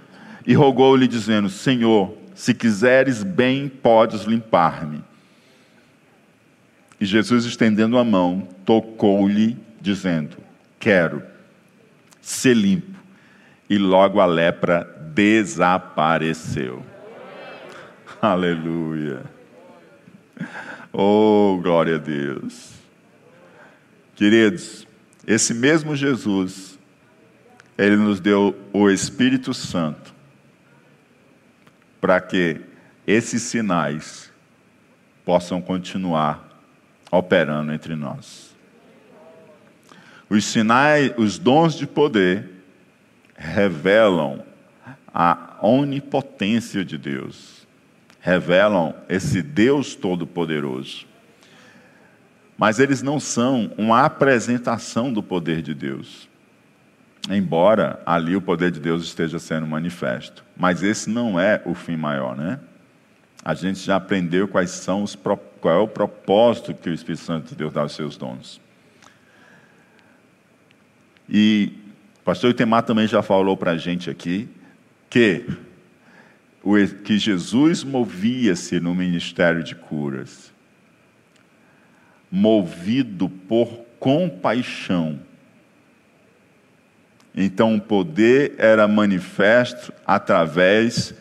e 0.46 0.54
rogou-lhe, 0.54 1.08
dizendo: 1.08 1.50
Senhor, 1.50 2.18
se 2.36 2.54
quiseres 2.54 3.24
bem, 3.24 3.70
podes 3.70 4.24
limpar-me. 4.24 5.02
E 7.00 7.06
Jesus, 7.06 7.46
estendendo 7.46 7.98
a 7.98 8.04
mão, 8.04 8.48
tocou-lhe, 8.66 9.58
dizendo: 9.80 10.36
Quero 10.80 11.24
ser 12.22 12.56
limpo. 12.56 12.98
E 13.70 13.78
logo 13.78 14.20
a 14.20 14.26
lepra 14.26 14.97
desapareceu. 15.18 16.86
Aleluia. 18.22 19.24
Oh, 20.94 21.60
glória 21.60 21.96
a 21.96 21.98
Deus. 21.98 22.74
Queridos, 24.16 24.88
esse 25.26 25.56
mesmo 25.56 25.96
Jesus, 25.96 26.78
ele 27.76 27.96
nos 27.96 28.20
deu 28.20 28.56
o 28.72 28.92
Espírito 28.92 29.56
Santo 29.56 30.14
para 32.00 32.22
que 32.22 32.62
esses 33.08 33.42
sinais 33.42 34.32
possam 35.26 35.60
continuar 35.60 36.48
operando 37.12 37.74
entre 37.74 37.96
nós. 37.96 38.56
Os 40.30 40.46
sinais, 40.46 41.12
os 41.18 41.40
dons 41.40 41.74
de 41.74 41.88
poder 41.88 42.48
revelam 43.36 44.47
a 45.14 45.58
onipotência 45.62 46.84
de 46.84 46.98
Deus, 46.98 47.66
revelam 48.20 48.94
esse 49.08 49.42
Deus 49.42 49.96
todo-poderoso. 49.96 51.06
Mas 52.58 52.80
eles 52.80 53.02
não 53.02 53.20
são 53.20 53.72
uma 53.78 54.04
apresentação 54.04 55.14
do 55.14 55.22
poder 55.22 55.62
de 55.62 55.74
Deus. 55.74 56.28
Embora 57.30 58.02
ali 58.06 58.36
o 58.36 58.42
poder 58.42 58.72
de 58.72 58.80
Deus 58.80 59.04
esteja 59.04 59.38
sendo 59.38 59.68
manifesto. 59.68 60.44
Mas 60.56 60.82
esse 60.82 61.10
não 61.10 61.40
é 61.40 61.62
o 61.66 61.74
fim 61.74 61.96
maior, 61.96 62.36
né? 62.36 62.60
A 63.46 63.54
gente 63.54 63.80
já 63.80 63.96
aprendeu 63.96 64.48
quais 64.48 64.72
são 64.72 65.04
os, 65.04 65.16
qual 65.16 65.76
é 65.76 65.78
o 65.78 65.88
propósito 65.88 66.74
que 66.74 66.90
o 66.90 66.94
Espírito 66.94 67.24
Santo 67.24 67.50
de 67.50 67.56
Deus 67.56 67.72
dá 67.72 67.82
aos 67.82 67.94
seus 67.94 68.18
dons. 68.18 68.60
E 71.30 71.74
o 72.22 72.24
pastor 72.26 72.52
Itemar 72.52 72.84
também 72.84 73.08
já 73.08 73.22
falou 73.22 73.56
para 73.56 73.72
a 73.72 73.78
gente 73.78 74.10
aqui 74.10 74.50
que, 75.10 75.46
que 77.04 77.18
Jesus 77.18 77.84
movia-se 77.84 78.80
no 78.80 78.94
ministério 78.94 79.64
de 79.64 79.76
curas, 79.76 80.52
movido 82.32 83.30
por 83.30 83.86
compaixão. 84.00 85.20
Então 87.36 87.76
o 87.76 87.82
poder 87.82 88.56
era 88.58 88.88
manifesto 88.88 89.94
através 90.06 91.14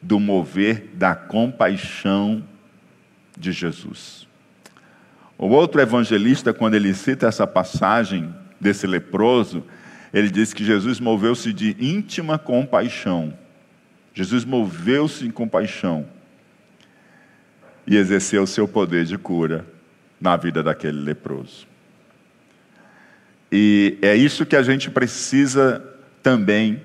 do 0.00 0.20
mover 0.20 0.90
da 0.94 1.14
compaixão 1.14 2.44
de 3.38 3.52
Jesus. 3.52 4.26
O 5.38 5.48
outro 5.48 5.80
evangelista, 5.80 6.52
quando 6.52 6.74
ele 6.74 6.94
cita 6.94 7.26
essa 7.26 7.46
passagem 7.46 8.32
desse 8.60 8.86
leproso, 8.86 9.64
ele 10.12 10.30
diz 10.30 10.52
que 10.52 10.64
Jesus 10.64 11.00
moveu-se 11.00 11.52
de 11.52 11.76
íntima 11.80 12.38
compaixão. 12.38 13.32
Jesus 14.14 14.44
moveu-se 14.44 15.26
em 15.26 15.30
compaixão 15.30 16.06
e 17.86 17.96
exerceu 17.96 18.42
o 18.42 18.46
seu 18.46 18.68
poder 18.68 19.04
de 19.04 19.16
cura 19.16 19.66
na 20.20 20.36
vida 20.36 20.62
daquele 20.62 21.00
leproso. 21.00 21.66
E 23.50 23.98
é 24.00 24.14
isso 24.14 24.46
que 24.46 24.56
a 24.56 24.62
gente 24.62 24.90
precisa 24.90 25.84
também 26.22 26.80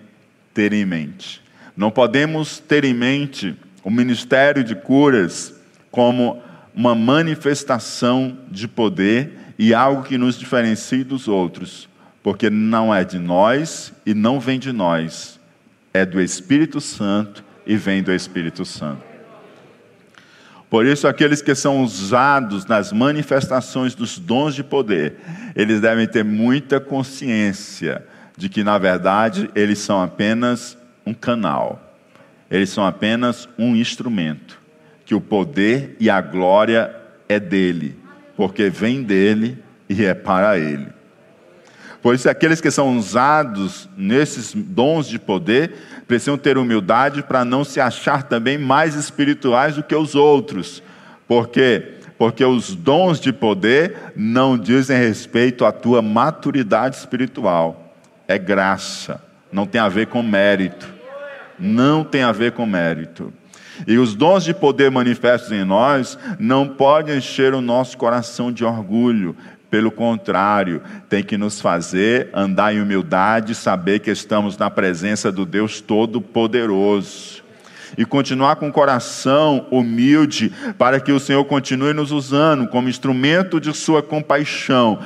ter 0.54 0.74
em 0.74 0.86
mente. 0.86 1.42
Não 1.76 1.92
podemos 1.92 2.60
ter 2.60 2.84
em 2.84 2.94
mente 2.94 3.56
o 3.84 3.90
ministério 3.90 4.64
de 4.64 4.76
curas 4.76 5.54
como 5.92 6.42
uma 6.74 6.94
manifestação 6.94 8.38
de 8.52 8.68
poder 8.68 9.32
e 9.58 9.74
algo 9.74 10.04
que 10.04 10.18
nos 10.18 10.38
diferencie 10.38 11.04
dos 11.04 11.28
outros, 11.28 11.88
porque 12.22 12.50
não 12.50 12.94
é 12.94 13.04
de 13.04 13.20
nós 13.20 13.94
e 14.06 14.14
não 14.14 14.40
vem 14.40 14.60
de 14.60 14.72
nós, 14.72 15.40
é 15.94 16.06
do 16.06 16.22
Espírito 16.22 16.82
Santo 16.82 17.44
e 17.66 17.76
vem 17.76 18.04
do 18.04 18.14
Espírito 18.14 18.66
Santo. 18.66 19.08
Por 20.70 20.86
isso, 20.86 21.08
aqueles 21.08 21.42
que 21.42 21.56
são 21.56 21.82
usados 21.82 22.66
nas 22.66 22.92
manifestações 22.92 23.96
dos 23.96 24.20
dons 24.20 24.54
de 24.54 24.64
poder, 24.64 25.16
eles 25.56 25.80
devem 25.80 26.06
ter 26.06 26.26
muita 26.26 26.80
consciência 26.80 28.06
de 28.36 28.50
que, 28.50 28.64
na 28.64 28.78
verdade, 28.78 29.50
eles 29.56 29.80
são 29.80 30.02
apenas 30.02 30.78
um 31.06 31.14
canal, 31.14 31.96
eles 32.52 32.70
são 32.70 32.86
apenas 32.86 33.48
um 33.58 33.76
instrumento, 33.76 34.60
que 35.06 35.16
o 35.16 35.22
poder 35.22 35.96
e 36.02 36.10
a 36.10 36.20
glória 36.20 36.94
é 37.30 37.40
dele, 37.40 37.98
porque 38.36 38.70
vem 38.70 39.02
dele 39.02 39.58
e 39.90 40.04
é 40.04 40.14
para 40.14 40.60
ele. 40.60 40.97
Por 42.02 42.16
isso, 42.16 42.30
aqueles 42.30 42.62
que 42.62 42.72
são 42.72 42.98
usados 42.98 43.90
nesses 43.98 44.54
dons 44.54 45.08
de 45.08 45.20
poder 45.20 45.74
precisam 46.08 46.38
ter 46.38 46.58
humildade 46.58 47.24
para 47.24 47.44
não 47.44 47.64
se 47.64 47.80
achar 47.80 48.24
também 48.24 48.58
mais 48.58 48.96
espirituais 48.96 49.76
do 49.76 49.84
que 49.84 49.96
os 49.96 50.16
outros. 50.16 50.82
Por 51.28 51.50
quê? 51.50 51.96
Porque 52.18 52.44
os 52.44 52.74
dons 52.74 53.20
de 53.20 53.34
poder 53.34 54.14
não 54.16 54.58
dizem 54.58 54.98
respeito 54.98 55.66
à 55.66 55.72
tua 55.72 56.02
maturidade 56.02 56.96
espiritual. 56.96 57.94
É 58.28 58.38
graça, 58.38 59.22
não 59.52 59.66
tem 59.66 59.80
a 59.82 59.90
ver 59.90 60.08
com 60.08 60.24
mérito. 60.24 60.88
Não 61.60 62.04
tem 62.04 62.24
a 62.24 62.32
ver 62.32 62.52
com 62.52 62.66
mérito. 62.66 63.34
E 63.86 63.98
os 63.98 64.16
dons 64.16 64.44
de 64.44 64.54
poder 64.54 64.90
manifestos 64.90 65.52
em 65.52 65.64
nós 65.64 66.18
não 66.40 66.68
podem 66.68 67.18
encher 67.18 67.54
o 67.54 67.62
nosso 67.62 67.98
coração 67.98 68.52
de 68.52 68.64
orgulho, 68.64 69.36
pelo 69.70 69.92
contrário, 69.92 70.82
tem 71.10 71.24
que 71.24 71.38
nos 71.38 71.60
fazer 71.60 72.30
andar 72.34 72.74
em 72.74 72.82
humildade, 72.82 73.54
saber 73.54 74.00
que 74.00 74.10
estamos 74.10 74.58
na 74.58 74.70
presença 74.70 75.32
do 75.32 75.46
Deus 75.46 75.82
Todo-Poderoso. 75.82 77.46
E 77.98 78.06
continuar 78.06 78.58
com 78.58 78.68
o 78.68 78.72
coração 78.72 79.66
humilde, 79.72 80.52
para 80.78 81.00
que 81.00 81.12
o 81.12 81.20
Senhor 81.20 81.44
continue 81.46 81.94
nos 81.94 82.12
usando 82.12 82.68
como 82.68 82.90
instrumento 82.90 83.62
de 83.62 83.74
Sua 83.74 84.04
compaixão, 84.04 85.00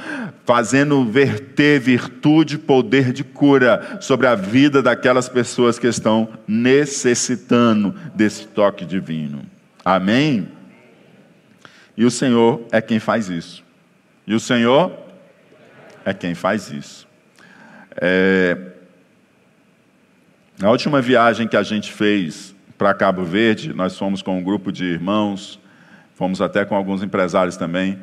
fazendo 0.46 1.06
verter 1.06 1.80
virtude 1.80 2.58
poder 2.58 3.14
de 3.14 3.24
cura 3.24 3.98
sobre 4.02 4.28
a 4.28 4.36
vida 4.36 4.82
daquelas 4.82 5.30
pessoas 5.30 5.78
que 5.78 5.88
estão 5.88 6.30
necessitando 6.48 7.94
desse 8.16 8.48
toque 8.48 8.84
divino. 8.84 9.44
Amém? 9.86 10.50
E 11.96 12.04
o 12.04 12.12
Senhor 12.12 12.62
é 12.72 12.82
quem 12.82 13.00
faz 13.00 13.30
isso. 13.30 13.64
E 14.32 14.34
o 14.34 14.40
Senhor 14.40 14.98
é 16.06 16.14
quem 16.14 16.34
faz 16.34 16.72
isso. 16.72 17.06
É... 17.98 18.58
Na 20.58 20.72
última 20.72 21.02
viagem 21.02 21.50
que 21.50 21.58
a 21.58 21.64
gente 21.64 21.92
fez 21.92 22.56
para 22.78 22.94
Cabo 22.94 23.26
Verde, 23.26 23.74
nós 23.74 23.98
fomos 23.98 24.22
com 24.22 24.38
um 24.38 24.42
grupo 24.42 24.72
de 24.72 24.86
irmãos, 24.86 25.60
fomos 26.16 26.42
até 26.42 26.64
com 26.64 26.78
alguns 26.78 27.04
empresários 27.04 27.58
também, 27.58 28.00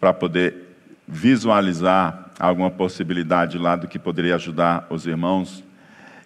para 0.00 0.14
poder 0.14 0.78
visualizar 1.06 2.30
alguma 2.40 2.70
possibilidade 2.70 3.58
lá 3.58 3.76
do 3.76 3.86
que 3.86 3.98
poderia 3.98 4.36
ajudar 4.36 4.86
os 4.88 5.06
irmãos. 5.06 5.62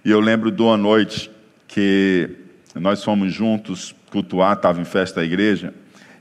E 0.04 0.12
eu 0.12 0.20
lembro 0.20 0.52
de 0.52 0.62
uma 0.62 0.76
noite 0.76 1.28
que 1.66 2.36
nós 2.76 3.02
fomos 3.02 3.34
juntos 3.34 3.96
cultuar, 4.12 4.52
estava 4.52 4.80
em 4.80 4.84
festa 4.84 5.18
da 5.18 5.26
igreja, 5.26 5.74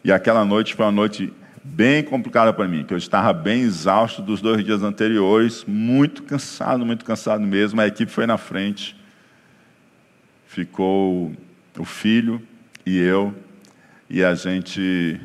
e 0.03 0.11
aquela 0.11 0.43
noite 0.43 0.73
foi 0.73 0.83
uma 0.83 0.91
noite 0.91 1.31
bem 1.69 2.03
complicada 2.03 2.51
para 2.51 2.67
mim, 2.67 2.83
que 2.83 2.93
eu 2.93 2.97
estava 2.97 3.31
bem 3.31 3.61
exausto 3.61 4.21
dos 4.21 4.41
dois 4.41 4.63
dias 4.65 4.81
anteriores, 4.81 5.63
muito 5.67 6.23
cansado, 6.23 6.85
muito 6.85 7.05
cansado 7.05 7.41
mesmo. 7.41 7.79
A 7.79 7.87
equipe 7.87 8.11
foi 8.11 8.25
na 8.25 8.37
frente, 8.37 8.95
ficou 10.47 11.33
o 11.77 11.85
filho 11.85 12.41
e 12.85 12.97
eu, 12.97 13.33
e 14.09 14.23
a 14.23 14.33
gente 14.33 15.21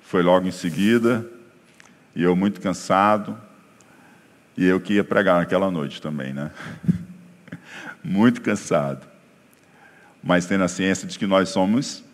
foi 0.00 0.22
logo 0.22 0.46
em 0.46 0.52
seguida, 0.52 1.26
e 2.14 2.22
eu 2.22 2.34
muito 2.34 2.60
cansado, 2.60 3.38
e 4.56 4.64
eu 4.64 4.80
que 4.80 4.94
ia 4.94 5.04
pregar 5.04 5.38
naquela 5.38 5.70
noite 5.70 6.00
também, 6.00 6.32
né? 6.32 6.50
muito 8.02 8.40
cansado, 8.40 9.06
mas 10.22 10.46
tendo 10.46 10.64
a 10.64 10.68
ciência 10.68 11.06
de 11.06 11.18
que 11.18 11.26
nós 11.26 11.48
somos 11.48 12.04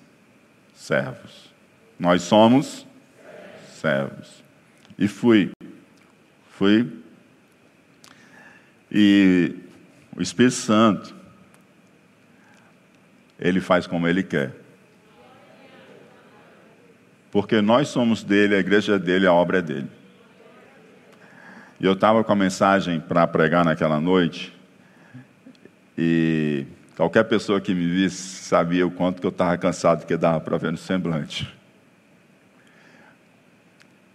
servos. 0.75 1.53
Nós 1.99 2.23
somos 2.23 2.85
servos. 3.85 4.43
E 4.99 5.07
fui 5.07 5.51
Fui. 6.57 6.89
E 8.91 9.57
o 10.17 10.23
Espírito 10.23 10.55
Santo, 10.55 11.15
ele 13.41 13.61
faz 13.61 13.89
como 13.89 14.07
ele 14.07 14.23
quer. 14.23 14.55
Porque 17.33 17.61
nós 17.61 17.89
somos 17.89 18.23
dele, 18.23 18.55
a 18.55 18.59
igreja 18.61 18.95
é 18.95 18.99
dele, 19.01 19.27
a 19.27 19.33
obra 19.33 19.59
é 19.59 19.63
dele. 19.63 19.89
E 21.81 21.85
eu 21.85 21.95
estava 21.95 22.23
com 22.23 22.31
a 22.31 22.37
mensagem 22.37 23.01
para 23.01 23.27
pregar 23.27 23.65
naquela 23.65 24.01
noite, 24.01 24.55
e 25.99 26.67
qualquer 26.97 27.25
pessoa 27.25 27.61
que 27.61 27.75
me 27.75 27.89
visse 27.89 28.45
sabia 28.45 28.87
o 28.87 28.93
quanto 28.93 29.21
que 29.21 29.27
eu 29.27 29.31
estava 29.31 29.59
cansado, 29.59 30.07
que 30.07 30.17
dava 30.17 30.41
para 30.41 30.57
ver 30.57 30.71
no 30.71 30.79
semblante. 30.79 31.53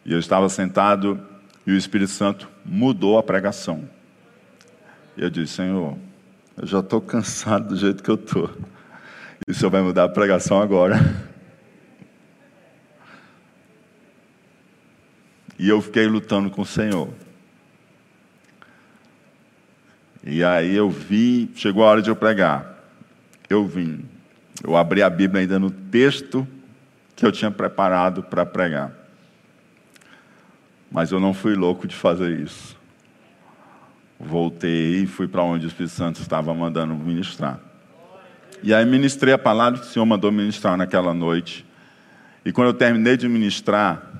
E 0.10 0.12
eu 0.12 0.18
estava 0.18 0.50
sentado 0.50 1.24
e 1.68 1.72
o 1.72 1.78
Espírito 1.78 2.10
Santo 2.10 2.50
mudou 2.66 3.20
a 3.20 3.22
pregação. 3.22 3.88
E 5.16 5.22
eu 5.22 5.30
disse: 5.30 5.54
Senhor, 5.54 5.96
eu 6.58 6.66
já 6.66 6.80
estou 6.80 7.00
cansado 7.00 7.68
do 7.68 7.78
jeito 7.78 8.02
que 8.02 8.10
eu 8.10 8.16
estou. 8.16 8.50
E 9.48 9.52
o 9.52 9.54
Senhor 9.54 9.70
vai 9.70 9.84
mudar 9.84 10.06
a 10.06 10.10
pregação 10.10 10.60
agora. 10.60 10.96
E 15.60 15.70
eu 15.70 15.80
fiquei 15.80 16.08
lutando 16.08 16.50
com 16.50 16.64
o 16.64 16.66
Senhor. 16.66 17.14
E 20.24 20.44
aí 20.44 20.76
eu 20.76 20.90
vi, 20.90 21.52
chegou 21.54 21.84
a 21.84 21.88
hora 21.88 22.02
de 22.02 22.10
eu 22.10 22.16
pregar. 22.16 22.84
Eu 23.48 23.68
vim. 23.68 24.04
Eu 24.64 24.76
abri 24.76 25.04
a 25.04 25.10
Bíblia 25.10 25.42
ainda 25.42 25.60
no 25.60 25.70
texto 25.70 26.48
que 27.16 27.24
eu 27.24 27.32
tinha 27.32 27.52
preparado 27.52 28.24
para 28.24 28.44
pregar. 28.44 28.99
Mas 30.92 31.12
eu 31.12 31.20
não 31.20 31.34
fui 31.34 31.56
louco 31.56 31.88
de 31.88 31.96
fazer 31.96 32.40
isso. 32.40 32.78
Voltei 34.20 35.04
e 35.04 35.08
fui 35.08 35.28
para 35.28 35.44
onde 35.44 35.66
o 35.66 35.70
Espírito 35.70 35.94
Santo 35.94 36.22
estava 36.22 36.54
mandando 36.54 36.94
ministrar. 36.96 37.60
E 38.62 38.74
aí 38.74 38.86
ministrei 38.86 39.34
a 39.34 39.38
palavra 39.38 39.80
que 39.80 39.86
o 39.86 39.90
Senhor 39.90 40.06
mandou 40.06 40.32
ministrar 40.32 40.76
naquela 40.76 41.14
noite. 41.14 41.66
E 42.44 42.52
quando 42.52 42.68
eu 42.68 42.74
terminei 42.74 43.16
de 43.16 43.30
ministrar, 43.30 44.12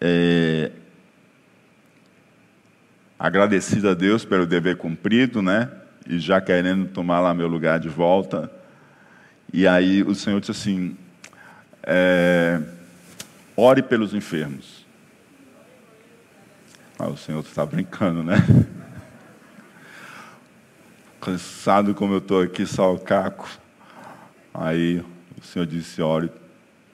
é, 0.00 0.70
agradecido 3.18 3.88
a 3.88 3.94
Deus 3.94 4.24
pelo 4.24 4.46
dever 4.46 4.76
cumprido, 4.76 5.42
né? 5.42 5.70
E 6.08 6.18
já 6.18 6.40
querendo 6.40 6.86
tomar 6.88 7.20
lá 7.20 7.34
meu 7.34 7.48
lugar 7.48 7.80
de 7.80 7.88
volta. 7.88 8.50
E 9.52 9.66
aí 9.66 10.02
o 10.02 10.14
Senhor 10.14 10.38
disse 10.40 10.52
assim: 10.52 10.96
é, 11.82 12.62
ore 13.56 13.82
pelos 13.82 14.12
enfermos. 14.12 14.84
Ah, 16.98 17.08
o 17.08 17.16
Senhor 17.16 17.40
está 17.40 17.64
brincando, 17.64 18.22
né? 18.22 18.36
Cansado 21.20 21.94
como 21.94 22.14
eu 22.14 22.18
estou 22.18 22.42
aqui, 22.42 22.66
só 22.66 22.94
o 22.94 22.98
caco. 22.98 23.48
Aí 24.54 25.04
o 25.38 25.44
Senhor 25.44 25.66
disse: 25.66 26.00
ore 26.00 26.30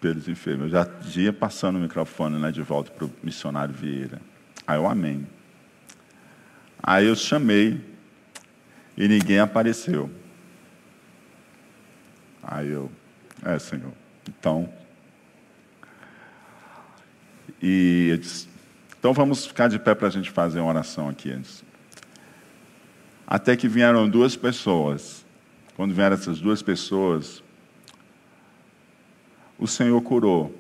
pelos 0.00 0.28
enfermos. 0.28 0.64
Eu 0.64 0.70
já 0.70 0.88
ia 1.16 1.32
passando 1.32 1.76
o 1.76 1.80
microfone 1.80 2.38
né, 2.38 2.50
de 2.50 2.62
volta 2.62 2.90
para 2.90 3.04
o 3.04 3.10
missionário 3.22 3.74
Vieira. 3.74 4.20
Aí 4.66 4.76
eu 4.76 4.86
amém. 4.86 5.26
Aí 6.82 7.06
eu 7.06 7.14
chamei 7.14 7.80
e 8.96 9.06
ninguém 9.06 9.38
apareceu. 9.38 10.10
Aí 12.42 12.70
eu, 12.70 12.90
é, 13.44 13.58
Senhor, 13.58 13.92
então. 14.28 14.81
E 17.62 18.08
eu 18.10 18.18
disse, 18.18 18.48
então 18.98 19.12
vamos 19.12 19.46
ficar 19.46 19.68
de 19.68 19.78
pé 19.78 19.94
para 19.94 20.08
a 20.08 20.10
gente 20.10 20.30
fazer 20.30 20.58
uma 20.60 20.68
oração 20.68 21.08
aqui 21.08 21.30
antes. 21.30 21.64
Até 23.26 23.56
que 23.56 23.68
vieram 23.68 24.08
duas 24.08 24.36
pessoas. 24.36 25.24
Quando 25.76 25.94
vieram 25.94 26.14
essas 26.14 26.40
duas 26.40 26.60
pessoas, 26.60 27.42
o 29.58 29.66
Senhor 29.66 30.00
curou. 30.02 30.54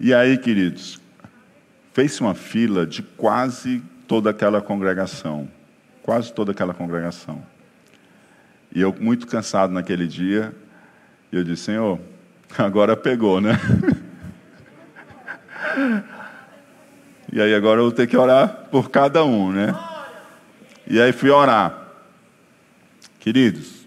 E 0.00 0.14
aí, 0.14 0.38
queridos, 0.38 1.00
fez 1.92 2.20
uma 2.20 2.34
fila 2.34 2.86
de 2.86 3.02
quase 3.02 3.82
toda 4.08 4.30
aquela 4.30 4.60
congregação. 4.62 5.48
Quase 6.02 6.32
toda 6.32 6.52
aquela 6.52 6.72
congregação. 6.72 7.44
E 8.74 8.80
eu, 8.80 8.94
muito 8.98 9.26
cansado 9.26 9.72
naquele 9.72 10.06
dia, 10.06 10.54
eu 11.30 11.44
disse: 11.44 11.64
Senhor, 11.64 12.00
agora 12.58 12.96
pegou, 12.96 13.40
né? 13.40 13.58
e 17.32 17.40
aí 17.40 17.54
agora 17.54 17.80
eu 17.80 17.84
vou 17.84 17.92
ter 17.92 18.06
que 18.06 18.16
orar 18.16 18.68
por 18.70 18.90
cada 18.90 19.24
um, 19.24 19.50
né? 19.50 19.74
E 20.86 21.00
aí 21.00 21.12
fui 21.12 21.30
orar. 21.30 21.88
Queridos, 23.18 23.86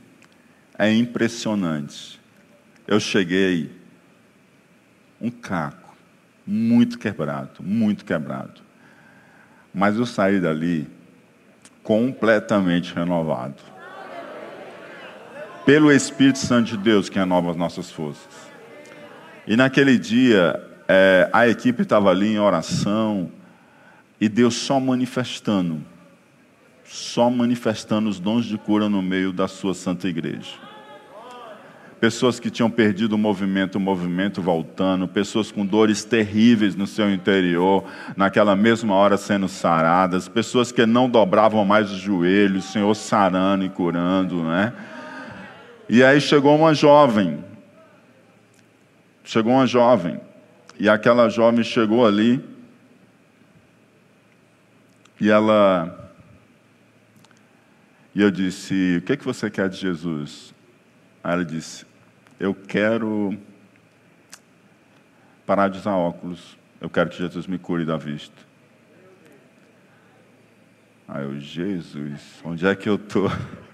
é 0.77 0.91
impressionante. 0.91 2.19
Eu 2.87 2.99
cheguei 2.99 3.71
um 5.19 5.29
caco 5.29 5.95
muito 6.45 6.97
quebrado, 6.97 7.61
muito 7.61 8.05
quebrado. 8.05 8.61
Mas 9.73 9.97
eu 9.97 10.05
saí 10.05 10.39
dali 10.39 10.87
completamente 11.83 12.93
renovado. 12.93 13.61
Pelo 15.65 15.91
Espírito 15.91 16.39
Santo 16.39 16.71
de 16.71 16.77
Deus 16.77 17.09
que 17.09 17.17
renova 17.17 17.51
as 17.51 17.57
nossas 17.57 17.91
forças. 17.91 18.44
E 19.47 19.55
naquele 19.55 19.97
dia, 19.97 20.61
é, 20.87 21.29
a 21.31 21.47
equipe 21.47 21.83
estava 21.83 22.09
ali 22.09 22.33
em 22.33 22.39
oração 22.39 23.31
e 24.19 24.27
Deus 24.27 24.55
só 24.55 24.79
manifestando, 24.79 25.81
só 26.83 27.29
manifestando 27.29 28.09
os 28.09 28.19
dons 28.19 28.45
de 28.45 28.57
cura 28.57 28.89
no 28.89 29.01
meio 29.01 29.31
da 29.31 29.47
sua 29.47 29.73
santa 29.73 30.07
igreja 30.07 30.65
pessoas 31.99 32.39
que 32.39 32.51
tinham 32.51 32.69
perdido 32.69 33.13
o 33.13 33.17
movimento, 33.17 33.75
o 33.75 33.79
movimento 33.79 34.39
voltando, 34.39 35.07
pessoas 35.07 35.51
com 35.51 35.65
dores 35.65 36.03
terríveis 36.03 36.75
no 36.75 36.85
seu 36.85 37.11
interior, 37.11 37.83
naquela 38.15 38.55
mesma 38.55 38.93
hora 38.93 39.17
sendo 39.17 39.47
saradas, 39.47 40.27
pessoas 40.27 40.71
que 40.71 40.85
não 40.85 41.09
dobravam 41.09 41.65
mais 41.65 41.91
os 41.91 41.97
joelhos, 41.97 42.65
o 42.65 42.71
Senhor 42.71 42.93
sarando 42.93 43.65
e 43.65 43.69
curando, 43.69 44.43
né? 44.43 44.73
E 45.89 46.03
aí 46.03 46.21
chegou 46.21 46.55
uma 46.55 46.75
jovem, 46.75 47.43
chegou 49.25 49.51
uma 49.51 49.67
jovem, 49.67 50.21
e 50.79 50.87
aquela 50.87 51.27
jovem 51.27 51.63
chegou 51.63 52.05
ali, 52.05 52.41
e 55.19 55.29
ela, 55.29 56.11
e 58.13 58.21
eu 58.21 58.31
disse, 58.31 58.99
o 58.99 59.01
que, 59.01 59.13
é 59.13 59.17
que 59.17 59.25
você 59.25 59.49
quer 59.49 59.67
de 59.67 59.77
Jesus? 59.77 60.53
Aí 61.21 61.33
ela 61.33 61.43
disse, 61.43 61.85
eu 62.39 62.53
quero 62.53 63.37
parar 65.45 65.69
de 65.69 65.77
usar 65.77 65.95
óculos. 65.95 66.57
Eu 66.81 66.89
quero 66.89 67.09
que 67.09 67.17
Jesus 67.17 67.47
me 67.47 67.57
cure 67.57 67.85
da 67.85 67.97
vista. 67.97 68.35
Aí 71.07 71.23
eu, 71.23 71.39
Jesus, 71.39 72.41
onde 72.43 72.65
é 72.65 72.75
que 72.75 72.89
eu 72.89 72.95
estou? 72.95 73.29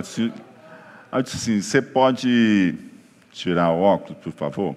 Eu 0.00 0.02
disse, 0.02 0.32
eu 1.12 1.22
disse 1.22 1.36
assim, 1.36 1.60
você 1.60 1.82
pode 1.82 2.74
tirar 3.30 3.70
o 3.70 3.82
óculos, 3.82 4.16
por 4.22 4.32
favor? 4.32 4.74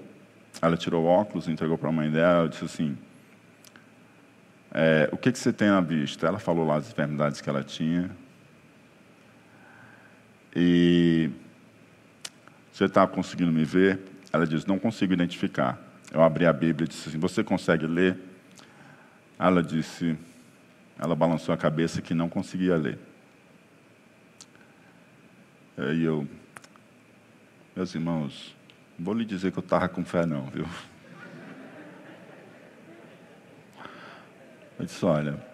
Ela 0.61 0.75
tirou 0.75 1.05
o 1.05 1.07
óculos, 1.07 1.47
entregou 1.47 1.77
para 1.77 1.87
a 1.87 1.91
mãe 1.93 2.11
dela, 2.11 2.39
ela 2.39 2.49
disse 2.49 2.65
assim, 2.65 2.97
é, 4.73 5.07
o 5.13 5.17
que, 5.17 5.31
que 5.31 5.39
você 5.39 5.53
tem 5.53 5.69
na 5.69 5.79
vista? 5.79 6.27
Ela 6.27 6.39
falou 6.39 6.67
lá 6.67 6.75
as 6.75 6.89
enfermidades 6.89 7.39
que 7.39 7.49
ela 7.49 7.63
tinha. 7.63 8.11
E 10.53 11.29
você 12.73 12.83
está 12.83 13.07
conseguindo 13.07 13.51
me 13.51 13.63
ver? 13.63 14.01
Ela 14.33 14.45
disse, 14.45 14.67
não 14.67 14.77
consigo 14.77 15.13
identificar. 15.13 15.79
Eu 16.11 16.21
abri 16.21 16.45
a 16.45 16.51
Bíblia 16.51 16.85
e 16.85 16.89
disse 16.89 17.07
assim, 17.07 17.17
você 17.17 17.41
consegue 17.45 17.87
ler? 17.87 18.17
Ela 19.39 19.63
disse, 19.63 20.17
ela 20.99 21.15
balançou 21.15 21.55
a 21.55 21.57
cabeça 21.57 22.01
que 22.01 22.13
não 22.13 22.27
conseguia 22.27 22.75
ler. 22.75 22.99
Aí 25.77 26.03
eu, 26.03 26.27
meus 27.75 27.93
irmãos, 27.95 28.55
não 28.97 29.05
vou 29.05 29.13
lhe 29.13 29.25
dizer 29.25 29.51
que 29.51 29.57
eu 29.57 29.63
estava 29.63 29.89
com 29.89 30.05
fé 30.05 30.25
não, 30.25 30.45
viu? 30.45 30.65
Eu 34.79 34.85
disse: 34.85 35.03
olha. 35.05 35.53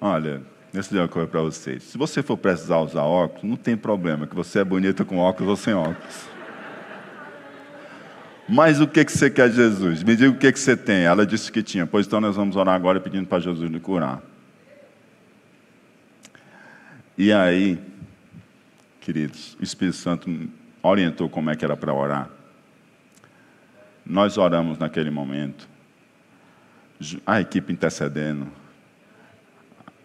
Olha, 0.00 0.42
dizer 0.72 0.98
uma 0.98 1.08
coisa 1.08 1.28
para 1.28 1.42
vocês. 1.42 1.82
Se 1.82 1.98
você 1.98 2.22
for 2.22 2.36
precisar 2.36 2.78
usar 2.78 3.02
óculos, 3.02 3.42
não 3.42 3.56
tem 3.56 3.76
problema, 3.76 4.26
que 4.26 4.34
você 4.34 4.60
é 4.60 4.64
bonita 4.64 5.04
com 5.04 5.18
óculos 5.18 5.50
ou 5.50 5.56
sem 5.56 5.74
óculos. 5.74 6.28
Mas 8.48 8.80
o 8.80 8.88
que, 8.88 9.04
que 9.04 9.12
você 9.12 9.30
quer, 9.30 9.50
Jesus? 9.50 10.02
Me 10.02 10.16
diga 10.16 10.30
o 10.30 10.36
que, 10.36 10.50
que 10.50 10.58
você 10.58 10.76
tem. 10.76 11.04
Ela 11.04 11.24
disse 11.24 11.52
que 11.52 11.62
tinha. 11.62 11.86
Pois 11.86 12.06
então 12.06 12.20
nós 12.20 12.34
vamos 12.34 12.56
orar 12.56 12.74
agora 12.74 12.98
pedindo 12.98 13.26
para 13.26 13.38
Jesus 13.38 13.70
me 13.70 13.78
curar. 13.78 14.20
E 17.22 17.34
aí, 17.34 17.78
queridos, 18.98 19.54
o 19.60 19.62
Espírito 19.62 19.98
Santo 19.98 20.30
orientou 20.82 21.28
como 21.28 21.50
é 21.50 21.54
que 21.54 21.62
era 21.62 21.76
para 21.76 21.92
orar. 21.92 22.30
Nós 24.06 24.38
oramos 24.38 24.78
naquele 24.78 25.10
momento, 25.10 25.68
a 27.26 27.38
equipe 27.38 27.74
intercedendo, 27.74 28.48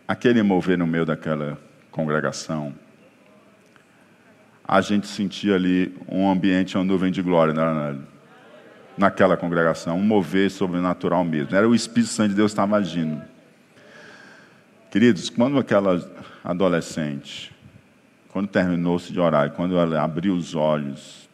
aquele 0.05 0.43
mover 0.43 0.78
no 0.78 0.86
meio 0.86 1.05
daquela 1.05 1.57
congregação. 1.89 2.76
A 4.68 4.82
gente 4.82 5.07
sentia 5.07 5.55
ali 5.55 5.97
um 6.09 6.30
ambiente, 6.30 6.78
uma 6.78 6.84
nuvem 6.84 7.13
de 7.13 7.22
glória, 7.22 7.53
não 7.53 7.63
era 7.63 7.97
naquela 8.97 9.38
congregação, 9.38 9.97
um 9.97 10.03
mover 10.03 10.51
sobrenatural 10.51 11.24
mesmo. 11.24 11.55
Era 11.55 11.66
o 11.66 11.74
Espírito 11.74 12.11
Santo 12.11 12.32
de 12.32 12.36
Deus 12.36 12.51
estava 12.51 12.76
agindo. 12.76 13.35
Queridos, 14.96 15.30
quando 15.30 15.60
aquela 15.60 16.02
adolescente, 16.41 17.54
quando 18.30 18.48
terminou-se 18.48 19.12
de 19.12 19.20
orar, 19.20 19.52
quando 19.52 19.78
ela 19.78 20.02
abriu 20.02 20.34
os 20.34 20.56
olhos, 20.56 21.30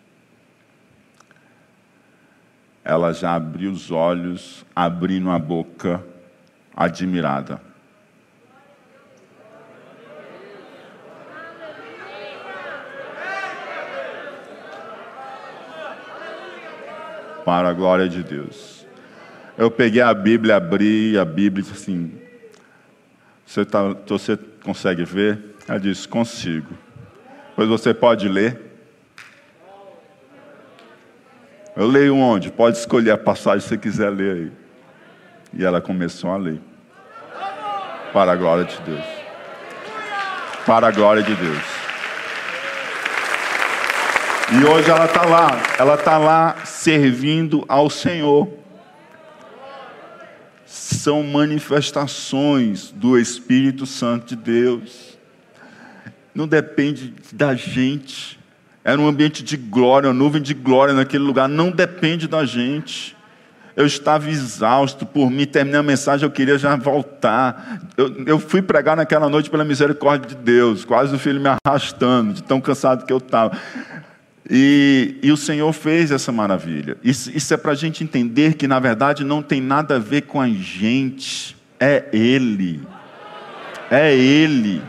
ela 2.84 3.14
já 3.14 3.36
abriu 3.36 3.72
os 3.72 3.92
olhos, 3.92 4.66
abrindo 4.76 5.30
a 5.30 5.38
boca, 5.38 6.04
admirada. 6.76 7.62
Para 17.46 17.70
a 17.70 17.74
glória 17.74 18.10
de 18.10 18.24
Deus. 18.24 18.88
Eu 19.56 19.70
peguei 19.70 20.02
a 20.02 20.16
Bíblia, 20.16 20.56
abri 20.56 21.16
a 21.16 21.24
Bíblia 21.24 21.62
e 21.62 21.72
disse 21.72 21.74
assim: 21.74 22.31
você, 23.52 23.66
tá, 23.66 23.94
você 24.08 24.40
consegue 24.64 25.04
ver? 25.04 25.58
Ela 25.68 25.78
disse: 25.78 26.08
Consigo. 26.08 26.74
Pois 27.54 27.68
você 27.68 27.94
pode 27.94 28.30
ler. 28.30 28.58
Eu 31.76 31.86
leio 31.86 32.16
onde? 32.16 32.50
Pode 32.50 32.78
escolher 32.78 33.12
a 33.12 33.18
passagem 33.18 33.60
que 33.60 33.68
você 33.68 33.78
quiser 33.78 34.10
ler 34.10 34.36
aí. 34.36 34.52
E 35.54 35.66
ela 35.66 35.82
começou 35.82 36.32
a 36.32 36.38
ler. 36.38 36.62
Para 38.14 38.32
a 38.32 38.36
glória 38.38 38.64
de 38.64 38.80
Deus. 38.84 39.06
Para 40.66 40.88
a 40.88 40.92
glória 40.92 41.22
de 41.22 41.36
Deus. 41.36 41.64
E 44.54 44.64
hoje 44.64 44.90
ela 44.90 45.06
está 45.06 45.26
lá. 45.26 45.62
Ela 45.78 45.96
está 45.96 46.18
lá 46.18 46.56
servindo 46.64 47.66
ao 47.68 47.90
Senhor 47.90 48.61
são 51.02 51.24
manifestações 51.24 52.92
do 52.92 53.18
Espírito 53.18 53.88
Santo 53.88 54.28
de 54.28 54.36
Deus. 54.36 55.18
Não 56.34 56.48
depende 56.48 57.14
da 57.34 57.56
gente. 57.56 58.40
Era 58.84 59.02
um 59.02 59.08
ambiente 59.08 59.44
de 59.44 59.58
glória, 59.58 60.10
uma 60.10 60.14
nuvem 60.14 60.42
de 60.42 60.54
glória 60.54 60.94
naquele 60.94 61.24
lugar. 61.24 61.50
Não 61.50 61.72
depende 61.72 62.28
da 62.28 62.46
gente. 62.46 63.18
Eu 63.76 63.86
estava 63.88 64.30
exausto 64.30 65.04
por 65.04 65.32
mim, 65.32 65.46
terminei 65.46 65.80
a 65.80 65.84
mensagem, 65.84 66.24
eu 66.24 66.32
queria 66.32 66.58
já 66.58 66.76
voltar. 66.76 67.82
Eu, 67.98 68.24
eu 68.26 68.40
fui 68.40 68.62
pregar 68.62 68.96
naquela 68.96 69.28
noite 69.28 69.50
pela 69.50 69.66
misericórdia 69.66 70.30
de 70.30 70.36
Deus, 70.36 70.86
quase 70.86 71.16
o 71.16 71.20
filho 71.20 71.42
me 71.42 71.50
arrastando, 71.66 72.34
de 72.34 72.44
tão 72.44 72.62
cansado 72.62 73.06
que 73.06 73.14
eu 73.14 73.18
estava. 73.18 73.58
E, 74.50 75.18
e, 75.22 75.32
o 75.32 75.38
Senhor 75.38 75.72
fez 75.72 76.12
essa 76.12 76.32
maravilha. 76.32 76.98
Isso, 77.04 77.32
isso 77.36 77.54
é 77.54 77.58
para 77.58 77.74
a 77.74 77.76
gente 77.76 78.04
entender 78.04 78.56
que, 78.56 78.68
na 78.68 78.80
verdade, 78.80 79.24
não 79.24 79.42
tem 79.42 79.62
nada 79.62 79.96
a 79.98 80.00
ver 80.00 80.22
com 80.22 80.42
a 80.42 80.50
gente, 80.50 81.56
é 81.80 82.06
Ele. 82.12 82.82
É 83.90 84.16
Ele. 84.16 84.82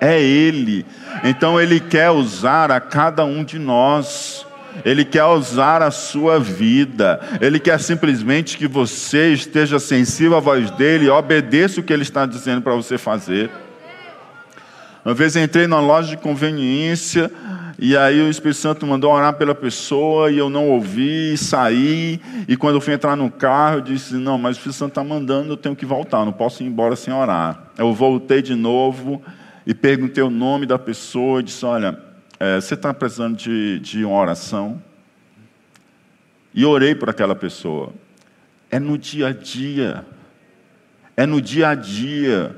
É 0.00 0.20
Ele. 0.20 0.86
Então, 1.22 1.60
Ele 1.60 1.78
quer 1.78 2.10
usar 2.10 2.70
a 2.70 2.80
cada 2.80 3.24
um 3.24 3.44
de 3.44 3.58
nós. 3.58 4.46
Ele 4.84 5.04
quer 5.04 5.24
usar 5.24 5.82
a 5.82 5.90
sua 5.90 6.38
vida. 6.38 7.20
Ele 7.40 7.58
quer 7.58 7.78
simplesmente 7.80 8.56
que 8.56 8.66
você 8.66 9.32
esteja 9.32 9.78
sensível 9.78 10.36
à 10.36 10.40
voz 10.40 10.70
dele 10.72 11.06
e 11.06 11.10
obedeça 11.10 11.80
o 11.80 11.82
que 11.82 11.92
ele 11.92 12.02
está 12.02 12.26
dizendo 12.26 12.60
para 12.60 12.74
você 12.74 12.98
fazer. 12.98 13.50
Uma 15.04 15.14
vez 15.14 15.36
entrei 15.36 15.66
numa 15.66 15.80
loja 15.80 16.08
de 16.08 16.16
conveniência 16.16 17.30
e 17.78 17.94
aí 17.96 18.20
o 18.22 18.30
Espírito 18.30 18.58
Santo 18.58 18.86
mandou 18.86 19.12
orar 19.12 19.34
pela 19.34 19.54
pessoa 19.54 20.30
e 20.30 20.38
eu 20.38 20.48
não 20.48 20.68
ouvi, 20.70 21.36
saí. 21.36 22.20
E 22.48 22.56
quando 22.56 22.76
eu 22.76 22.80
fui 22.80 22.94
entrar 22.94 23.14
no 23.16 23.30
carro, 23.30 23.76
eu 23.76 23.80
disse: 23.82 24.14
Não, 24.14 24.38
mas 24.38 24.56
o 24.56 24.58
Espírito 24.58 24.78
Santo 24.78 24.90
está 24.92 25.04
mandando, 25.04 25.52
eu 25.52 25.56
tenho 25.56 25.76
que 25.76 25.84
voltar, 25.84 26.24
não 26.24 26.32
posso 26.32 26.62
ir 26.62 26.66
embora 26.66 26.96
sem 26.96 27.12
orar. 27.12 27.70
Eu 27.76 27.92
voltei 27.92 28.40
de 28.40 28.54
novo 28.54 29.22
e 29.66 29.74
perguntei 29.74 30.24
o 30.24 30.30
nome 30.30 30.64
da 30.64 30.78
pessoa 30.78 31.40
e 31.40 31.42
disse: 31.42 31.66
Olha, 31.66 31.98
é, 32.40 32.58
você 32.58 32.72
está 32.72 32.94
precisando 32.94 33.36
de, 33.36 33.78
de 33.80 34.04
uma 34.06 34.16
oração? 34.16 34.82
E 36.54 36.64
orei 36.64 36.94
por 36.94 37.10
aquela 37.10 37.34
pessoa. 37.34 37.92
É 38.70 38.78
no 38.78 38.96
dia 38.96 39.28
a 39.28 39.32
dia. 39.32 40.06
É 41.14 41.26
no 41.26 41.42
dia 41.42 41.68
a 41.68 41.74
dia 41.74 42.56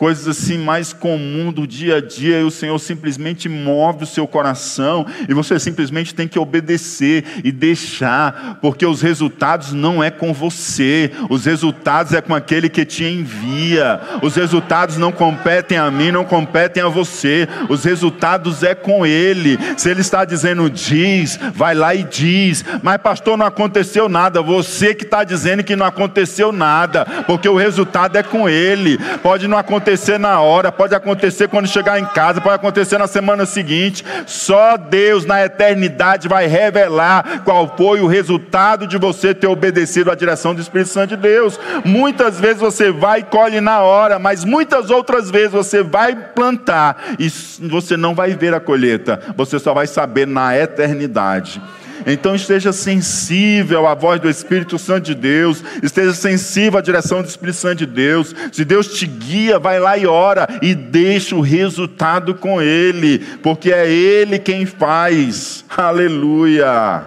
coisas 0.00 0.26
assim 0.26 0.56
mais 0.56 0.94
comum 0.94 1.52
do 1.52 1.66
dia 1.66 1.96
a 1.96 2.00
dia, 2.00 2.40
e 2.40 2.42
o 2.42 2.50
Senhor 2.50 2.78
simplesmente 2.78 3.50
move 3.50 4.04
o 4.04 4.06
seu 4.06 4.26
coração, 4.26 5.04
e 5.28 5.34
você 5.34 5.58
simplesmente 5.58 6.14
tem 6.14 6.26
que 6.26 6.38
obedecer 6.38 7.22
e 7.44 7.52
deixar, 7.52 8.58
porque 8.62 8.86
os 8.86 9.02
resultados 9.02 9.74
não 9.74 10.02
é 10.02 10.10
com 10.10 10.32
você, 10.32 11.10
os 11.28 11.44
resultados 11.44 12.14
é 12.14 12.22
com 12.22 12.34
aquele 12.34 12.70
que 12.70 12.86
te 12.86 13.04
envia. 13.04 14.00
Os 14.22 14.36
resultados 14.36 14.96
não 14.96 15.12
competem 15.12 15.76
a 15.76 15.90
mim, 15.90 16.10
não 16.10 16.24
competem 16.24 16.82
a 16.82 16.88
você. 16.88 17.46
Os 17.68 17.84
resultados 17.84 18.62
é 18.62 18.74
com 18.74 19.04
ele. 19.04 19.58
Se 19.76 19.90
ele 19.90 20.00
está 20.00 20.24
dizendo 20.24 20.70
diz, 20.70 21.38
vai 21.54 21.74
lá 21.74 21.94
e 21.94 22.04
diz. 22.04 22.64
Mas 22.82 23.02
pastor, 23.02 23.36
não 23.36 23.44
aconteceu 23.44 24.08
nada. 24.08 24.40
Você 24.40 24.94
que 24.94 25.04
está 25.04 25.24
dizendo 25.24 25.62
que 25.62 25.76
não 25.76 25.84
aconteceu 25.84 26.52
nada, 26.52 27.04
porque 27.26 27.48
o 27.48 27.56
resultado 27.56 28.16
é 28.16 28.22
com 28.22 28.48
ele. 28.48 28.98
Pode 29.22 29.46
não 29.46 29.58
acontecer 29.58 29.89
acontecer 29.90 30.18
na 30.18 30.40
hora, 30.40 30.70
pode 30.70 30.94
acontecer 30.94 31.48
quando 31.48 31.66
chegar 31.66 31.98
em 31.98 32.04
casa, 32.04 32.40
pode 32.40 32.54
acontecer 32.54 32.96
na 32.96 33.08
semana 33.08 33.44
seguinte. 33.44 34.04
Só 34.24 34.76
Deus 34.76 35.24
na 35.24 35.44
eternidade 35.44 36.28
vai 36.28 36.46
revelar 36.46 37.42
qual 37.44 37.74
foi 37.76 38.00
o 38.00 38.06
resultado 38.06 38.86
de 38.86 38.96
você 38.96 39.34
ter 39.34 39.48
obedecido 39.48 40.10
à 40.10 40.14
direção 40.14 40.54
do 40.54 40.60
Espírito 40.60 40.90
Santo 40.90 41.16
de 41.16 41.16
Deus. 41.16 41.58
Muitas 41.84 42.38
vezes 42.38 42.58
você 42.58 42.92
vai 42.92 43.20
e 43.20 43.24
colhe 43.24 43.60
na 43.60 43.80
hora, 43.80 44.18
mas 44.18 44.44
muitas 44.44 44.90
outras 44.90 45.30
vezes 45.30 45.52
você 45.52 45.82
vai 45.82 46.14
plantar 46.14 47.16
e 47.18 47.28
você 47.68 47.96
não 47.96 48.14
vai 48.14 48.34
ver 48.34 48.54
a 48.54 48.60
colheita, 48.60 49.20
você 49.36 49.58
só 49.58 49.74
vai 49.74 49.86
saber 49.88 50.26
na 50.26 50.56
eternidade. 50.56 51.60
Então 52.06 52.34
esteja 52.34 52.72
sensível 52.72 53.86
à 53.86 53.94
voz 53.94 54.20
do 54.20 54.28
Espírito 54.28 54.78
Santo 54.78 55.06
de 55.06 55.14
Deus, 55.14 55.62
esteja 55.82 56.12
sensível 56.12 56.78
à 56.78 56.82
direção 56.82 57.22
do 57.22 57.28
Espírito 57.28 57.58
Santo 57.58 57.78
de 57.78 57.86
Deus. 57.86 58.34
Se 58.52 58.64
Deus 58.64 58.88
te 58.94 59.06
guia, 59.06 59.58
vai 59.58 59.78
lá 59.78 59.96
e 59.96 60.06
ora 60.06 60.46
e 60.62 60.74
deixa 60.74 61.36
o 61.36 61.40
resultado 61.40 62.34
com 62.34 62.60
Ele, 62.60 63.18
porque 63.42 63.72
é 63.72 63.90
Ele 63.90 64.38
quem 64.38 64.66
faz. 64.66 65.64
Aleluia. 65.76 67.04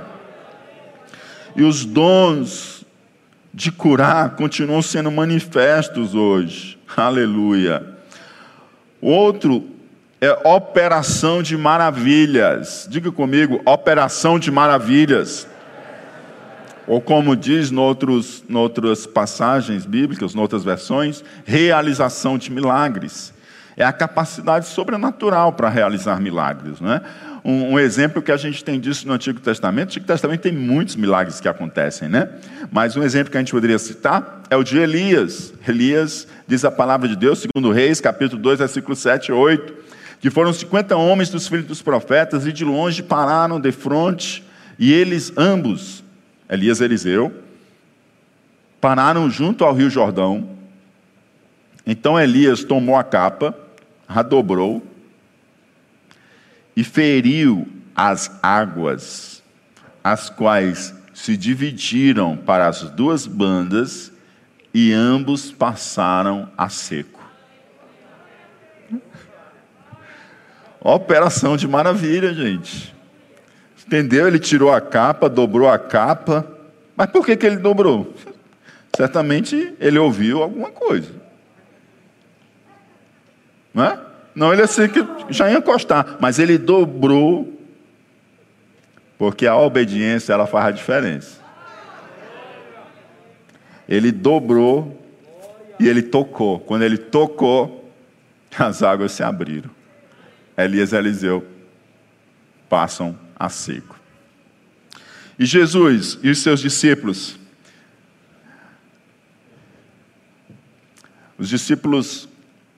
E 1.55 1.63
os 1.63 1.85
dons 1.85 2.83
de 3.53 3.71
curar 3.71 4.31
continuam 4.31 4.81
sendo 4.81 5.11
manifestos 5.11 6.15
hoje. 6.15 6.77
Aleluia. 6.95 7.85
Outro 8.99 9.72
é 10.23 10.39
operação 10.47 11.43
de 11.43 11.57
maravilhas. 11.57 12.87
Diga 12.89 13.11
comigo, 13.11 13.61
operação 13.65 14.39
de 14.39 14.49
maravilhas. 14.49 15.45
Ou 16.87 17.01
como 17.01 17.35
diz 17.35 17.73
em 17.73 18.55
outras 18.55 19.05
passagens 19.05 19.85
bíblicas, 19.85 20.33
em 20.33 20.39
outras 20.39 20.63
versões, 20.63 21.21
realização 21.43 22.37
de 22.37 22.49
milagres. 22.49 23.33
É 23.75 23.83
a 23.83 23.91
capacidade 23.91 24.65
sobrenatural 24.67 25.51
para 25.51 25.67
realizar 25.67 26.21
milagres. 26.21 26.79
Não 26.79 26.93
é? 26.93 27.01
um, 27.43 27.73
um, 27.73 27.79
exemplo 27.79 28.21
que 28.21 28.31
a 28.31 28.37
gente 28.37 28.63
tem 28.63 28.79
disso 28.79 29.05
no 29.05 29.13
Antigo 29.13 29.41
Testamento. 29.41 29.87
No 29.87 29.91
Antigo 29.91 30.05
Testamento 30.05 30.39
tem 30.39 30.53
muitos 30.53 30.95
milagres 30.95 31.41
que 31.41 31.49
acontecem, 31.49 32.07
né? 32.07 32.29
Mas 32.71 32.95
um 32.95 33.03
exemplo 33.03 33.29
que 33.29 33.37
a 33.37 33.41
gente 33.41 33.51
poderia 33.51 33.77
citar 33.77 34.41
é 34.49 34.55
o 34.55 34.63
de 34.63 34.77
Elias. 34.77 35.53
Elias 35.67 36.27
diz 36.47 36.63
a 36.63 36.71
palavra 36.71 37.09
de 37.09 37.15
Deus, 37.17 37.39
segundo 37.39 37.73
Reis, 37.73 37.99
capítulo 37.99 38.41
2, 38.41 38.59
versículo 38.59 38.95
7 38.95 39.29
e 39.29 39.31
8 39.33 39.82
que 40.23 40.29
foram 40.29 40.53
50 40.53 40.95
homens 40.95 41.29
dos 41.29 41.49
filhos 41.49 41.65
dos 41.65 41.81
profetas, 41.81 42.47
e 42.47 42.53
de 42.53 42.63
longe 42.63 43.03
pararam 43.03 43.59
de 43.59 43.73
frente, 43.73 44.41
e 44.79 44.93
eles 44.93 45.33
ambos, 45.35 46.01
Elias 46.49 46.79
e 46.79 46.85
Eliseu, 46.85 47.43
pararam 48.79 49.29
junto 49.29 49.65
ao 49.65 49.73
rio 49.73 49.89
Jordão. 49.89 50.47
Então 51.85 52.17
Elias 52.17 52.63
tomou 52.63 52.95
a 52.95 53.03
capa, 53.03 53.53
a 54.07 54.21
dobrou, 54.21 54.81
e 56.73 56.85
feriu 56.85 57.67
as 57.93 58.31
águas, 58.41 59.43
as 60.01 60.29
quais 60.29 60.95
se 61.13 61.35
dividiram 61.35 62.37
para 62.37 62.69
as 62.69 62.83
duas 62.91 63.27
bandas, 63.27 64.09
e 64.73 64.93
ambos 64.93 65.51
passaram 65.51 66.49
a 66.57 66.69
seco. 66.69 67.22
Operação 70.83 71.55
de 71.55 71.65
maravilha, 71.65 72.33
gente. 72.33 72.93
Entendeu? 73.87 74.27
Ele 74.27 74.37
tirou 74.37 74.73
a 74.73 74.81
capa, 74.81 75.29
dobrou 75.29 75.69
a 75.69 75.79
capa. 75.79 76.45
Mas 76.95 77.09
por 77.09 77.25
que, 77.25 77.37
que 77.37 77.45
ele 77.45 77.57
dobrou? 77.57 78.13
Certamente 78.95 79.73
ele 79.79 79.97
ouviu 79.97 80.43
alguma 80.43 80.71
coisa. 80.71 81.09
Não 83.73 83.83
é? 83.85 83.99
Não, 84.35 84.51
ele 84.51 84.61
assim 84.61 84.87
que 84.87 85.05
já 85.29 85.49
ia 85.49 85.57
encostar, 85.57 86.17
mas 86.19 86.37
ele 86.37 86.57
dobrou, 86.57 87.51
porque 89.17 89.47
a 89.47 89.55
obediência 89.55 90.33
ela 90.33 90.45
faz 90.45 90.67
a 90.67 90.71
diferença. 90.71 91.39
Ele 93.87 94.11
dobrou 94.11 94.99
e 95.79 95.87
ele 95.87 96.01
tocou. 96.01 96.59
Quando 96.59 96.83
ele 96.83 96.97
tocou, 96.97 97.91
as 98.57 98.83
águas 98.83 99.11
se 99.11 99.23
abriram. 99.23 99.69
Elias 100.57 100.91
e 100.91 100.95
Eliseu 100.95 101.45
passam 102.69 103.17
a 103.35 103.49
seco. 103.49 103.99
E 105.37 105.45
Jesus 105.45 106.17
e 106.21 106.29
os 106.29 106.39
seus 106.39 106.59
discípulos, 106.59 107.37
os 111.37 111.49
discípulos 111.49 112.29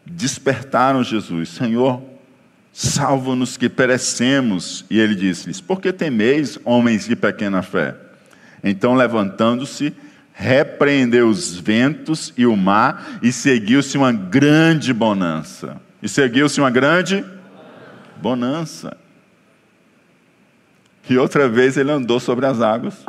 despertaram 0.05 1.03
Jesus: 1.03 1.49
Senhor, 1.49 2.01
salva-nos 2.71 3.57
que 3.57 3.69
perecemos. 3.69 4.85
E 4.89 4.99
ele 4.99 5.15
disse-lhes: 5.15 5.59
Por 5.59 5.81
que 5.81 5.91
temeis, 5.91 6.57
homens 6.63 7.05
de 7.05 7.15
pequena 7.15 7.61
fé? 7.61 7.95
Então, 8.63 8.95
levantando-se, 8.95 9.93
repreendeu 10.33 11.29
os 11.29 11.55
ventos 11.55 12.33
e 12.37 12.45
o 12.45 12.55
mar, 12.55 13.19
e 13.21 13.31
seguiu-se 13.31 13.97
uma 13.97 14.11
grande 14.11 14.93
bonança. 14.93 15.79
E 16.01 16.09
seguiu-se 16.09 16.59
uma 16.59 16.69
grande 16.69 17.23
bonança. 18.21 18.97
E 21.09 21.17
outra 21.17 21.47
vez 21.47 21.77
ele 21.77 21.91
andou 21.91 22.19
sobre 22.19 22.45
as 22.45 22.61
águas. 22.61 23.05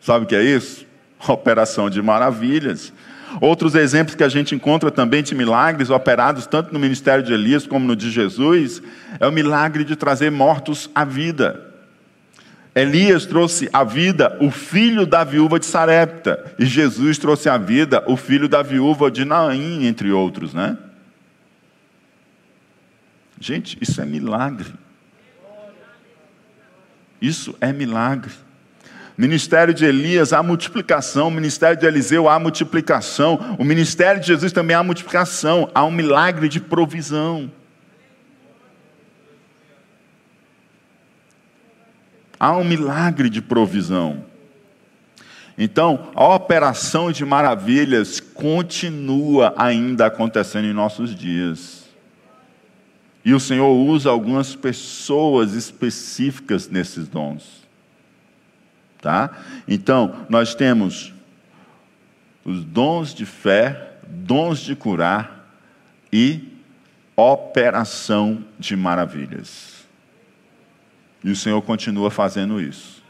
Sabe 0.00 0.24
o 0.24 0.28
que 0.28 0.34
é 0.34 0.42
isso? 0.42 0.86
Operação 1.28 1.90
de 1.90 2.00
maravilhas. 2.00 2.92
Outros 3.40 3.74
exemplos 3.74 4.16
que 4.16 4.24
a 4.24 4.28
gente 4.28 4.54
encontra 4.54 4.90
também 4.90 5.22
de 5.22 5.34
milagres 5.34 5.90
operados 5.90 6.46
tanto 6.46 6.72
no 6.72 6.80
ministério 6.80 7.22
de 7.22 7.32
Elias 7.32 7.66
como 7.66 7.86
no 7.86 7.94
de 7.94 8.10
Jesus 8.10 8.82
é 9.20 9.26
o 9.26 9.32
milagre 9.32 9.84
de 9.84 9.94
trazer 9.94 10.30
mortos 10.30 10.90
à 10.94 11.04
vida. 11.04 11.68
Elias 12.74 13.26
trouxe 13.26 13.68
à 13.72 13.84
vida 13.84 14.36
o 14.40 14.50
filho 14.50 15.04
da 15.04 15.24
viúva 15.24 15.58
de 15.58 15.66
Sarepta, 15.66 16.54
e 16.58 16.64
Jesus 16.64 17.18
trouxe 17.18 17.48
à 17.48 17.58
vida 17.58 18.02
o 18.06 18.16
filho 18.16 18.48
da 18.48 18.62
viúva 18.62 19.10
de 19.10 19.24
Naim, 19.24 19.86
entre 19.86 20.10
outros, 20.12 20.54
né? 20.54 20.76
Gente, 23.40 23.78
isso 23.80 24.02
é 24.02 24.04
milagre. 24.04 24.70
Isso 27.20 27.56
é 27.58 27.72
milagre. 27.72 28.32
Ministério 29.16 29.72
de 29.72 29.84
Elias, 29.84 30.32
há 30.34 30.42
multiplicação. 30.42 31.30
Ministério 31.30 31.78
de 31.78 31.86
Eliseu, 31.86 32.28
há 32.28 32.38
multiplicação. 32.38 33.56
O 33.58 33.64
ministério 33.64 34.20
de 34.20 34.26
Jesus 34.26 34.52
também 34.52 34.76
há 34.76 34.82
multiplicação. 34.82 35.70
Há 35.74 35.84
um 35.84 35.90
milagre 35.90 36.48
de 36.50 36.60
provisão. 36.60 37.50
Há 42.38 42.56
um 42.56 42.64
milagre 42.64 43.30
de 43.30 43.40
provisão. 43.40 44.24
Então, 45.56 46.10
a 46.14 46.34
operação 46.34 47.12
de 47.12 47.24
maravilhas 47.24 48.20
continua 48.20 49.54
ainda 49.56 50.06
acontecendo 50.06 50.64
em 50.64 50.72
nossos 50.72 51.14
dias. 51.14 51.79
E 53.24 53.34
o 53.34 53.40
Senhor 53.40 53.70
usa 53.70 54.10
algumas 54.10 54.54
pessoas 54.54 55.52
específicas 55.52 56.68
nesses 56.68 57.06
dons. 57.08 57.60
Tá? 59.00 59.30
Então, 59.68 60.26
nós 60.28 60.54
temos 60.54 61.12
os 62.44 62.64
dons 62.64 63.14
de 63.14 63.26
fé, 63.26 63.98
dons 64.06 64.60
de 64.60 64.74
curar 64.74 65.54
e 66.12 66.48
operação 67.16 68.44
de 68.58 68.76
maravilhas. 68.76 69.84
E 71.22 71.30
o 71.30 71.36
Senhor 71.36 71.60
continua 71.62 72.10
fazendo 72.10 72.60
isso. 72.60 73.02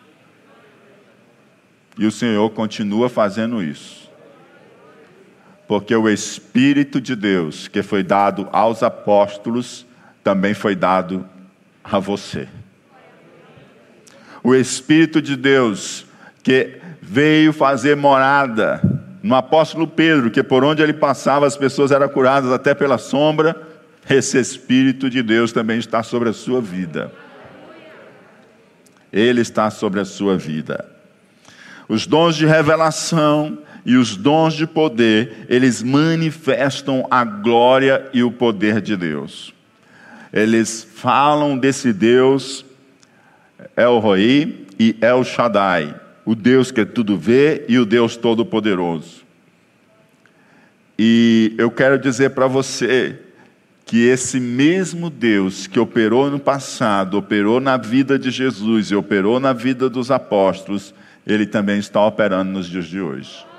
E 1.97 2.07
o 2.07 2.11
Senhor 2.11 2.49
continua 2.51 3.09
fazendo 3.09 3.63
isso. 3.63 4.11
Porque 5.69 5.95
o 5.95 6.09
Espírito 6.09 7.01
de 7.01 7.15
Deus, 7.15 7.69
que 7.69 7.83
foi 7.83 8.03
dado 8.03 8.49
aos 8.51 8.83
apóstolos, 8.83 9.87
também 10.23 10.55
foi 10.55 10.75
dado 10.75 11.27
a 11.83 11.99
você 11.99 12.49
o 14.43 14.55
Espírito 14.55 15.21
de 15.21 15.37
Deus 15.37 16.07
que 16.43 16.79
veio 17.01 17.53
fazer 17.53 17.97
morada 17.97 18.81
no 19.23 19.35
apóstolo 19.35 19.87
Pedro, 19.87 20.31
que 20.31 20.43
por 20.43 20.65
onde 20.65 20.83
ele 20.83 20.95
passava 20.95 21.47
as 21.47 21.57
pessoas 21.57 21.91
eram 21.91 22.09
curadas 22.09 22.51
até 22.51 22.75
pela 22.75 22.97
sombra, 22.97 23.69
esse 24.09 24.39
Espírito 24.39 25.11
de 25.11 25.23
Deus 25.23 25.53
também 25.53 25.79
está 25.79 26.03
sobre 26.03 26.31
a 26.31 26.33
sua 26.33 26.61
vida. 26.61 27.13
Ele 29.13 29.41
está 29.41 29.71
sobre 29.71 30.01
a 30.01 30.05
sua 30.05 30.37
vida. 30.37 30.87
Os 31.89 32.07
dons 32.07 32.37
de 32.37 32.47
revelação 32.47 33.59
e 33.85 33.97
os 33.97 34.17
dons 34.17 34.55
de 34.55 34.67
poder, 34.67 35.47
eles 35.49 35.83
manifestam 35.83 37.07
a 37.11 37.25
glória 37.25 38.09
e 38.13 38.23
o 38.23 38.31
poder 38.31 38.81
de 38.81 38.97
Deus. 38.97 39.53
Eles 40.33 40.87
falam 40.95 41.59
desse 41.59 41.93
Deus 41.93 42.65
El 43.77 43.99
Roi 43.99 44.67
e 44.79 44.97
El 45.01 45.25
Shaddai, 45.25 45.95
o 46.25 46.35
Deus 46.35 46.71
que 46.71 46.85
tudo 46.85 47.17
vê 47.17 47.65
e 47.69 47.79
o 47.79 47.85
Deus 47.85 48.17
todo-poderoso. 48.17 49.23
E 50.99 51.55
eu 51.59 51.71
quero 51.71 51.99
dizer 51.99 52.31
para 52.31 52.47
você 52.47 53.19
que 53.85 54.07
esse 54.07 54.39
mesmo 54.39 55.11
Deus 55.11 55.67
que 55.67 55.81
operou 55.81 56.31
no 56.31 56.39
passado, 56.39 57.19
operou 57.19 57.59
na 57.59 57.77
vida 57.77 58.19
de 58.19 58.31
Jesus 58.31 58.91
e 58.91 58.95
operou 58.95 59.41
na 59.41 59.53
vida 59.53 59.91
dos 59.91 60.11
apóstolos, 60.11 60.95
ele 61.27 61.47
também 61.47 61.79
está 61.79 62.05
operando 62.07 62.53
nos 62.53 62.69
dias 62.69 62.87
de 62.87 63.01
hoje. 63.01 63.50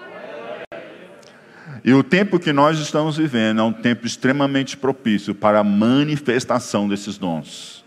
E 1.83 1.93
o 1.93 2.03
tempo 2.03 2.39
que 2.39 2.53
nós 2.53 2.77
estamos 2.79 3.17
vivendo 3.17 3.59
é 3.59 3.63
um 3.63 3.73
tempo 3.73 4.05
extremamente 4.05 4.77
propício 4.77 5.33
para 5.33 5.59
a 5.59 5.63
manifestação 5.63 6.87
desses 6.87 7.17
dons. 7.17 7.83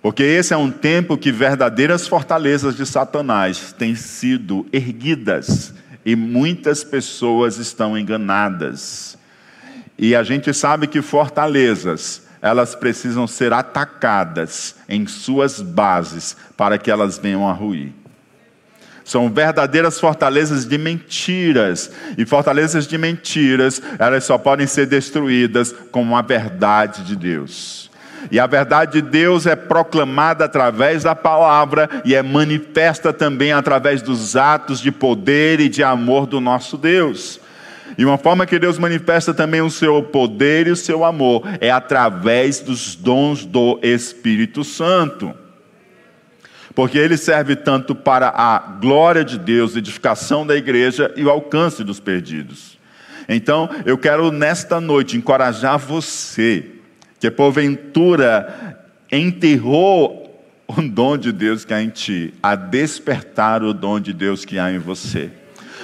Porque 0.00 0.22
esse 0.22 0.52
é 0.52 0.56
um 0.56 0.70
tempo 0.70 1.16
que 1.16 1.32
verdadeiras 1.32 2.06
fortalezas 2.06 2.76
de 2.76 2.86
Satanás 2.86 3.72
têm 3.72 3.94
sido 3.94 4.66
erguidas 4.72 5.74
e 6.04 6.14
muitas 6.14 6.84
pessoas 6.84 7.56
estão 7.56 7.98
enganadas. 7.98 9.18
E 9.98 10.14
a 10.14 10.22
gente 10.22 10.52
sabe 10.52 10.86
que 10.86 11.00
fortalezas, 11.00 12.26
elas 12.42 12.74
precisam 12.74 13.26
ser 13.26 13.52
atacadas 13.52 14.76
em 14.88 15.06
suas 15.06 15.60
bases 15.60 16.36
para 16.56 16.76
que 16.78 16.90
elas 16.90 17.16
venham 17.16 17.48
a 17.48 17.52
ruir. 17.52 17.92
São 19.04 19.28
verdadeiras 19.28 20.00
fortalezas 20.00 20.66
de 20.66 20.78
mentiras. 20.78 21.92
E 22.16 22.24
fortalezas 22.24 22.86
de 22.86 22.96
mentiras, 22.96 23.80
elas 23.98 24.24
só 24.24 24.38
podem 24.38 24.66
ser 24.66 24.86
destruídas 24.86 25.74
com 25.92 26.16
a 26.16 26.22
verdade 26.22 27.04
de 27.04 27.14
Deus. 27.14 27.90
E 28.30 28.40
a 28.40 28.46
verdade 28.46 28.92
de 28.92 29.02
Deus 29.02 29.46
é 29.46 29.54
proclamada 29.54 30.46
através 30.46 31.02
da 31.02 31.14
palavra 31.14 31.88
e 32.04 32.14
é 32.14 32.22
manifesta 32.22 33.12
também 33.12 33.52
através 33.52 34.00
dos 34.00 34.34
atos 34.34 34.80
de 34.80 34.90
poder 34.90 35.60
e 35.60 35.68
de 35.68 35.82
amor 35.82 36.26
do 36.26 36.40
nosso 36.40 36.78
Deus. 36.78 37.38
E 37.98 38.04
uma 38.04 38.16
forma 38.16 38.46
que 38.46 38.58
Deus 38.58 38.78
manifesta 38.78 39.34
também 39.34 39.60
o 39.60 39.70
seu 39.70 40.02
poder 40.02 40.66
e 40.66 40.70
o 40.70 40.76
seu 40.76 41.04
amor 41.04 41.42
é 41.60 41.70
através 41.70 42.60
dos 42.60 42.96
dons 42.96 43.44
do 43.44 43.78
Espírito 43.82 44.64
Santo. 44.64 45.34
Porque 46.74 46.98
ele 46.98 47.16
serve 47.16 47.54
tanto 47.54 47.94
para 47.94 48.32
a 48.34 48.58
glória 48.58 49.24
de 49.24 49.38
Deus, 49.38 49.76
edificação 49.76 50.46
da 50.46 50.56
igreja 50.56 51.12
e 51.16 51.24
o 51.24 51.30
alcance 51.30 51.84
dos 51.84 52.00
perdidos. 52.00 52.78
Então, 53.28 53.70
eu 53.86 53.96
quero 53.96 54.30
nesta 54.32 54.80
noite 54.80 55.16
encorajar 55.16 55.78
você 55.78 56.66
que 57.20 57.30
porventura 57.30 58.78
enterrou 59.10 60.24
o 60.66 60.82
dom 60.82 61.16
de 61.16 61.32
Deus 61.32 61.64
que 61.64 61.72
há 61.72 61.82
em 61.82 61.88
ti, 61.88 62.34
a 62.42 62.54
despertar 62.54 63.62
o 63.62 63.72
dom 63.72 64.00
de 64.00 64.12
Deus 64.12 64.44
que 64.44 64.58
há 64.58 64.72
em 64.72 64.78
você. 64.78 65.30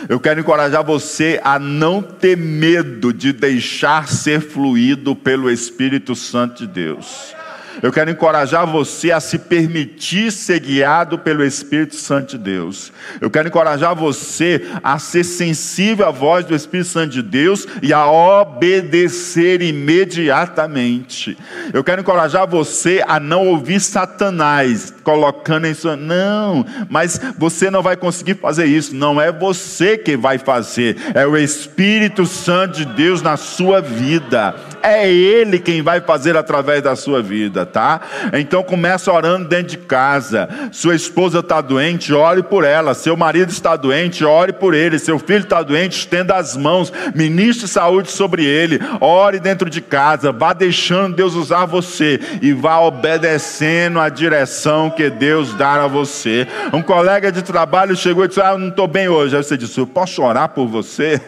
Eu 0.09 0.19
quero 0.19 0.41
encorajar 0.41 0.85
você 0.85 1.41
a 1.45 1.59
não 1.59 2.03
ter 2.03 2.37
medo 2.37 3.13
de 3.13 3.33
deixar 3.33 4.09
ser 4.09 4.41
fluído 4.41 5.15
pelo 5.15 5.51
Espírito 5.51 6.15
Santo 6.15 6.67
de 6.67 6.73
Deus. 6.73 7.35
Eu 7.83 7.93
quero 7.93 8.11
encorajar 8.11 8.67
você 8.67 9.11
a 9.11 9.21
se 9.21 9.39
permitir 9.39 10.31
ser 10.33 10.61
guiado 10.61 11.19
pelo 11.19 11.45
Espírito 11.45 11.97
Santo 11.97 12.31
de 12.31 12.39
Deus. 12.39 12.93
Eu 13.21 13.31
quero 13.31 13.49
encorajar 13.49 13.95
você 13.95 14.67
a 14.83 14.99
ser 14.99 15.25
sensível 15.25 16.07
à 16.07 16.11
voz 16.11 16.45
do 16.45 16.55
Espírito 16.55 16.89
Santo 16.89 17.13
de 17.13 17.23
Deus 17.23 17.67
e 17.83 17.93
a 17.93 18.07
obedecer 18.11 19.63
imediatamente. 19.63 21.37
Eu 21.73 21.85
quero 21.85 22.01
encorajar 22.01 22.47
você 22.47 23.03
a 23.07 23.19
não 23.21 23.47
ouvir 23.47 23.81
Satanás 23.81 24.93
colocando 25.03 25.67
em 25.67 25.75
sua. 25.75 25.97
Não, 25.97 26.65
mas 26.89 27.21
você 27.39 27.71
não 27.71 27.83
vai 27.83 27.97
conseguir 27.97 28.35
fazer 28.35 28.67
isso. 28.67 28.95
Não 28.95 29.21
é 29.21 29.33
você 29.33 29.97
que 29.97 30.17
vai 30.17 30.39
fazer, 30.39 30.97
é 31.15 31.27
o 31.27 31.37
Espírito 31.37 32.27
Santo 32.27 32.79
de 32.79 32.85
Deus 32.85 33.23
na 33.23 33.37
sua 33.37 33.81
vida. 33.81 34.55
É 34.83 35.11
Ele 35.11 35.59
quem 35.59 35.83
vai 35.83 36.01
fazer 36.01 36.37
através 36.37 36.83
da 36.83 36.97
sua 36.97 37.23
vida, 37.23 37.67
tá? 37.71 38.01
Então 38.33 38.63
começa 38.63 39.13
orando 39.13 39.49
dentro 39.49 39.69
de 39.69 39.79
casa. 39.79 40.49
Sua 40.73 40.95
esposa 40.95 41.41
está 41.41 41.61
doente, 41.61 42.13
ore 42.13 42.43
por 42.43 42.65
ela. 42.65 42.95
Seu 42.95 43.17
marido 43.17 43.51
está 43.51 43.77
doente, 43.77 44.25
ore 44.25 44.53
por 44.53 44.75
ele. 44.75 44.99
Seu 44.99 45.19
filho 45.19 45.45
está 45.45 45.63
doente, 45.63 45.99
estenda 45.99 46.37
as 46.37 46.57
mãos. 46.57 46.93
Ministre 47.15 47.69
saúde 47.69 48.11
sobre 48.11 48.45
ele. 48.45 48.81
Ore 49.01 49.39
dentro 49.41 49.71
de 49.71 49.81
casa. 49.81 50.33
Vá 50.33 50.53
deixando 50.53 51.17
Deus 51.17 51.35
usar 51.35 51.67
você 51.67 52.21
e 52.43 52.53
vá 52.53 52.81
obedecendo 52.81 53.99
a 54.01 54.09
direção 54.09 54.91
que 54.91 55.09
Deus 55.09 55.55
dá 55.55 55.85
a 55.85 55.87
você. 55.87 56.47
Um 56.73 56.83
colega 56.83 57.31
de 57.33 57.43
trabalho 57.43 57.97
chegou 57.97 58.25
e 58.25 58.29
disse: 58.29 58.41
Ah, 58.41 58.53
eu 58.53 58.59
não 58.59 58.69
estou 58.69 58.87
bem 58.87 59.09
hoje. 59.09 59.37
Aí 59.37 59.43
você 59.43 59.57
disse: 59.57 59.79
Eu 59.79 59.87
posso 59.87 60.23
orar 60.23 60.49
por 60.51 60.67
você? 60.67 61.21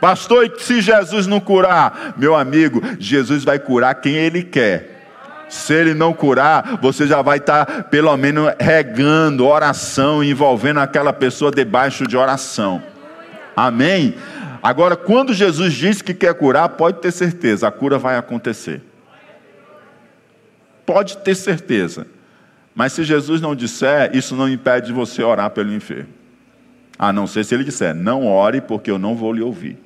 Pastor, 0.00 0.46
e 0.46 0.62
se 0.62 0.80
Jesus 0.80 1.26
não 1.26 1.38
curar? 1.38 2.14
Meu 2.16 2.34
amigo, 2.34 2.80
Jesus 2.98 3.44
vai 3.44 3.58
curar 3.58 3.94
quem 3.96 4.14
Ele 4.14 4.42
quer. 4.42 4.89
Se 5.50 5.74
ele 5.74 5.94
não 5.94 6.12
curar, 6.12 6.78
você 6.80 7.08
já 7.08 7.20
vai 7.20 7.38
estar, 7.38 7.84
pelo 7.90 8.16
menos, 8.16 8.52
regando 8.58 9.46
oração, 9.46 10.22
envolvendo 10.22 10.78
aquela 10.78 11.12
pessoa 11.12 11.50
debaixo 11.50 12.06
de 12.06 12.16
oração. 12.16 12.80
Amém? 13.56 14.14
Agora, 14.62 14.94
quando 14.94 15.34
Jesus 15.34 15.74
diz 15.74 16.00
que 16.00 16.14
quer 16.14 16.34
curar, 16.34 16.68
pode 16.70 17.00
ter 17.00 17.10
certeza, 17.10 17.66
a 17.66 17.72
cura 17.72 17.98
vai 17.98 18.16
acontecer. 18.16 18.80
Pode 20.86 21.16
ter 21.18 21.34
certeza. 21.34 22.06
Mas 22.72 22.92
se 22.92 23.02
Jesus 23.02 23.40
não 23.40 23.56
disser, 23.56 24.14
isso 24.14 24.36
não 24.36 24.48
impede 24.48 24.92
você 24.92 25.22
orar 25.22 25.50
pelo 25.50 25.72
enfermo. 25.72 26.08
A 26.96 27.12
não 27.12 27.26
ser 27.26 27.44
se 27.44 27.54
ele 27.54 27.64
disser, 27.64 27.92
não 27.92 28.24
ore 28.24 28.60
porque 28.60 28.90
eu 28.90 28.98
não 28.98 29.16
vou 29.16 29.32
lhe 29.32 29.42
ouvir. 29.42 29.78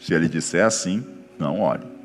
Se 0.00 0.14
ele 0.14 0.28
disser 0.28 0.64
assim, 0.64 1.04
não 1.38 1.60
ore. 1.60 1.97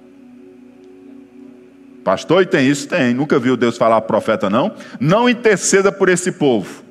Pastor, 2.03 2.43
e 2.43 2.45
tem 2.45 2.67
isso? 2.67 2.87
Tem. 2.87 3.13
Nunca 3.13 3.39
viu 3.39 3.55
Deus 3.55 3.77
falar 3.77 4.01
para 4.01 4.07
profeta, 4.07 4.49
não? 4.49 4.73
Não 4.99 5.29
interceda 5.29 5.91
por 5.91 6.09
esse 6.09 6.33
povo. 6.33 6.83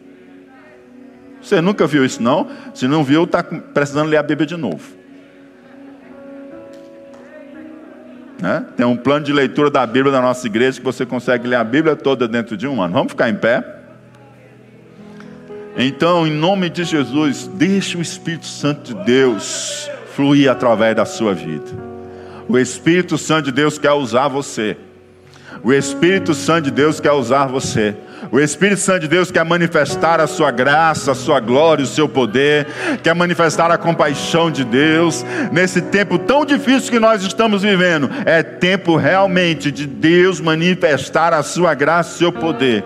Você 1.43 1.61
nunca 1.61 1.87
viu 1.87 2.05
isso, 2.05 2.23
não? 2.23 2.49
Se 2.73 2.87
não 2.87 3.03
viu, 3.03 3.25
está 3.25 3.43
precisando 3.43 4.09
ler 4.09 4.17
a 4.17 4.23
Bíblia 4.23 4.47
de 4.47 4.57
novo. 4.57 5.03
Né? 8.41 8.65
Tem 8.77 8.87
um 8.87 8.97
plano 8.97 9.25
de 9.25 9.33
leitura 9.33 9.71
da 9.71 9.85
Bíblia 9.87 10.11
da 10.11 10.21
nossa 10.21 10.47
igreja 10.47 10.79
que 10.79 10.85
você 10.85 11.05
consegue 11.05 11.47
ler 11.47 11.57
a 11.57 11.65
Bíblia 11.65 11.95
toda 11.95 12.27
dentro 12.27 12.57
de 12.57 12.67
um 12.67 12.81
ano. 12.81 12.95
Vamos 12.95 13.13
ficar 13.13 13.29
em 13.29 13.37
pé? 13.37 13.65
Então, 15.77 16.27
em 16.27 16.31
nome 16.31 16.69
de 16.69 16.85
Jesus, 16.85 17.47
deixe 17.47 17.97
o 17.97 18.03
Espírito 18.03 18.47
Santo 18.47 18.95
de 18.95 19.05
Deus 19.05 19.91
fluir 20.15 20.51
através 20.51 20.95
da 20.95 21.05
sua 21.05 21.35
vida. 21.35 21.71
O 22.49 22.59
Espírito 22.59 23.17
Santo 23.17 23.47
de 23.47 23.53
Deus 23.53 23.79
quer 23.79 23.93
usar 23.93 24.29
você. 24.29 24.77
O 25.65 25.73
Espírito 25.73 26.35
Santo 26.35 26.65
de 26.65 26.71
Deus 26.73 26.99
quer 26.99 27.13
usar 27.13 27.47
você. 27.47 27.95
O 28.31 28.41
Espírito 28.41 28.81
Santo 28.81 29.01
de 29.01 29.09
Deus 29.09 29.31
quer 29.31 29.45
manifestar 29.45 30.21
a 30.21 30.27
sua 30.27 30.51
graça, 30.51 31.13
a 31.13 31.15
sua 31.15 31.39
glória, 31.39 31.85
o 31.85 31.89
seu 31.89 32.09
poder, 32.09 32.67
quer 33.03 33.15
manifestar 33.15 33.71
a 33.71 33.79
compaixão 33.79 34.51
de 34.51 34.65
Deus. 34.65 35.25
Nesse 35.53 35.81
tempo 35.81 36.19
tão 36.19 36.45
difícil 36.45 36.91
que 36.91 36.99
nós 36.99 37.23
estamos 37.23 37.63
vivendo, 37.63 38.11
é 38.25 38.43
tempo 38.43 38.97
realmente 38.97 39.71
de 39.71 39.87
Deus 39.87 40.41
manifestar 40.41 41.33
a 41.33 41.43
sua 41.43 41.75
graça, 41.75 42.15
o 42.15 42.19
seu 42.19 42.33
poder 42.33 42.85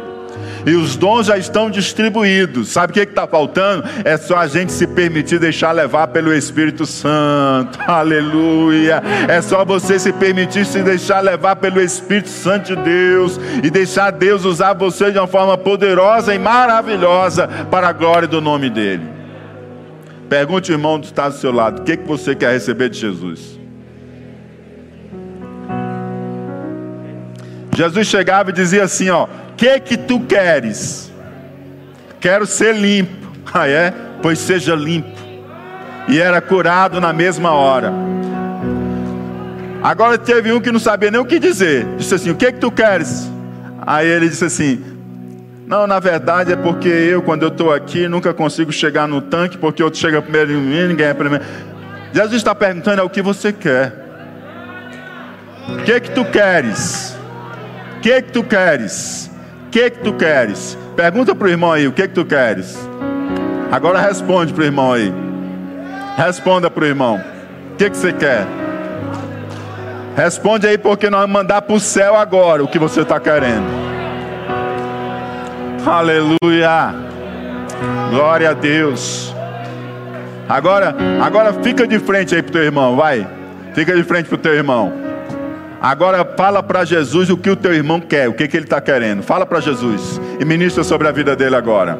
e 0.66 0.74
os 0.74 0.96
dons 0.96 1.28
já 1.28 1.38
estão 1.38 1.70
distribuídos. 1.70 2.70
Sabe 2.70 2.90
o 2.90 2.94
que 2.94 3.00
está 3.00 3.24
faltando? 3.24 3.84
É 4.04 4.16
só 4.16 4.36
a 4.36 4.48
gente 4.48 4.72
se 4.72 4.84
permitir 4.84 5.38
deixar 5.38 5.70
levar 5.70 6.08
pelo 6.08 6.34
Espírito 6.34 6.84
Santo. 6.84 7.78
Aleluia. 7.86 9.00
É 9.28 9.40
só 9.40 9.64
você 9.64 9.96
se 9.96 10.12
permitir 10.12 10.66
se 10.66 10.82
deixar 10.82 11.20
levar 11.20 11.54
pelo 11.54 11.80
Espírito 11.80 12.28
Santo 12.28 12.74
de 12.74 12.82
Deus 12.82 13.40
e 13.62 13.70
deixar 13.70 14.10
Deus 14.10 14.44
usar 14.44 14.74
você 14.74 15.12
de 15.12 15.18
uma 15.18 15.28
forma 15.28 15.56
poderosa 15.56 16.34
e 16.34 16.38
maravilhosa 16.38 17.46
para 17.70 17.88
a 17.88 17.92
glória 17.92 18.26
do 18.26 18.40
nome 18.40 18.68
dEle. 18.68 19.08
Pergunte, 20.28 20.72
irmão, 20.72 21.00
que 21.00 21.06
está 21.06 21.28
do 21.28 21.36
seu 21.36 21.52
lado: 21.52 21.82
o 21.82 21.84
que, 21.84 21.96
que 21.96 22.08
você 22.08 22.34
quer 22.34 22.50
receber 22.50 22.88
de 22.88 22.98
Jesus? 22.98 23.56
Jesus 27.76 28.06
chegava 28.08 28.50
e 28.50 28.52
dizia 28.52 28.82
assim: 28.82 29.10
Ó, 29.10 29.28
que 29.56 29.80
que 29.80 29.96
tu 29.96 30.20
queres? 30.20 31.10
Quero 32.20 32.46
ser 32.46 32.74
limpo. 32.74 33.26
Ah, 33.54 33.66
é? 33.66 33.94
Pois 34.20 34.38
seja 34.40 34.74
limpo. 34.74 35.18
E 36.08 36.20
era 36.20 36.42
curado 36.42 37.00
na 37.00 37.10
mesma 37.12 37.52
hora. 37.52 37.90
Agora 39.82 40.18
teve 40.18 40.52
um 40.52 40.60
que 40.60 40.70
não 40.70 40.80
sabia 40.80 41.10
nem 41.10 41.20
o 41.20 41.24
que 41.24 41.38
dizer. 41.38 41.86
Disse 41.96 42.14
assim: 42.14 42.30
O 42.30 42.34
que 42.34 42.52
que 42.52 42.58
tu 42.58 42.70
queres? 42.70 43.30
Aí 43.86 44.06
ele 44.06 44.28
disse 44.28 44.44
assim: 44.44 44.84
Não, 45.66 45.86
na 45.86 45.98
verdade 46.00 46.52
é 46.52 46.56
porque 46.56 46.88
eu, 46.88 47.22
quando 47.22 47.44
eu 47.44 47.48
estou 47.48 47.72
aqui, 47.72 48.08
nunca 48.08 48.34
consigo 48.34 48.72
chegar 48.72 49.06
no 49.06 49.22
tanque, 49.22 49.56
porque 49.56 49.82
outro 49.82 49.98
chega 49.98 50.20
primeiro 50.20 50.52
em 50.52 50.60
mim, 50.60 50.88
ninguém 50.88 51.06
é 51.06 51.14
primeiro. 51.14 51.44
Jesus 52.12 52.36
está 52.36 52.54
perguntando: 52.54 53.00
É 53.00 53.04
o 53.04 53.08
que 53.08 53.22
você 53.22 53.52
quer? 53.52 53.94
O 55.68 55.82
que 55.84 56.00
que 56.00 56.10
tu 56.10 56.24
queres? 56.24 57.16
O 57.96 58.00
que 58.00 58.22
que 58.22 58.32
tu 58.32 58.42
queres? 58.42 59.30
Que 59.76 59.90
que 59.90 59.98
tu 59.98 60.14
queres? 60.14 60.78
Pergunta 60.96 61.34
para 61.34 61.48
o 61.48 61.50
irmão 61.50 61.70
aí, 61.70 61.86
o 61.86 61.92
que 61.92 62.08
que 62.08 62.14
tu 62.14 62.24
queres? 62.24 62.78
Agora 63.70 64.00
responde 64.00 64.50
para 64.54 64.62
o 64.62 64.64
irmão 64.64 64.94
aí. 64.94 65.12
Responda 66.16 66.70
para 66.70 66.82
o 66.82 66.86
irmão. 66.86 67.22
O 67.72 67.76
que 67.76 67.90
que 67.90 67.96
você 67.98 68.10
quer? 68.10 68.46
Responde 70.16 70.66
aí, 70.66 70.78
porque 70.78 71.10
nós 71.10 71.20
vamos 71.20 71.34
mandar 71.34 71.60
para 71.60 71.76
o 71.76 71.78
céu 71.78 72.16
agora 72.16 72.64
o 72.64 72.68
que 72.68 72.78
você 72.78 73.02
está 73.02 73.20
querendo. 73.20 73.66
Aleluia. 75.84 76.94
Glória 78.08 78.50
a 78.52 78.54
Deus. 78.54 79.34
Agora, 80.48 80.96
agora 81.22 81.52
fica 81.52 81.86
de 81.86 81.98
frente 81.98 82.34
aí 82.34 82.42
para 82.42 82.48
o 82.48 82.52
teu 82.52 82.62
irmão, 82.62 82.96
vai. 82.96 83.28
Fica 83.74 83.94
de 83.94 84.04
frente 84.04 84.26
para 84.26 84.36
o 84.36 84.38
teu 84.38 84.54
irmão. 84.54 85.05
Agora 85.80 86.24
fala 86.36 86.62
para 86.62 86.84
Jesus 86.84 87.30
o 87.30 87.36
que 87.36 87.50
o 87.50 87.56
teu 87.56 87.74
irmão 87.74 88.00
quer, 88.00 88.28
o 88.28 88.34
que, 88.34 88.48
que 88.48 88.56
ele 88.56 88.64
está 88.64 88.80
querendo. 88.80 89.22
Fala 89.22 89.44
para 89.44 89.60
Jesus 89.60 90.20
e 90.40 90.44
ministra 90.44 90.82
sobre 90.82 91.06
a 91.08 91.12
vida 91.12 91.36
dele 91.36 91.56
agora. 91.56 91.98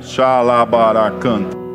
Xalabaracanta. 0.00 1.67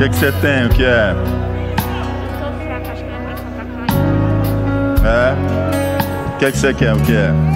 Que, 0.00 0.08
que 0.08 0.16
você 0.16 0.32
tem? 0.32 0.64
O 0.64 0.70
que 0.70 0.82
é? 0.82 1.14
É? 5.04 6.34
O 6.34 6.38
que, 6.38 6.52
que 6.52 6.58
você 6.58 6.72
quer? 6.72 6.94
O 6.94 7.00
que 7.00 7.12
é? 7.12 7.49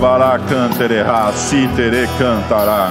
Rabará 0.00 0.38
cantererá, 0.38 1.30
citerê 1.34 2.08
cantará. 2.18 2.90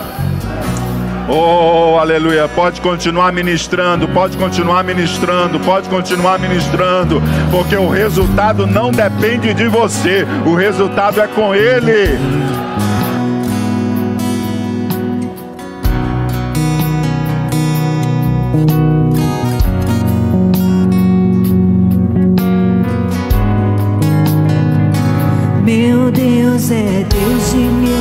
Oh, 1.28 1.98
aleluia. 1.98 2.48
Pode 2.48 2.82
continuar 2.82 3.34
ministrando, 3.34 4.08
pode 4.10 4.38
continuar 4.38 4.84
ministrando, 4.84 5.60
pode 5.60 5.90
continuar 5.90 6.38
ministrando, 6.38 7.20
porque 7.50 7.76
o 7.76 7.90
resultado 7.90 8.68
não 8.68 8.92
depende 8.92 9.56
de 9.56 9.68
você, 9.68 10.24
o 10.46 10.54
resultado 10.54 11.20
é 11.20 11.26
com 11.26 11.56
Ele. 11.56 12.59
é 26.72 27.04
Deus 27.04 27.52
de 27.52 27.58
mim. 27.58 27.99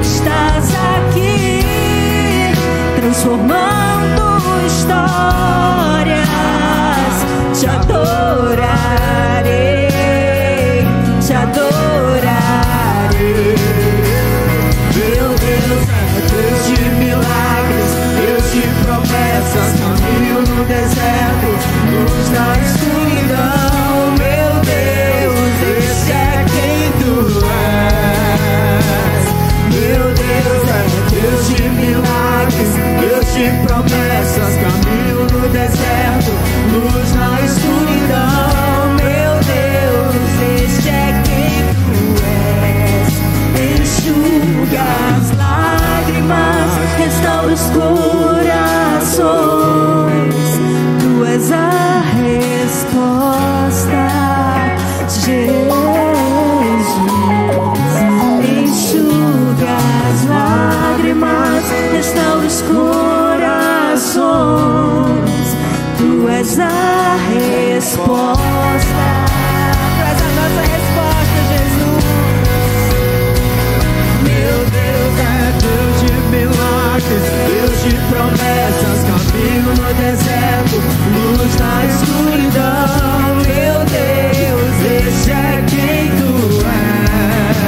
Estás 0.00 0.74
aqui 0.74 1.62
transformando 2.96 4.40
história. 4.66 6.25
corações. 47.76 49.16
Tu 51.00 51.24
és 51.24 51.52
a 51.52 52.02
resposta, 52.22 54.04
Jesus. 55.24 56.86
Enxuga 58.62 59.76
as 60.08 60.18
lágrimas, 60.28 61.64
restaura 61.92 62.46
os 62.46 62.58
corações. 62.62 64.16
Tu 65.98 66.28
és 66.28 66.58
a 66.58 67.16
resposta. 67.28 68.45
no 79.76 79.92
deserto, 79.94 80.76
luz 81.12 81.52
na 81.56 81.84
escuridão. 81.84 83.36
Meu 83.36 83.78
Deus, 83.84 84.74
este 85.04 85.30
é 85.30 85.64
quem 85.68 86.10
tu 86.18 86.32
és. 86.66 87.58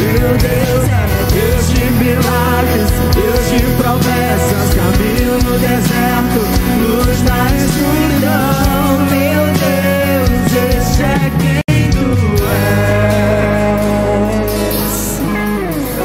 Meu 0.00 0.30
Deus, 0.38 0.84
é 0.88 1.02
Deus 1.32 1.64
de 1.68 1.84
milagres, 2.04 2.88
Deus 3.14 3.44
de 3.50 3.60
promessas, 3.76 4.68
caminho 4.74 5.34
no 5.44 5.54
deserto, 5.58 6.40
luz 6.80 7.18
na 7.22 7.40
escuridão. 7.56 8.86
Meu 9.10 9.42
Deus, 9.64 10.30
este 10.76 11.02
é 11.02 11.04
quem 11.40 11.62
tu 11.90 12.08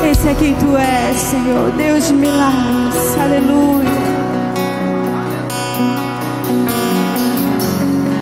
és. 0.03 0.11
Esse 0.11 0.27
é 0.27 0.33
quem 0.35 0.53
tu 0.55 0.69
és, 0.77 1.17
Senhor, 1.17 1.71
Deus 1.71 2.07
de 2.07 2.13
milagres. 2.13 3.17
Aleluia. 3.19 3.80